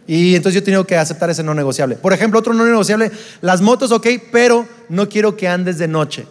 Y 0.08 0.36
entonces 0.36 0.56
yo 0.56 0.60
he 0.60 0.66
tenido 0.66 0.88
que 0.88 0.96
aceptar 0.96 1.30
ese 1.30 1.44
no 1.44 1.54
negociable. 1.54 1.98
Por 1.98 2.14
ejemplo, 2.14 2.40
otro 2.40 2.54
no 2.54 2.66
negociable, 2.66 3.12
las 3.42 3.62
motos, 3.62 3.92
ok, 3.92 4.08
pero 4.32 4.66
no 4.88 5.10
quiero 5.10 5.36
que 5.36 5.50
andes 5.50 5.78
de 5.78 5.90
noche. 5.90 6.26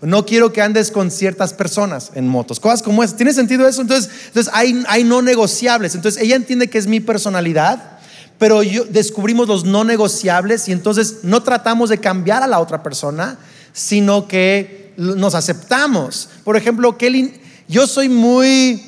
No 0.00 0.24
quiero 0.24 0.50
que 0.50 0.62
andes 0.62 0.90
con 0.90 1.10
ciertas 1.10 1.52
personas 1.52 2.12
en 2.14 2.26
motos. 2.26 2.58
Cosas 2.58 2.80
como 2.80 3.04
esas. 3.04 3.18
¿Tiene 3.18 3.34
sentido 3.34 3.68
eso? 3.68 3.82
Entonces, 3.82 4.10
entonces 4.28 4.50
hay, 4.54 4.82
hay 4.88 5.04
no 5.04 5.20
negociables. 5.20 5.94
Entonces 5.94 6.22
ella 6.22 6.36
entiende 6.36 6.70
que 6.70 6.78
es 6.78 6.86
mi 6.86 7.00
personalidad, 7.00 7.98
pero 8.38 8.62
yo, 8.62 8.84
descubrimos 8.86 9.46
los 9.46 9.66
no 9.66 9.84
negociables 9.84 10.68
y 10.68 10.72
entonces 10.72 11.18
no 11.22 11.42
tratamos 11.42 11.90
de 11.90 11.98
cambiar 11.98 12.42
a 12.42 12.46
la 12.46 12.60
otra 12.60 12.82
persona, 12.82 13.38
sino 13.74 14.26
que 14.26 14.94
nos 14.96 15.34
aceptamos. 15.34 16.30
Por 16.44 16.56
ejemplo, 16.56 16.96
Kelly, 16.96 17.34
yo 17.68 17.86
soy 17.86 18.08
muy, 18.08 18.82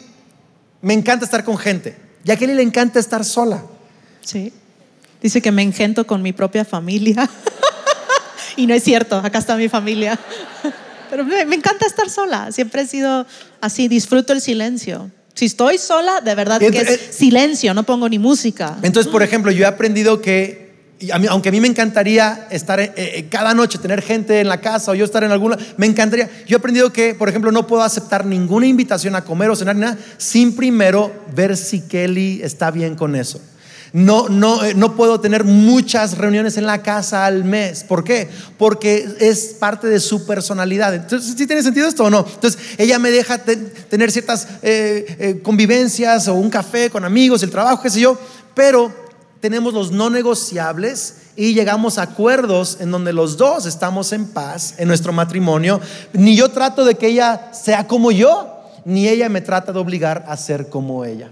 me 0.81 0.95
encanta 0.95 1.27
estar 1.27 1.45
con 1.45 1.59
gente. 1.59 1.95
Y 2.25 2.31
a 2.31 2.37
Kelly 2.39 2.55
le 2.55 2.63
encanta 2.63 2.99
estar 2.99 3.23
sola. 3.23 3.63
Sí. 4.23 4.53
Dice 5.23 5.41
que 5.41 5.53
me 5.53 5.63
engento 5.63 6.07
con 6.07 6.23
mi 6.23 6.33
propia 6.33 6.65
familia. 6.65 7.29
y 8.57 8.67
no 8.67 8.75
es 8.75 8.83
cierto, 8.83 9.17
acá 9.17 9.39
está 9.39 9.57
mi 9.57 9.69
familia. 9.69 10.19
Pero 11.11 11.25
me, 11.25 11.43
encanta 11.43 11.87
estar 11.87 12.09
sola. 12.09 12.51
Siempre 12.53 12.83
he 12.83 12.87
sido 12.87 13.27
así, 13.61 13.87
disfruto 13.87 14.33
el 14.33 14.41
silencio. 14.41 15.11
Si 15.35 15.45
estoy 15.45 15.79
sola, 15.79 16.21
de 16.23 16.35
verdad 16.35 16.59
que 16.59 16.69
es 16.69 16.89
eh, 16.89 17.13
silencio, 17.13 17.75
no 17.75 17.85
pongo 17.85 18.09
ni 18.09 18.19
música. 18.19 18.79
Entonces, 18.83 19.13
por 19.13 19.23
ejemplo, 19.23 19.53
yo 19.53 19.65
he 19.65 19.67
aprendido 19.67 20.23
que, 20.23 20.73
aunque 21.29 21.51
a 21.51 21.53
mí 21.53 21.61
me 21.61 21.69
encantaría 21.69 22.49
estar 22.51 22.81
eh, 22.81 22.93
eh, 22.97 23.29
cada 23.31 23.53
noche, 23.53 23.79
tener 23.79 24.03
gente 24.03 24.41
en 24.41 24.49
la 24.49 24.61
casa 24.61 24.91
o 24.91 24.95
yo 24.95 25.05
estar 25.05 25.23
en 25.23 25.33
alguna, 25.33 25.59
me 25.77 25.87
encantaría. 25.87 26.31
Yo 26.47 26.57
he 26.57 26.59
aprendido 26.59 26.93
que, 26.93 27.15
por 27.15 27.29
ejemplo, 27.29 27.53
no 27.53 27.67
puedo 27.67 27.83
aceptar 27.83 28.25
ninguna 28.25 28.67
invitación 28.67 29.15
a 29.15 29.23
comer 29.23 29.51
o 29.51 29.57
cenar 29.57 29.77
nada 29.77 29.99
sin 30.17 30.57
primero 30.57 31.13
ver 31.35 31.59
si 31.59 31.83
Kelly 31.83 32.41
está 32.43 32.71
bien 32.71 32.95
con 32.95 33.17
eso. 33.17 33.39
No, 33.93 34.31
no, 34.31 34.65
eh, 34.65 34.75
no 34.75 34.97
puedo 34.97 35.21
tener 35.21 35.45
muchas 35.45 36.17
reuniones 36.17 36.57
en 36.57 36.65
la 36.65 36.83
casa 36.83 37.27
al 37.27 37.45
mes. 37.45 37.85
¿Por 37.85 38.05
qué? 38.05 38.29
Porque 38.57 39.07
es 39.21 39.55
parte 39.59 39.87
de 39.87 40.01
su 40.01 40.27
personalidad. 40.27 40.95
Entonces, 40.95 41.35
¿sí 41.37 41.47
tiene 41.47 41.63
sentido 41.63 41.87
esto 41.87 42.05
o 42.05 42.11
no? 42.11 42.25
Entonces, 42.27 42.59
ella 42.79 42.99
me 42.99 43.11
deja 43.11 43.39
tener 43.39 44.11
ciertas 44.11 44.49
eh, 44.63 45.17
eh, 45.19 45.41
convivencias 45.43 46.27
o 46.29 46.35
un 46.35 46.49
café 46.49 46.89
con 46.89 47.05
amigos, 47.05 47.43
el 47.43 47.51
trabajo, 47.51 47.83
qué 47.83 47.91
sé 47.91 48.01
yo, 48.01 48.19
pero 48.55 48.91
tenemos 49.41 49.75
los 49.75 49.91
no 49.91 50.09
negociables 50.09 51.17
y 51.37 51.53
llegamos 51.53 51.99
a 51.99 52.03
acuerdos 52.03 52.79
en 52.81 52.91
donde 52.91 53.13
los 53.13 53.37
dos 53.37 53.67
estamos 53.67 54.13
en 54.13 54.27
paz 54.27 54.75
en 54.79 54.89
nuestro 54.89 55.13
matrimonio. 55.13 55.81
Ni 56.15 56.35
yo 56.35 56.51
trato 56.51 56.85
de 56.85 56.95
que 56.95 57.09
ella 57.09 57.51
sea 57.53 57.87
como 57.87 58.11
yo, 58.11 58.49
ni 58.85 59.09
ella 59.09 59.29
me 59.29 59.43
trata 59.43 59.73
de 59.73 59.79
obligar 59.79 60.25
a 60.29 60.37
ser 60.37 60.69
como 60.69 61.05
ella. 61.05 61.31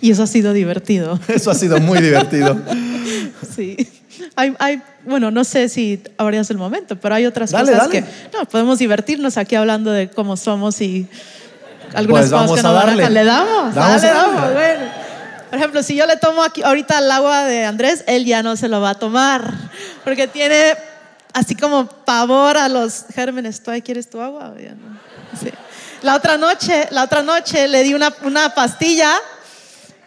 Y 0.00 0.10
eso 0.10 0.22
ha 0.22 0.26
sido 0.26 0.52
divertido. 0.52 1.18
Eso 1.28 1.50
ha 1.50 1.54
sido 1.54 1.78
muy 1.80 2.00
divertido. 2.00 2.60
sí. 3.56 3.76
Hay, 4.36 4.54
hay, 4.58 4.82
bueno, 5.04 5.30
no 5.30 5.44
sé 5.44 5.68
si 5.68 6.02
habrías 6.16 6.50
el 6.50 6.58
momento, 6.58 6.96
pero 6.96 7.14
hay 7.14 7.26
otras 7.26 7.50
cosas 7.52 7.88
que 7.88 8.04
no, 8.32 8.44
podemos 8.48 8.78
divertirnos 8.78 9.36
aquí 9.36 9.56
hablando 9.56 9.90
de 9.90 10.08
cómo 10.10 10.36
somos 10.36 10.80
y 10.80 11.06
algunas 11.94 12.28
pues 12.28 12.40
cosas 12.40 12.56
que 12.56 12.62
nos 12.62 12.74
darle. 12.74 13.10
Le 13.10 13.24
damos, 13.24 13.74
dale, 13.74 14.06
damos. 14.06 14.52
Bueno. 14.52 15.02
Por 15.50 15.58
ejemplo, 15.58 15.82
si 15.82 15.94
yo 15.96 16.06
le 16.06 16.16
tomo 16.16 16.42
aquí 16.42 16.62
ahorita 16.62 16.98
el 16.98 17.10
agua 17.10 17.44
de 17.44 17.66
Andrés, 17.66 18.04
él 18.06 18.24
ya 18.24 18.42
no 18.42 18.56
se 18.56 18.68
lo 18.68 18.80
va 18.80 18.90
a 18.90 18.94
tomar, 18.94 19.52
porque 20.02 20.26
tiene 20.26 20.74
así 21.34 21.54
como 21.54 21.86
pavor 21.86 22.56
a 22.56 22.68
los 22.68 23.04
gérmenes. 23.14 23.62
¿Tú 23.62 23.70
ahí 23.70 23.82
quieres 23.82 24.08
tu 24.08 24.20
agua? 24.20 24.54
Sí. 25.38 25.50
La 26.02 26.16
otra 26.16 26.38
noche, 26.38 26.88
la 26.90 27.04
otra 27.04 27.22
noche 27.22 27.68
le 27.68 27.82
di 27.82 27.92
una, 27.92 28.14
una 28.24 28.54
pastilla 28.54 29.12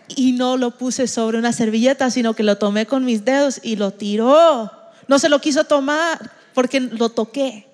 y 0.08 0.34
no 0.34 0.58
lo 0.58 0.72
puse 0.72 1.08
sobre 1.08 1.38
una 1.38 1.54
servilleta, 1.54 2.10
sino 2.10 2.34
que 2.34 2.44
lo 2.44 2.58
tomé 2.58 2.86
con 2.86 3.06
mis 3.06 3.26
dedos 3.26 3.60
y 3.64 3.76
lo 3.76 3.92
tiró. 3.92 4.72
No 5.08 5.20
se 5.20 5.30
lo 5.30 5.40
quiso 5.40 5.64
tomar 5.64 6.32
porque 6.54 6.80
lo 6.80 7.10
toqué. 7.10 7.68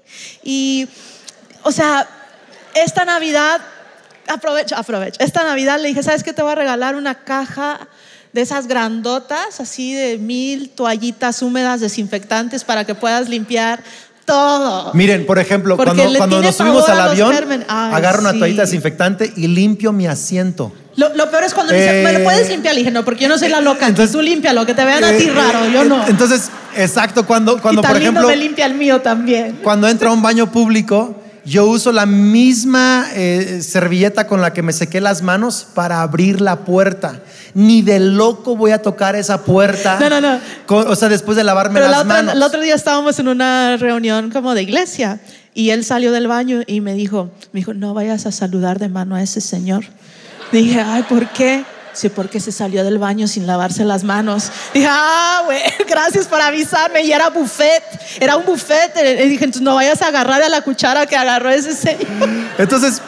Y, 0.44 0.88
o 1.64 1.72
sea, 1.72 2.08
esta 2.74 3.06
Navidad, 3.06 3.62
aprovecho, 4.28 4.76
aprovecho. 4.76 5.20
Esta 5.24 5.44
Navidad 5.44 5.80
le 5.80 5.90
dije, 5.90 6.04
¿sabes 6.04 6.24
qué? 6.24 6.34
Te 6.34 6.42
voy 6.42 6.52
a 6.52 6.56
regalar 6.56 6.96
una 6.96 7.24
caja 7.24 7.88
de 8.34 8.42
esas 8.42 8.68
grandotas, 8.68 9.60
así 9.60 9.94
de 9.94 10.18
mil 10.18 10.70
toallitas 10.70 11.42
húmedas 11.42 11.82
desinfectantes 11.82 12.64
para 12.64 12.86
que 12.86 12.96
puedas 12.96 13.28
limpiar 13.28 13.84
todo. 14.26 14.92
Miren, 14.94 15.26
por 15.26 15.40
ejemplo, 15.40 15.78
cuando, 15.78 16.04
cuando 16.18 16.42
nos 16.42 16.56
subimos 16.56 16.88
al 16.90 17.02
avión, 17.02 17.34
agarro 17.68 18.22
una 18.22 18.34
toallita 18.34 18.62
desinfectante 18.64 19.32
y 19.36 19.48
limpio 19.48 19.92
mi 19.92 20.08
asiento. 20.08 20.72
Lo, 20.96 21.32
peor 21.32 21.44
es 21.44 21.54
cuando 21.54 21.74
dice, 21.74 22.04
¿me 22.04 22.14
lo 22.14 22.24
puedes 22.24 22.48
eh, 22.48 22.52
limpiar? 22.52 22.76
Le 22.76 22.82
dije, 22.82 22.92
no, 22.92 23.06
porque 23.06 23.24
yo 23.24 23.30
no 23.30 23.38
soy 23.38 23.50
la 23.50 23.62
loca. 23.62 23.88
Entonces, 23.88 24.12
tú 24.12 24.22
límpialo, 24.22 24.66
que 24.66 24.74
te 24.74 24.84
vean 24.84 25.04
a 25.04 25.12
ti 25.16 25.24
eh, 25.24 25.34
raro, 25.34 25.68
yo 25.70 25.86
no. 25.86 26.06
Entonces, 26.08 26.50
exacto, 26.76 27.26
cuando, 27.26 27.62
cuando 27.62 27.82
por 27.82 27.96
ejemplo. 27.96 28.28
me 28.28 28.36
limpia 28.36 28.66
el 28.66 28.76
mío 28.76 29.02
también. 29.02 29.60
Cuando 29.64 29.88
entra 29.88 30.10
a 30.10 30.14
un 30.14 30.22
baño 30.22 30.52
público, 30.52 31.16
yo 31.44 31.66
uso 31.66 31.92
la 31.92 32.06
misma 32.06 33.08
eh, 33.14 33.62
servilleta 33.62 34.28
con 34.28 34.42
la 34.42 34.54
que 34.54 34.62
me 34.62 34.74
sequé 34.74 35.02
las 35.02 35.22
manos 35.22 35.68
para 35.74 36.02
abrir 36.02 36.42
la 36.42 36.66
puerta. 36.66 37.22
Ni 37.54 37.82
de 37.82 38.00
loco 38.00 38.56
voy 38.56 38.72
a 38.72 38.82
tocar 38.82 39.16
esa 39.16 39.44
puerta. 39.44 40.00
No, 40.00 40.10
no, 40.10 40.22
no. 40.22 40.40
o 40.68 40.96
sea, 40.96 41.10
después 41.10 41.36
de 41.36 41.44
lavarme 41.44 41.80
las 41.80 42.06
manos. 42.06 42.36
El 42.36 42.44
otro 42.44 42.62
día 42.62 42.76
estábamos 42.76 43.18
en 43.20 43.28
una 43.28 43.78
reunión 43.78 44.30
como 44.30 44.54
de 44.54 44.64
iglesia 44.64 45.20
y 45.54 45.72
él 45.72 45.84
salió 45.84 46.12
del 46.12 46.28
baño 46.28 46.62
y 46.66 46.82
me 46.82 46.94
dijo, 46.94 47.32
me 47.52 47.60
dijo, 47.60 47.74
no 47.74 47.94
vayas 47.94 48.26
a 48.26 48.32
saludar 48.32 48.80
de 48.80 48.90
mano 48.90 49.16
a 49.16 49.22
ese 49.22 49.42
señor. 49.42 49.86
Dije, 50.52 50.80
ay, 50.80 51.04
¿por 51.04 51.28
qué? 51.30 51.66
Sí, 51.94 52.10
porque 52.10 52.40
se 52.40 52.52
salió 52.52 52.84
del 52.84 52.98
baño 52.98 53.28
sin 53.28 53.48
lavarse 53.48 53.84
las 53.84 54.04
manos. 54.04 54.52
Dije, 54.74 54.88
ah, 54.90 55.42
güey, 55.46 55.62
gracias 55.90 56.28
por 56.28 56.42
avisarme. 56.42 57.04
Y 57.04 57.12
era 57.12 57.30
buffet, 57.30 57.84
era 58.20 58.38
un 58.38 58.46
buffet. 58.46 58.92
Y 58.96 59.30
dije, 59.30 59.46
entonces 59.46 59.62
no 59.62 59.76
vayas 59.76 60.02
a 60.02 60.08
agarrar 60.08 60.42
a 60.42 60.50
la 60.50 60.62
cuchara 60.62 61.06
que 61.06 61.16
agarró 61.16 61.50
ese 61.50 61.74
señor. 61.76 62.30
Entonces, 62.58 63.02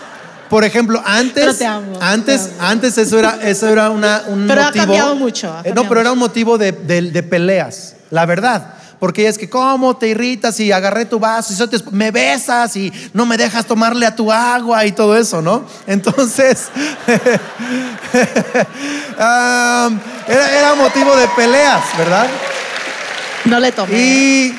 por 0.49 0.63
ejemplo, 0.63 1.01
antes, 1.05 1.61
antes, 1.99 2.51
antes 2.59 2.97
eso 2.97 3.17
era, 3.17 3.39
eso 3.41 3.67
era 3.69 3.89
una, 3.89 4.23
un 4.27 4.47
pero 4.47 4.63
motivo. 4.63 4.83
ha 4.83 4.85
cambiado 4.85 5.15
mucho. 5.15 5.55
no, 5.73 5.87
pero 5.87 6.01
era 6.01 6.11
un 6.11 6.19
motivo 6.19 6.57
de, 6.57 6.71
de 6.71 7.23
peleas, 7.23 7.95
la 8.09 8.25
verdad 8.25 8.75
porque 9.03 9.27
es 9.27 9.37
que, 9.37 9.49
¿cómo 9.49 9.97
te 9.97 10.07
irritas 10.07 10.57
y 10.61 10.71
agarré 10.71 11.03
tu 11.03 11.19
vaso 11.19 11.51
y 11.51 11.93
me 11.93 12.09
besas 12.09 12.73
y 12.77 12.89
no 13.11 13.25
me 13.25 13.35
dejas 13.35 13.65
tomarle 13.65 14.05
a 14.05 14.15
tu 14.15 14.31
agua 14.31 14.85
y 14.85 14.93
todo 14.93 15.17
eso, 15.17 15.41
¿no? 15.41 15.65
Entonces, 15.87 16.69
era, 19.17 19.89
era 20.25 20.75
motivo 20.75 21.17
de 21.17 21.27
peleas, 21.35 21.83
¿verdad? 21.97 22.27
No 23.43 23.59
le 23.59 23.73
tomé. 23.73 23.93
Y 23.93 24.55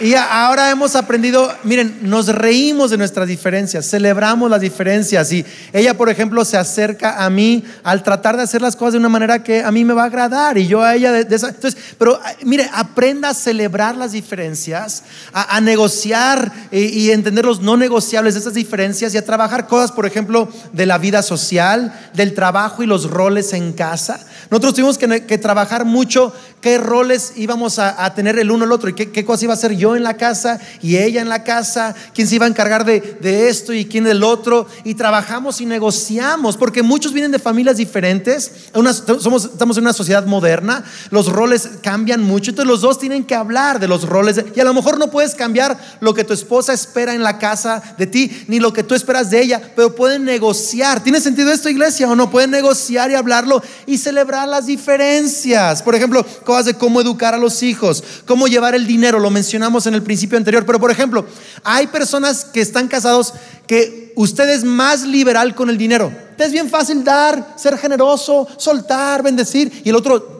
y 0.00 0.14
ahora 0.14 0.70
hemos 0.70 0.94
aprendido, 0.94 1.52
miren, 1.64 1.98
nos 2.02 2.28
reímos 2.28 2.90
de 2.90 2.96
nuestras 2.96 3.26
diferencias, 3.26 3.88
celebramos 3.88 4.48
las 4.50 4.60
diferencias. 4.60 5.32
Y 5.32 5.44
ella, 5.72 5.96
por 5.96 6.08
ejemplo, 6.08 6.44
se 6.44 6.56
acerca 6.56 7.24
a 7.24 7.30
mí 7.30 7.64
al 7.82 8.02
tratar 8.02 8.36
de 8.36 8.44
hacer 8.44 8.62
las 8.62 8.76
cosas 8.76 8.92
de 8.92 8.98
una 8.98 9.08
manera 9.08 9.42
que 9.42 9.62
a 9.62 9.72
mí 9.72 9.84
me 9.84 9.94
va 9.94 10.04
a 10.04 10.06
agradar 10.06 10.56
y 10.56 10.66
yo 10.66 10.82
a 10.82 10.94
ella 10.94 11.10
de, 11.10 11.34
esa. 11.34 11.48
Entonces, 11.48 11.80
pero 11.98 12.20
mire, 12.44 12.70
aprenda 12.72 13.30
a 13.30 13.34
celebrar 13.34 13.96
las 13.96 14.12
diferencias, 14.12 15.02
a, 15.32 15.60
negociar 15.60 16.52
y, 16.70 16.78
y, 16.78 17.10
entender 17.10 17.44
los 17.44 17.60
no 17.60 17.76
negociables 17.76 18.34
de 18.34 18.40
esas 18.40 18.54
diferencias 18.54 19.14
y 19.14 19.18
a 19.18 19.24
trabajar 19.24 19.66
cosas, 19.66 19.90
por 19.90 20.06
ejemplo, 20.06 20.48
de 20.72 20.86
la 20.86 20.98
vida 20.98 21.22
social, 21.22 21.92
del 22.14 22.34
trabajo 22.34 22.82
y 22.82 22.86
los 22.86 23.10
roles 23.10 23.52
en 23.52 23.72
casa. 23.72 24.20
Nosotros 24.50 24.74
tuvimos 24.74 24.96
que, 24.96 25.38
trabajar 25.38 25.84
mucho 25.84 26.32
qué 26.60 26.78
roles 26.78 27.34
íbamos 27.36 27.78
a, 27.78 28.14
tener 28.14 28.38
el 28.38 28.50
uno 28.50 28.64
el 28.64 28.72
otro 28.72 28.88
y 28.88 28.94
qué, 28.94 29.10
qué 29.10 29.24
cosa 29.24 29.44
iba 29.44 29.54
a 29.54 29.56
ser 29.56 29.76
yo 29.76 29.94
en 29.94 30.02
la 30.02 30.16
casa 30.16 30.58
y 30.80 30.96
ella 30.96 31.20
en 31.20 31.28
la 31.28 31.44
casa, 31.44 31.94
quién 32.14 32.26
se 32.26 32.36
iba 32.36 32.46
a 32.46 32.48
encargar 32.48 32.84
de, 32.84 33.48
esto 33.48 33.74
y 33.74 33.84
quién 33.84 34.04
del 34.04 34.24
otro. 34.24 34.66
Y 34.84 34.94
trabajamos 34.94 35.60
y 35.60 35.66
negociamos, 35.66 36.56
porque 36.56 36.82
muchos 36.82 37.12
vienen 37.12 37.30
de 37.30 37.38
familias 37.38 37.76
diferentes, 37.76 38.50
somos, 38.72 39.44
estamos 39.44 39.76
en 39.76 39.84
una 39.84 39.92
sociedad 39.92 40.24
moderna, 40.24 40.82
los 41.10 41.30
roles 41.30 41.68
cambian 41.82 42.22
mucho, 42.22 42.50
entonces 42.50 42.70
los 42.70 42.80
dos 42.80 42.98
tienen 42.98 43.24
que 43.24 43.34
hablar 43.34 43.78
de 43.80 43.88
los 43.88 44.08
roles. 44.08 44.42
y 44.54 44.60
a 44.60 44.64
lo 44.64 44.72
mejor 44.72 44.98
no 44.98 45.10
puedes 45.10 45.34
cambiar 45.34 45.78
lo 46.00 46.14
que 46.14 46.24
tu 46.24 46.32
esposa 46.32 46.72
espera 46.72 47.14
en 47.14 47.22
la 47.22 47.38
casa 47.38 47.82
de 47.98 48.06
ti, 48.06 48.44
ni 48.48 48.60
lo 48.60 48.72
que 48.72 48.82
tú 48.82 48.94
esperas 48.94 49.30
de 49.30 49.42
ella, 49.42 49.60
pero 49.76 49.94
pueden 49.94 50.24
negociar. 50.24 51.02
¿Tiene 51.02 51.20
sentido 51.20 51.52
esto, 51.52 51.68
iglesia, 51.68 52.08
o 52.08 52.16
no? 52.16 52.30
Pueden 52.30 52.50
negociar 52.50 53.10
y 53.10 53.14
hablarlo 53.14 53.62
y 53.86 53.98
celebrar 53.98 54.37
las 54.46 54.66
diferencias. 54.66 55.82
Por 55.82 55.94
ejemplo, 55.94 56.24
cosas 56.44 56.66
de 56.66 56.74
cómo 56.74 57.00
educar 57.00 57.34
a 57.34 57.38
los 57.38 57.62
hijos, 57.62 58.04
cómo 58.26 58.46
llevar 58.46 58.74
el 58.74 58.86
dinero, 58.86 59.18
lo 59.18 59.30
mencionamos 59.30 59.86
en 59.86 59.94
el 59.94 60.02
principio 60.02 60.38
anterior. 60.38 60.64
Pero, 60.66 60.78
por 60.78 60.90
ejemplo, 60.90 61.26
hay 61.64 61.86
personas 61.86 62.44
que 62.44 62.60
están 62.60 62.88
casados 62.88 63.34
que 63.66 64.12
usted 64.16 64.48
es 64.48 64.64
más 64.64 65.02
liberal 65.02 65.54
con 65.54 65.70
el 65.70 65.78
dinero. 65.78 66.12
Es 66.38 66.52
bien 66.52 66.68
fácil 66.68 67.02
dar, 67.04 67.54
ser 67.56 67.78
generoso, 67.78 68.46
soltar, 68.56 69.22
bendecir. 69.22 69.82
Y 69.84 69.88
el 69.90 69.96
otro, 69.96 70.38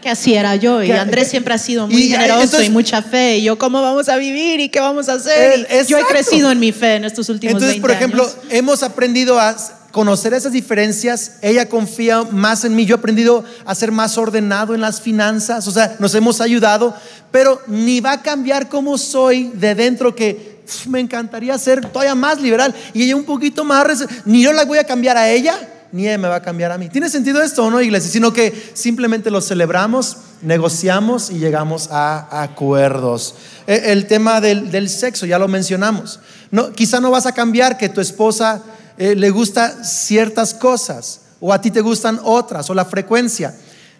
que 0.00 0.08
así 0.08 0.34
era 0.34 0.56
yo 0.56 0.82
y 0.82 0.90
Andrés 0.92 1.28
siempre 1.28 1.54
ha 1.54 1.58
sido 1.58 1.86
muy 1.86 2.08
generoso 2.08 2.62
y 2.62 2.70
mucha 2.70 3.02
fe 3.02 3.38
y 3.38 3.42
yo 3.42 3.58
cómo 3.58 3.82
vamos 3.82 4.08
a 4.08 4.16
vivir 4.16 4.60
y 4.60 4.68
qué 4.70 4.80
vamos 4.80 5.08
a 5.08 5.14
hacer 5.14 5.68
yo 5.86 5.98
he 5.98 6.04
crecido 6.04 6.50
en 6.50 6.58
mi 6.58 6.72
fe 6.72 6.94
en 6.94 7.04
estos 7.04 7.28
últimos 7.28 7.54
entonces 7.54 7.80
por 7.80 7.90
ejemplo 7.90 8.26
hemos 8.48 8.82
aprendido 8.82 9.38
a 9.38 9.56
conocer 9.90 10.34
esas 10.34 10.52
diferencias, 10.52 11.32
ella 11.42 11.68
confía 11.68 12.22
más 12.24 12.64
en 12.64 12.74
mí, 12.74 12.86
yo 12.86 12.96
he 12.96 12.98
aprendido 12.98 13.44
a 13.64 13.74
ser 13.74 13.92
más 13.92 14.16
ordenado 14.18 14.74
en 14.74 14.80
las 14.80 15.00
finanzas, 15.00 15.66
o 15.66 15.70
sea, 15.70 15.96
nos 15.98 16.14
hemos 16.14 16.40
ayudado, 16.40 16.94
pero 17.30 17.60
ni 17.66 18.00
va 18.00 18.12
a 18.12 18.22
cambiar 18.22 18.68
como 18.68 18.98
soy 18.98 19.50
de 19.54 19.74
dentro 19.74 20.14
que 20.14 20.60
me 20.86 21.00
encantaría 21.00 21.58
ser 21.58 21.84
todavía 21.86 22.14
más 22.14 22.40
liberal 22.40 22.74
y 22.94 23.02
ella 23.02 23.16
un 23.16 23.24
poquito 23.24 23.64
más, 23.64 24.06
ni 24.24 24.42
yo 24.42 24.52
la 24.52 24.64
voy 24.64 24.78
a 24.78 24.84
cambiar 24.84 25.16
a 25.16 25.28
ella, 25.28 25.54
ni 25.92 26.06
ella 26.06 26.18
me 26.18 26.28
va 26.28 26.36
a 26.36 26.42
cambiar 26.42 26.70
a 26.70 26.78
mí. 26.78 26.88
¿Tiene 26.88 27.10
sentido 27.10 27.42
esto 27.42 27.64
o 27.64 27.70
no, 27.70 27.80
iglesia? 27.80 28.10
Sino 28.10 28.32
que 28.32 28.70
simplemente 28.74 29.30
lo 29.30 29.40
celebramos, 29.40 30.18
negociamos 30.42 31.30
y 31.30 31.38
llegamos 31.38 31.88
a 31.90 32.42
acuerdos. 32.42 33.34
E, 33.66 33.90
el 33.90 34.06
tema 34.06 34.40
del, 34.40 34.70
del 34.70 34.88
sexo, 34.88 35.26
ya 35.26 35.38
lo 35.40 35.48
mencionamos. 35.48 36.20
No, 36.52 36.72
quizá 36.72 37.00
no 37.00 37.10
vas 37.10 37.26
a 37.26 37.32
cambiar 37.32 37.76
que 37.76 37.88
tu 37.88 38.00
esposa 38.00 38.62
eh, 39.00 39.16
le 39.16 39.30
gusta 39.30 39.82
ciertas 39.82 40.52
cosas 40.52 41.22
o 41.40 41.54
a 41.54 41.60
ti 41.62 41.70
te 41.70 41.80
gustan 41.80 42.20
otras 42.22 42.68
o 42.68 42.74
la 42.74 42.84
frecuencia. 42.84 43.54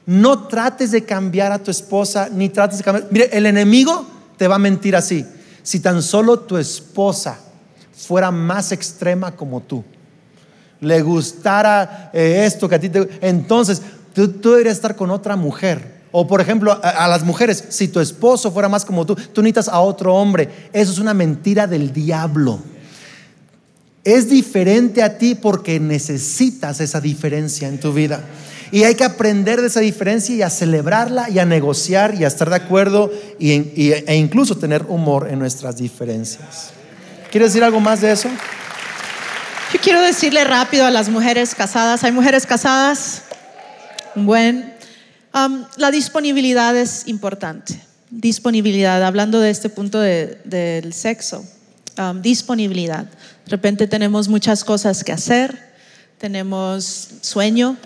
No 0.04 0.46
trates 0.46 0.90
de 0.90 1.04
cambiar 1.04 1.52
a 1.52 1.58
tu 1.58 1.70
esposa 1.70 2.28
ni 2.30 2.50
trates 2.50 2.76
de 2.76 2.84
cambiar. 2.84 3.08
Mire, 3.10 3.30
el 3.32 3.46
enemigo 3.46 4.04
te 4.36 4.46
va 4.46 4.56
a 4.56 4.58
mentir 4.58 4.94
así. 4.94 5.24
Si 5.62 5.80
tan 5.80 6.02
solo 6.02 6.40
tu 6.40 6.58
esposa 6.58 7.38
fuera 7.96 8.30
más 8.30 8.72
extrema 8.72 9.34
como 9.34 9.62
tú, 9.62 9.82
le 10.80 11.00
gustara 11.00 12.10
eh, 12.12 12.42
esto 12.44 12.68
que 12.68 12.74
a 12.74 12.80
ti 12.80 12.90
te... 12.90 13.08
Entonces, 13.22 13.80
tú, 14.12 14.30
deberías 14.50 14.76
estar 14.76 14.96
con 14.96 15.10
otra 15.10 15.34
mujer. 15.34 16.02
O 16.12 16.26
por 16.26 16.42
ejemplo, 16.42 16.78
a, 16.82 17.08
las 17.08 17.24
mujeres, 17.24 17.64
si 17.70 17.88
tu 17.88 18.00
esposo 18.00 18.52
fuera 18.52 18.68
más 18.68 18.84
como 18.84 19.06
tú, 19.06 19.14
tú 19.14 19.40
necesitas 19.40 19.68
a 19.68 19.80
otro 19.80 20.14
hombre. 20.14 20.68
Eso 20.74 20.92
es 20.92 20.98
una 20.98 21.14
mentira 21.14 21.66
del 21.66 21.90
diablo 21.90 22.60
es 24.04 24.28
diferente 24.28 25.02
a 25.02 25.18
ti 25.18 25.34
porque 25.34 25.78
necesitas 25.78 26.80
esa 26.80 27.00
diferencia 27.00 27.68
en 27.68 27.78
tu 27.78 27.92
vida. 27.92 28.24
Y 28.72 28.84
hay 28.84 28.94
que 28.94 29.04
aprender 29.04 29.60
de 29.60 29.66
esa 29.66 29.80
diferencia 29.80 30.34
y 30.34 30.42
a 30.42 30.50
celebrarla 30.50 31.28
y 31.28 31.38
a 31.40 31.44
negociar 31.44 32.14
y 32.14 32.24
a 32.24 32.28
estar 32.28 32.48
de 32.48 32.56
acuerdo 32.56 33.10
y, 33.38 33.50
e 33.52 34.16
incluso 34.16 34.56
tener 34.56 34.84
humor 34.88 35.28
en 35.28 35.40
nuestras 35.40 35.76
diferencias. 35.76 36.70
¿Quieres 37.30 37.50
decir 37.50 37.64
algo 37.64 37.80
más 37.80 38.00
de 38.00 38.12
eso? 38.12 38.28
Yo 39.72 39.80
quiero 39.80 40.00
decirle 40.00 40.44
rápido 40.44 40.84
a 40.86 40.90
las 40.90 41.08
mujeres 41.08 41.54
casadas, 41.54 42.04
¿hay 42.04 42.12
mujeres 42.12 42.46
casadas? 42.46 43.22
Buen, 44.14 44.74
um, 45.34 45.64
la 45.76 45.90
disponibilidad 45.90 46.76
es 46.76 47.06
importante. 47.06 47.80
Disponibilidad, 48.10 49.02
hablando 49.04 49.40
de 49.40 49.50
este 49.50 49.68
punto 49.68 50.00
de, 50.00 50.40
del 50.44 50.92
sexo, 50.92 51.44
um, 52.00 52.20
disponibilidad. 52.20 53.04
De 53.04 53.50
repente 53.50 53.86
tenemos 53.86 54.28
muchas 54.28 54.64
cosas 54.64 55.04
que 55.04 55.12
hacer, 55.12 55.72
tenemos 56.18 57.08
sueño, 57.20 57.76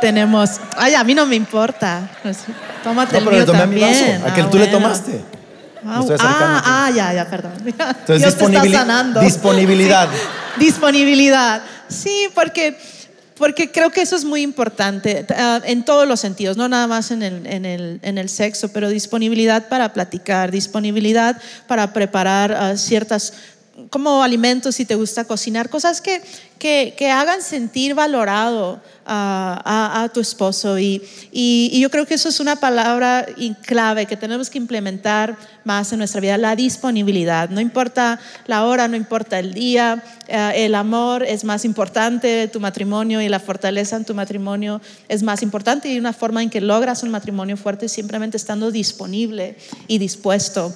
tenemos, 0.00 0.60
ay, 0.76 0.94
a 0.94 1.04
mí 1.04 1.14
no 1.14 1.26
me 1.26 1.36
importa. 1.36 2.10
Pues, 2.22 2.38
tómate 2.82 3.20
no, 3.20 3.30
el 3.30 3.36
mío 3.36 3.46
también. 3.46 3.90
Mi 3.90 3.94
vaso. 3.94 4.26
¿A 4.26 4.34
que 4.34 4.40
ah, 4.40 4.50
tú 4.50 4.58
le 4.58 4.64
bueno. 4.64 4.78
tomaste? 4.78 5.24
Ah, 5.86 6.04
ah, 6.20 6.62
ah, 6.64 6.90
ya, 6.90 7.12
ya, 7.12 7.28
perdón. 7.28 7.52
Entonces, 7.64 8.18
Dios 8.18 8.36
te 8.36 8.44
está 8.44 8.78
sanando. 8.78 9.20
disponibilidad. 9.30 10.08
Disponibilidad. 10.58 11.62
Sí, 11.88 12.28
porque, 12.34 12.78
porque 13.42 13.72
creo 13.72 13.90
que 13.90 14.02
eso 14.02 14.14
es 14.14 14.24
muy 14.24 14.40
importante 14.40 15.26
uh, 15.28 15.60
en 15.64 15.84
todos 15.84 16.06
los 16.06 16.20
sentidos, 16.20 16.56
no 16.56 16.68
nada 16.68 16.86
más 16.86 17.10
en 17.10 17.24
el, 17.24 17.44
en, 17.48 17.64
el, 17.64 17.98
en 18.02 18.16
el, 18.16 18.28
sexo, 18.28 18.68
pero 18.68 18.88
disponibilidad 18.88 19.66
para 19.66 19.92
platicar, 19.92 20.52
disponibilidad 20.52 21.42
para 21.66 21.92
preparar 21.92 22.52
uh, 22.52 22.78
ciertas 22.78 23.32
como 23.88 24.22
alimentos 24.22 24.74
si 24.74 24.84
te 24.84 24.94
gusta 24.94 25.24
cocinar, 25.24 25.70
cosas 25.70 26.02
que, 26.02 26.20
que, 26.58 27.10
hagan 27.10 27.42
sentir 27.42 27.94
valorado 27.94 28.80
a, 29.06 30.02
a, 30.02 30.08
tu 30.10 30.20
esposo. 30.20 30.78
Y, 30.78 31.02
y, 31.32 31.70
y, 31.72 31.80
yo 31.80 31.90
creo 31.90 32.06
que 32.06 32.14
eso 32.14 32.28
es 32.28 32.38
una 32.38 32.56
palabra 32.56 33.26
clave 33.62 34.06
que 34.06 34.16
tenemos 34.16 34.50
que 34.50 34.58
implementar 34.58 35.36
más 35.64 35.90
en 35.92 35.98
nuestra 35.98 36.20
vida, 36.20 36.36
la 36.36 36.54
disponibilidad. 36.54 37.48
No 37.48 37.60
importa 37.60 38.20
la 38.46 38.66
hora, 38.66 38.88
no 38.88 38.96
importa 38.96 39.38
el 39.38 39.54
día, 39.54 40.04
uh, 40.28 40.52
el 40.54 40.74
amor 40.74 41.22
es 41.22 41.42
más 41.42 41.64
importante, 41.64 42.48
tu 42.48 42.60
matrimonio 42.60 43.22
y 43.22 43.28
la 43.28 43.40
fortaleza 43.40 43.96
en 43.96 44.04
tu 44.04 44.14
matrimonio 44.14 44.82
es 45.08 45.22
más 45.22 45.42
importante 45.42 45.90
y 45.90 45.98
una 45.98 46.12
forma 46.12 46.42
en 46.42 46.50
que 46.50 46.60
logras 46.60 47.02
un 47.02 47.10
matrimonio 47.10 47.56
fuerte 47.56 47.86
es 47.86 47.92
simplemente 47.92 48.36
estando 48.36 48.70
disponible 48.70 49.56
y 49.88 49.96
dispuesto 49.96 50.74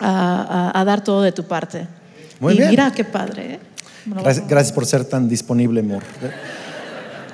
a, 0.00 0.72
a 0.74 0.84
dar 0.84 1.04
todo 1.04 1.22
de 1.22 1.32
tu 1.32 1.44
parte. 1.44 1.86
Muy 2.40 2.54
y 2.54 2.56
bien. 2.58 2.70
mira 2.70 2.92
qué 2.92 3.04
padre. 3.04 3.54
¿eh? 3.54 3.60
Gracias, 4.06 4.48
gracias, 4.48 4.72
por 4.72 4.86
ser 4.86 5.04
tan 5.04 5.28
disponible, 5.28 5.80
amor. 5.80 6.02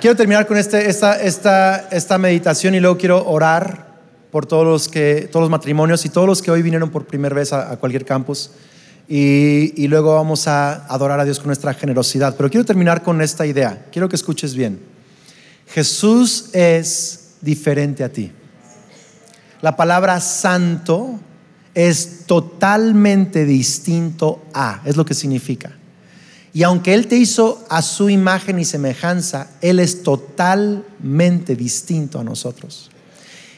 Quiero 0.01 0.16
terminar 0.16 0.46
con 0.46 0.57
este, 0.57 0.88
esta, 0.88 1.20
esta, 1.20 1.88
esta 1.90 2.16
meditación 2.16 2.74
y 2.74 2.80
luego 2.80 2.96
quiero 2.96 3.28
orar 3.28 3.90
por 4.30 4.46
todos 4.46 4.64
los, 4.64 4.88
que, 4.88 5.28
todos 5.30 5.42
los 5.42 5.51
matrimonios 5.51 6.05
y 6.05 6.09
todos 6.09 6.26
los 6.26 6.40
que 6.40 6.51
hoy 6.51 6.62
vinieron 6.62 6.90
por 6.90 7.07
primera 7.07 7.34
vez 7.34 7.53
a, 7.53 7.72
a 7.72 7.76
cualquier 7.76 8.05
campus. 8.05 8.53
Y, 9.09 9.74
y, 9.76 9.88
luego 9.88 10.14
vamos 10.14 10.46
a 10.46 10.86
adorar 10.86 11.18
a 11.18 11.24
Dios 11.24 11.38
con 11.40 11.48
nuestra 11.48 11.74
generosidad. 11.74 12.36
Pero 12.36 12.48
quiero 12.48 12.64
terminar 12.64 13.03
con 13.03 13.20
esta 13.20 13.44
idea. 13.44 13.86
Quiero 13.90 14.09
que 14.09 14.14
escuches 14.14 14.55
bien. 14.55 14.80
Jesús 15.66 16.51
es 16.53 17.32
diferente 17.40 18.05
a 18.05 18.09
ti. 18.09 18.32
La 19.62 19.76
palabra 19.76 20.20
santo 20.20 21.18
es 21.75 22.27
totalmente 22.27 23.45
distinto 23.45 24.43
a, 24.53 24.83
es 24.85 24.97
lo 24.97 25.05
que 25.05 25.14
significa. 25.14 25.73
Y 26.53 26.64
aunque 26.64 26.95
Él 26.95 27.07
te 27.07 27.16
hizo 27.16 27.64
a 27.68 27.81
su 27.83 28.11
imagen 28.11 28.59
y 28.59 28.64
semejanza, 28.64 29.49
Él 29.61 29.79
es 29.79 30.03
totalmente 30.03 31.55
distinto 31.55 32.18
a 32.18 32.25
nosotros. 32.25 32.91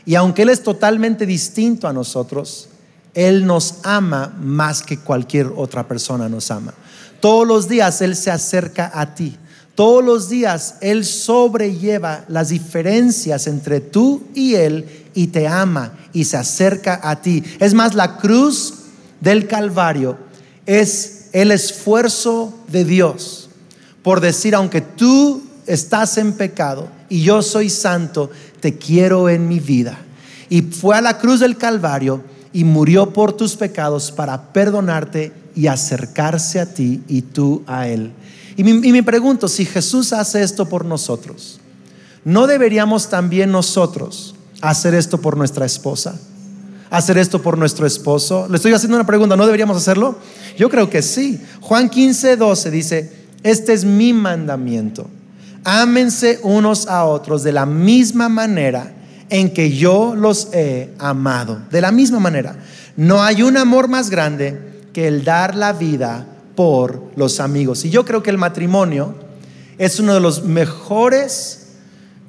Y 0.04 0.14
aunque 0.14 0.42
Él 0.42 0.50
es 0.50 0.62
totalmente 0.62 1.24
distinto 1.24 1.88
a 1.88 1.92
nosotros, 1.92 2.68
Él 3.14 3.46
nos 3.46 3.76
ama 3.82 4.36
más 4.40 4.82
que 4.82 4.98
cualquier 4.98 5.52
otra 5.56 5.88
persona 5.88 6.28
nos 6.28 6.50
ama. 6.50 6.74
Todos 7.20 7.46
los 7.46 7.68
días 7.68 8.02
Él 8.02 8.14
se 8.14 8.30
acerca 8.30 8.90
a 8.92 9.14
ti. 9.14 9.36
Todos 9.74 10.04
los 10.04 10.28
días 10.28 10.76
Él 10.80 11.04
sobrelleva 11.04 12.24
las 12.28 12.50
diferencias 12.50 13.46
entre 13.46 13.80
tú 13.80 14.22
y 14.34 14.54
Él 14.54 14.86
y 15.14 15.28
te 15.28 15.48
ama 15.48 15.92
y 16.12 16.24
se 16.24 16.36
acerca 16.36 17.00
a 17.02 17.20
ti. 17.22 17.42
Es 17.58 17.74
más, 17.74 17.94
la 17.94 18.16
cruz 18.18 18.74
del 19.20 19.46
Calvario 19.46 20.18
es 20.66 21.28
el 21.32 21.50
esfuerzo 21.50 22.54
de 22.68 22.84
Dios 22.84 23.42
por 24.02 24.20
decir, 24.20 24.54
aunque 24.54 24.80
tú 24.80 25.42
estás 25.66 26.18
en 26.18 26.32
pecado 26.32 26.88
y 27.08 27.22
yo 27.22 27.40
soy 27.42 27.70
santo, 27.70 28.30
te 28.60 28.76
quiero 28.76 29.28
en 29.28 29.48
mi 29.48 29.60
vida. 29.60 29.96
Y 30.50 30.62
fue 30.62 30.96
a 30.96 31.00
la 31.00 31.18
cruz 31.18 31.40
del 31.40 31.56
Calvario 31.56 32.22
y 32.52 32.64
murió 32.64 33.12
por 33.12 33.32
tus 33.32 33.56
pecados 33.56 34.10
para 34.10 34.52
perdonarte 34.52 35.32
y 35.54 35.68
acercarse 35.68 36.60
a 36.60 36.66
ti 36.66 37.02
y 37.08 37.22
tú 37.22 37.62
a 37.66 37.88
Él. 37.88 38.12
Y 38.56 38.64
me, 38.64 38.74
me 38.74 39.02
pregunto, 39.02 39.48
si 39.48 39.64
Jesús 39.64 40.12
hace 40.12 40.42
esto 40.42 40.68
por 40.68 40.84
nosotros, 40.84 41.60
¿no 42.24 42.46
deberíamos 42.46 43.08
también 43.08 43.50
nosotros 43.50 44.34
hacer 44.60 44.94
esto 44.94 45.18
por 45.20 45.36
nuestra 45.36 45.66
esposa? 45.66 46.18
¿Hacer 46.90 47.16
esto 47.16 47.40
por 47.40 47.56
nuestro 47.56 47.86
esposo? 47.86 48.46
Le 48.50 48.56
estoy 48.56 48.72
haciendo 48.72 48.96
una 48.96 49.06
pregunta, 49.06 49.36
¿no 49.36 49.46
deberíamos 49.46 49.76
hacerlo? 49.76 50.18
Yo 50.58 50.68
creo 50.68 50.90
que 50.90 51.00
sí. 51.00 51.40
Juan 51.60 51.88
15, 51.88 52.36
12 52.36 52.70
dice, 52.70 53.12
este 53.42 53.72
es 53.72 53.84
mi 53.84 54.12
mandamiento. 54.12 55.08
Ámense 55.64 56.40
unos 56.42 56.88
a 56.88 57.04
otros 57.04 57.42
de 57.42 57.52
la 57.52 57.66
misma 57.66 58.28
manera 58.28 58.92
en 59.30 59.54
que 59.54 59.70
yo 59.70 60.14
los 60.14 60.48
he 60.52 60.92
amado. 60.98 61.62
De 61.70 61.80
la 61.80 61.92
misma 61.92 62.20
manera. 62.20 62.56
No 62.96 63.22
hay 63.22 63.42
un 63.42 63.56
amor 63.56 63.88
más 63.88 64.10
grande 64.10 64.72
que 64.92 65.08
el 65.08 65.24
dar 65.24 65.54
la 65.54 65.72
vida 65.72 66.26
por 66.54 67.02
los 67.16 67.40
amigos. 67.40 67.84
Y 67.84 67.90
yo 67.90 68.04
creo 68.04 68.22
que 68.22 68.30
el 68.30 68.38
matrimonio 68.38 69.14
es 69.78 69.98
uno 69.98 70.14
de 70.14 70.20
los 70.20 70.44
mejores 70.44 71.68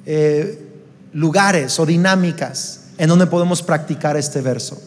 eh, 0.06 0.66
lugares 1.12 1.78
o 1.78 1.86
dinámicas 1.86 2.80
en 2.98 3.08
donde 3.08 3.26
podemos 3.26 3.62
practicar 3.62 4.16
este 4.16 4.40
verso. 4.40 4.80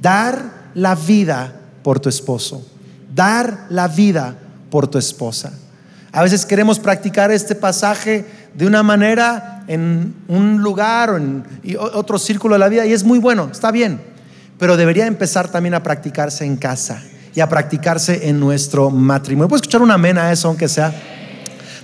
Dar 0.00 0.70
la 0.74 0.94
vida 0.94 1.52
por 1.82 2.00
tu 2.00 2.08
esposo. 2.08 2.66
Dar 3.14 3.66
la 3.70 3.88
vida 3.88 4.36
por 4.70 4.88
tu 4.88 4.98
esposa. 4.98 5.52
A 6.12 6.22
veces 6.22 6.44
queremos 6.44 6.78
practicar 6.78 7.30
este 7.30 7.54
pasaje 7.54 8.24
de 8.54 8.66
una 8.66 8.82
manera 8.82 9.64
en 9.68 10.14
un 10.26 10.60
lugar 10.60 11.10
o 11.10 11.16
en 11.16 11.44
otro 11.78 12.18
círculo 12.18 12.56
de 12.56 12.58
la 12.58 12.68
vida 12.68 12.84
y 12.84 12.92
es 12.92 13.04
muy 13.04 13.20
bueno, 13.20 13.48
está 13.52 13.70
bien, 13.70 14.00
pero 14.58 14.76
debería 14.76 15.06
empezar 15.06 15.48
también 15.48 15.74
a 15.74 15.84
practicarse 15.84 16.44
en 16.44 16.56
casa 16.56 17.00
y 17.34 17.40
a 17.40 17.48
practicarse 17.48 18.28
en 18.28 18.40
nuestro 18.40 18.90
matrimonio. 18.90 19.48
¿Puedes 19.48 19.62
escuchar 19.62 19.82
un 19.82 19.90
amén 19.90 20.18
a 20.18 20.32
eso, 20.32 20.48
aunque 20.48 20.68
sea? 20.68 20.94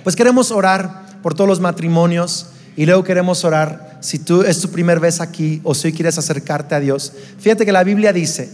Pues 0.03 0.15
queremos 0.15 0.51
orar 0.51 1.19
por 1.21 1.33
todos 1.33 1.47
los 1.47 1.59
matrimonios 1.59 2.47
y 2.75 2.85
luego 2.85 3.03
queremos 3.03 3.43
orar 3.43 3.97
si 4.01 4.19
tú 4.19 4.43
es 4.43 4.59
tu 4.59 4.69
primer 4.69 4.99
vez 4.99 5.19
aquí 5.19 5.61
o 5.63 5.73
si 5.73 5.87
hoy 5.87 5.93
quieres 5.93 6.17
acercarte 6.17 6.75
a 6.75 6.79
Dios. 6.79 7.11
Fíjate 7.39 7.65
que 7.65 7.71
la 7.71 7.83
Biblia 7.83 8.13
dice, 8.13 8.49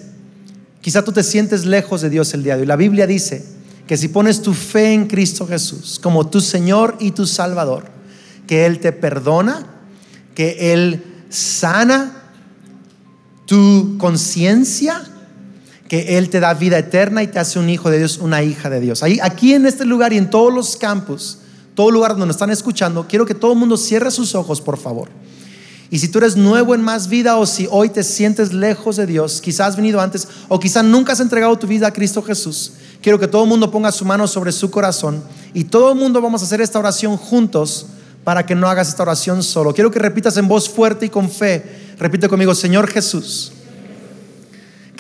quizá 0.81 1.03
tú 1.03 1.11
te 1.11 1.23
sientes 1.23 1.65
lejos 1.65 2.01
de 2.01 2.09
Dios 2.09 2.33
el 2.33 2.43
día 2.43 2.55
de 2.55 2.61
hoy. 2.61 2.67
La 2.67 2.75
Biblia 2.75 3.05
dice 3.05 3.45
que 3.87 3.97
si 3.97 4.07
pones 4.07 4.41
tu 4.41 4.53
fe 4.53 4.93
en 4.93 5.07
Cristo 5.07 5.45
Jesús 5.45 5.99
como 6.01 6.27
tu 6.27 6.41
Señor 6.41 6.95
y 6.99 7.11
tu 7.11 7.25
Salvador, 7.25 7.85
que 8.47 8.65
Él 8.65 8.79
te 8.79 8.91
perdona, 8.91 9.65
que 10.35 10.73
Él 10.73 11.03
sana 11.29 12.23
tu 13.45 13.97
conciencia, 13.97 15.03
que 15.93 16.17
Él 16.17 16.29
te 16.31 16.39
da 16.39 16.55
vida 16.55 16.79
eterna 16.79 17.21
y 17.21 17.27
te 17.27 17.37
hace 17.37 17.59
un 17.59 17.69
hijo 17.69 17.91
de 17.91 17.99
Dios, 17.99 18.17
una 18.17 18.41
hija 18.41 18.67
de 18.67 18.79
Dios. 18.79 19.03
Ahí, 19.03 19.19
aquí 19.21 19.53
en 19.53 19.67
este 19.67 19.85
lugar 19.85 20.11
y 20.11 20.17
en 20.17 20.31
todos 20.31 20.51
los 20.51 20.75
campus, 20.75 21.37
todo 21.75 21.91
lugar 21.91 22.13
donde 22.13 22.25
nos 22.25 22.35
están 22.35 22.49
escuchando, 22.49 23.05
quiero 23.07 23.27
que 23.27 23.35
todo 23.35 23.53
el 23.53 23.59
mundo 23.59 23.77
cierre 23.77 24.09
sus 24.09 24.33
ojos, 24.33 24.59
por 24.59 24.79
favor. 24.79 25.09
Y 25.91 25.99
si 25.99 26.07
tú 26.07 26.17
eres 26.17 26.35
nuevo 26.35 26.73
en 26.73 26.81
más 26.81 27.09
vida 27.09 27.37
o 27.37 27.45
si 27.45 27.67
hoy 27.69 27.89
te 27.89 28.03
sientes 28.03 28.53
lejos 28.53 28.95
de 28.95 29.05
Dios, 29.05 29.39
quizás 29.39 29.67
has 29.67 29.75
venido 29.75 30.01
antes 30.01 30.27
o 30.47 30.59
quizás 30.59 30.83
nunca 30.83 31.13
has 31.13 31.19
entregado 31.19 31.55
tu 31.59 31.67
vida 31.67 31.85
a 31.85 31.93
Cristo 31.93 32.23
Jesús, 32.23 32.71
quiero 32.99 33.19
que 33.19 33.27
todo 33.27 33.43
el 33.43 33.49
mundo 33.49 33.69
ponga 33.69 33.91
su 33.91 34.03
mano 34.03 34.27
sobre 34.27 34.51
su 34.51 34.71
corazón 34.71 35.23
y 35.53 35.65
todo 35.65 35.91
el 35.91 35.99
mundo 35.99 36.23
vamos 36.23 36.41
a 36.41 36.45
hacer 36.45 36.59
esta 36.59 36.79
oración 36.79 37.17
juntos 37.17 37.85
para 38.23 38.47
que 38.47 38.55
no 38.55 38.67
hagas 38.67 38.89
esta 38.89 39.03
oración 39.03 39.43
solo. 39.43 39.75
Quiero 39.75 39.91
que 39.91 39.99
repitas 39.99 40.37
en 40.37 40.47
voz 40.47 40.67
fuerte 40.67 41.05
y 41.05 41.09
con 41.09 41.29
fe. 41.29 41.93
Repite 41.99 42.27
conmigo, 42.27 42.55
Señor 42.55 42.87
Jesús, 42.87 43.52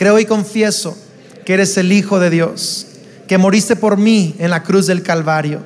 creo 0.03 0.19
y 0.19 0.25
confieso 0.25 0.97
que 1.45 1.53
eres 1.53 1.77
el 1.77 1.93
Hijo 1.93 2.19
de 2.19 2.29
Dios, 2.29 2.87
que 3.25 3.37
moriste 3.37 3.77
por 3.77 3.95
mí 3.95 4.35
en 4.37 4.49
la 4.49 4.61
cruz 4.61 4.85
del 4.85 5.01
Calvario, 5.01 5.63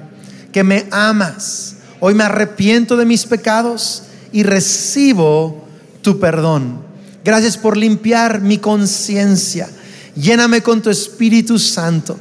que 0.51 0.63
me 0.63 0.85
amas. 0.91 1.77
Hoy 1.99 2.13
me 2.13 2.23
arrepiento 2.23 2.97
de 2.97 3.05
mis 3.05 3.25
pecados 3.25 4.03
y 4.31 4.43
recibo 4.43 5.67
tu 6.03 6.19
perdón. 6.19 6.83
Gracias 7.25 7.57
por 7.57 7.75
limpiar 7.77 8.41
mi 8.41 8.59
conciencia. 8.59 9.69
Lléname 10.15 10.61
con 10.61 10.83
tu 10.83 10.91
Espíritu 10.91 11.57
Santo. 11.57 12.15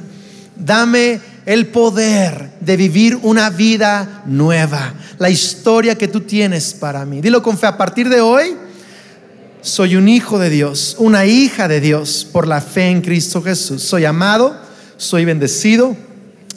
Dame 0.55 1.21
el 1.45 1.67
poder 1.67 2.49
de 2.59 2.77
vivir 2.77 3.15
una 3.21 3.51
vida 3.51 4.23
nueva, 4.25 4.95
la 5.19 5.29
historia 5.29 5.95
que 5.95 6.07
tú 6.07 6.21
tienes 6.21 6.73
para 6.73 7.05
mí. 7.05 7.21
Dilo 7.21 7.43
con 7.43 7.59
fe, 7.59 7.67
a 7.67 7.77
partir 7.77 8.09
de 8.09 8.21
hoy 8.21 8.57
soy 9.61 9.95
un 9.95 10.07
hijo 10.07 10.39
de 10.39 10.49
Dios, 10.49 10.95
una 10.99 11.25
hija 11.25 11.67
de 11.67 11.81
Dios 11.81 12.27
por 12.31 12.47
la 12.47 12.61
fe 12.61 12.89
en 12.89 13.01
Cristo 13.01 13.41
Jesús. 13.41 13.83
Soy 13.83 14.05
amado, 14.05 14.55
soy 14.97 15.25
bendecido 15.25 15.95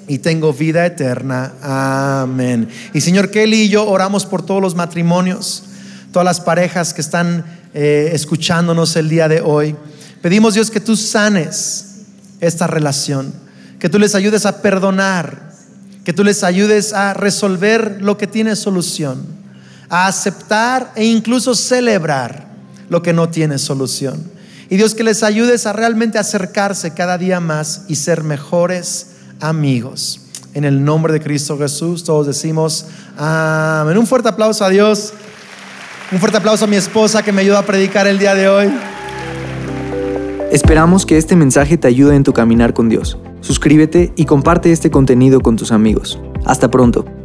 y 0.06 0.18
tengo 0.18 0.52
vida 0.52 0.84
eterna. 0.86 1.52
Amén. 1.62 2.68
Y 2.92 3.00
Señor 3.00 3.30
Kelly 3.30 3.62
y 3.62 3.68
yo 3.68 3.88
oramos 3.88 4.26
por 4.26 4.44
todos 4.44 4.60
los 4.60 4.74
matrimonios, 4.74 5.64
todas 6.12 6.24
las 6.24 6.40
parejas 6.40 6.94
que 6.94 7.00
están 7.00 7.44
eh, 7.74 8.10
escuchándonos 8.12 8.96
el 8.96 9.08
día 9.08 9.28
de 9.28 9.40
hoy. 9.40 9.76
Pedimos 10.22 10.54
Dios 10.54 10.70
que 10.70 10.80
tú 10.80 10.96
sanes 10.96 11.86
esta 12.40 12.66
relación, 12.66 13.32
que 13.78 13.88
tú 13.88 13.98
les 13.98 14.14
ayudes 14.14 14.46
a 14.46 14.62
perdonar, 14.62 15.52
que 16.04 16.12
tú 16.12 16.24
les 16.24 16.44
ayudes 16.44 16.92
a 16.92 17.14
resolver 17.14 17.98
lo 18.00 18.18
que 18.18 18.26
tiene 18.26 18.56
solución, 18.56 19.24
a 19.88 20.06
aceptar 20.06 20.92
e 20.96 21.04
incluso 21.04 21.54
celebrar 21.54 22.49
lo 22.90 23.02
que 23.02 23.14
no 23.14 23.30
tiene 23.30 23.58
solución. 23.58 24.22
Y 24.68 24.76
Dios 24.76 24.94
que 24.94 25.02
les 25.02 25.22
ayudes 25.22 25.66
a 25.66 25.72
realmente 25.72 26.18
acercarse 26.18 26.92
cada 26.92 27.16
día 27.16 27.40
más 27.40 27.84
y 27.88 27.96
ser 27.96 28.22
mejores 28.22 29.12
amigos. 29.40 30.20
En 30.52 30.64
el 30.64 30.84
nombre 30.84 31.12
de 31.12 31.20
Cristo 31.20 31.56
Jesús, 31.56 32.04
todos 32.04 32.26
decimos 32.26 32.86
amén. 33.16 33.96
Un 33.96 34.06
fuerte 34.06 34.28
aplauso 34.28 34.64
a 34.64 34.68
Dios. 34.68 35.12
Un 36.12 36.18
fuerte 36.18 36.38
aplauso 36.38 36.64
a 36.64 36.68
mi 36.68 36.76
esposa 36.76 37.22
que 37.22 37.32
me 37.32 37.40
ayuda 37.40 37.60
a 37.60 37.66
predicar 37.66 38.06
el 38.06 38.18
día 38.18 38.34
de 38.34 38.48
hoy. 38.48 38.70
Esperamos 40.50 41.06
que 41.06 41.16
este 41.16 41.36
mensaje 41.36 41.78
te 41.78 41.86
ayude 41.86 42.16
en 42.16 42.24
tu 42.24 42.32
caminar 42.32 42.74
con 42.74 42.88
Dios. 42.88 43.16
Suscríbete 43.40 44.12
y 44.16 44.24
comparte 44.24 44.72
este 44.72 44.90
contenido 44.90 45.40
con 45.40 45.56
tus 45.56 45.70
amigos. 45.70 46.20
Hasta 46.44 46.70
pronto. 46.70 47.19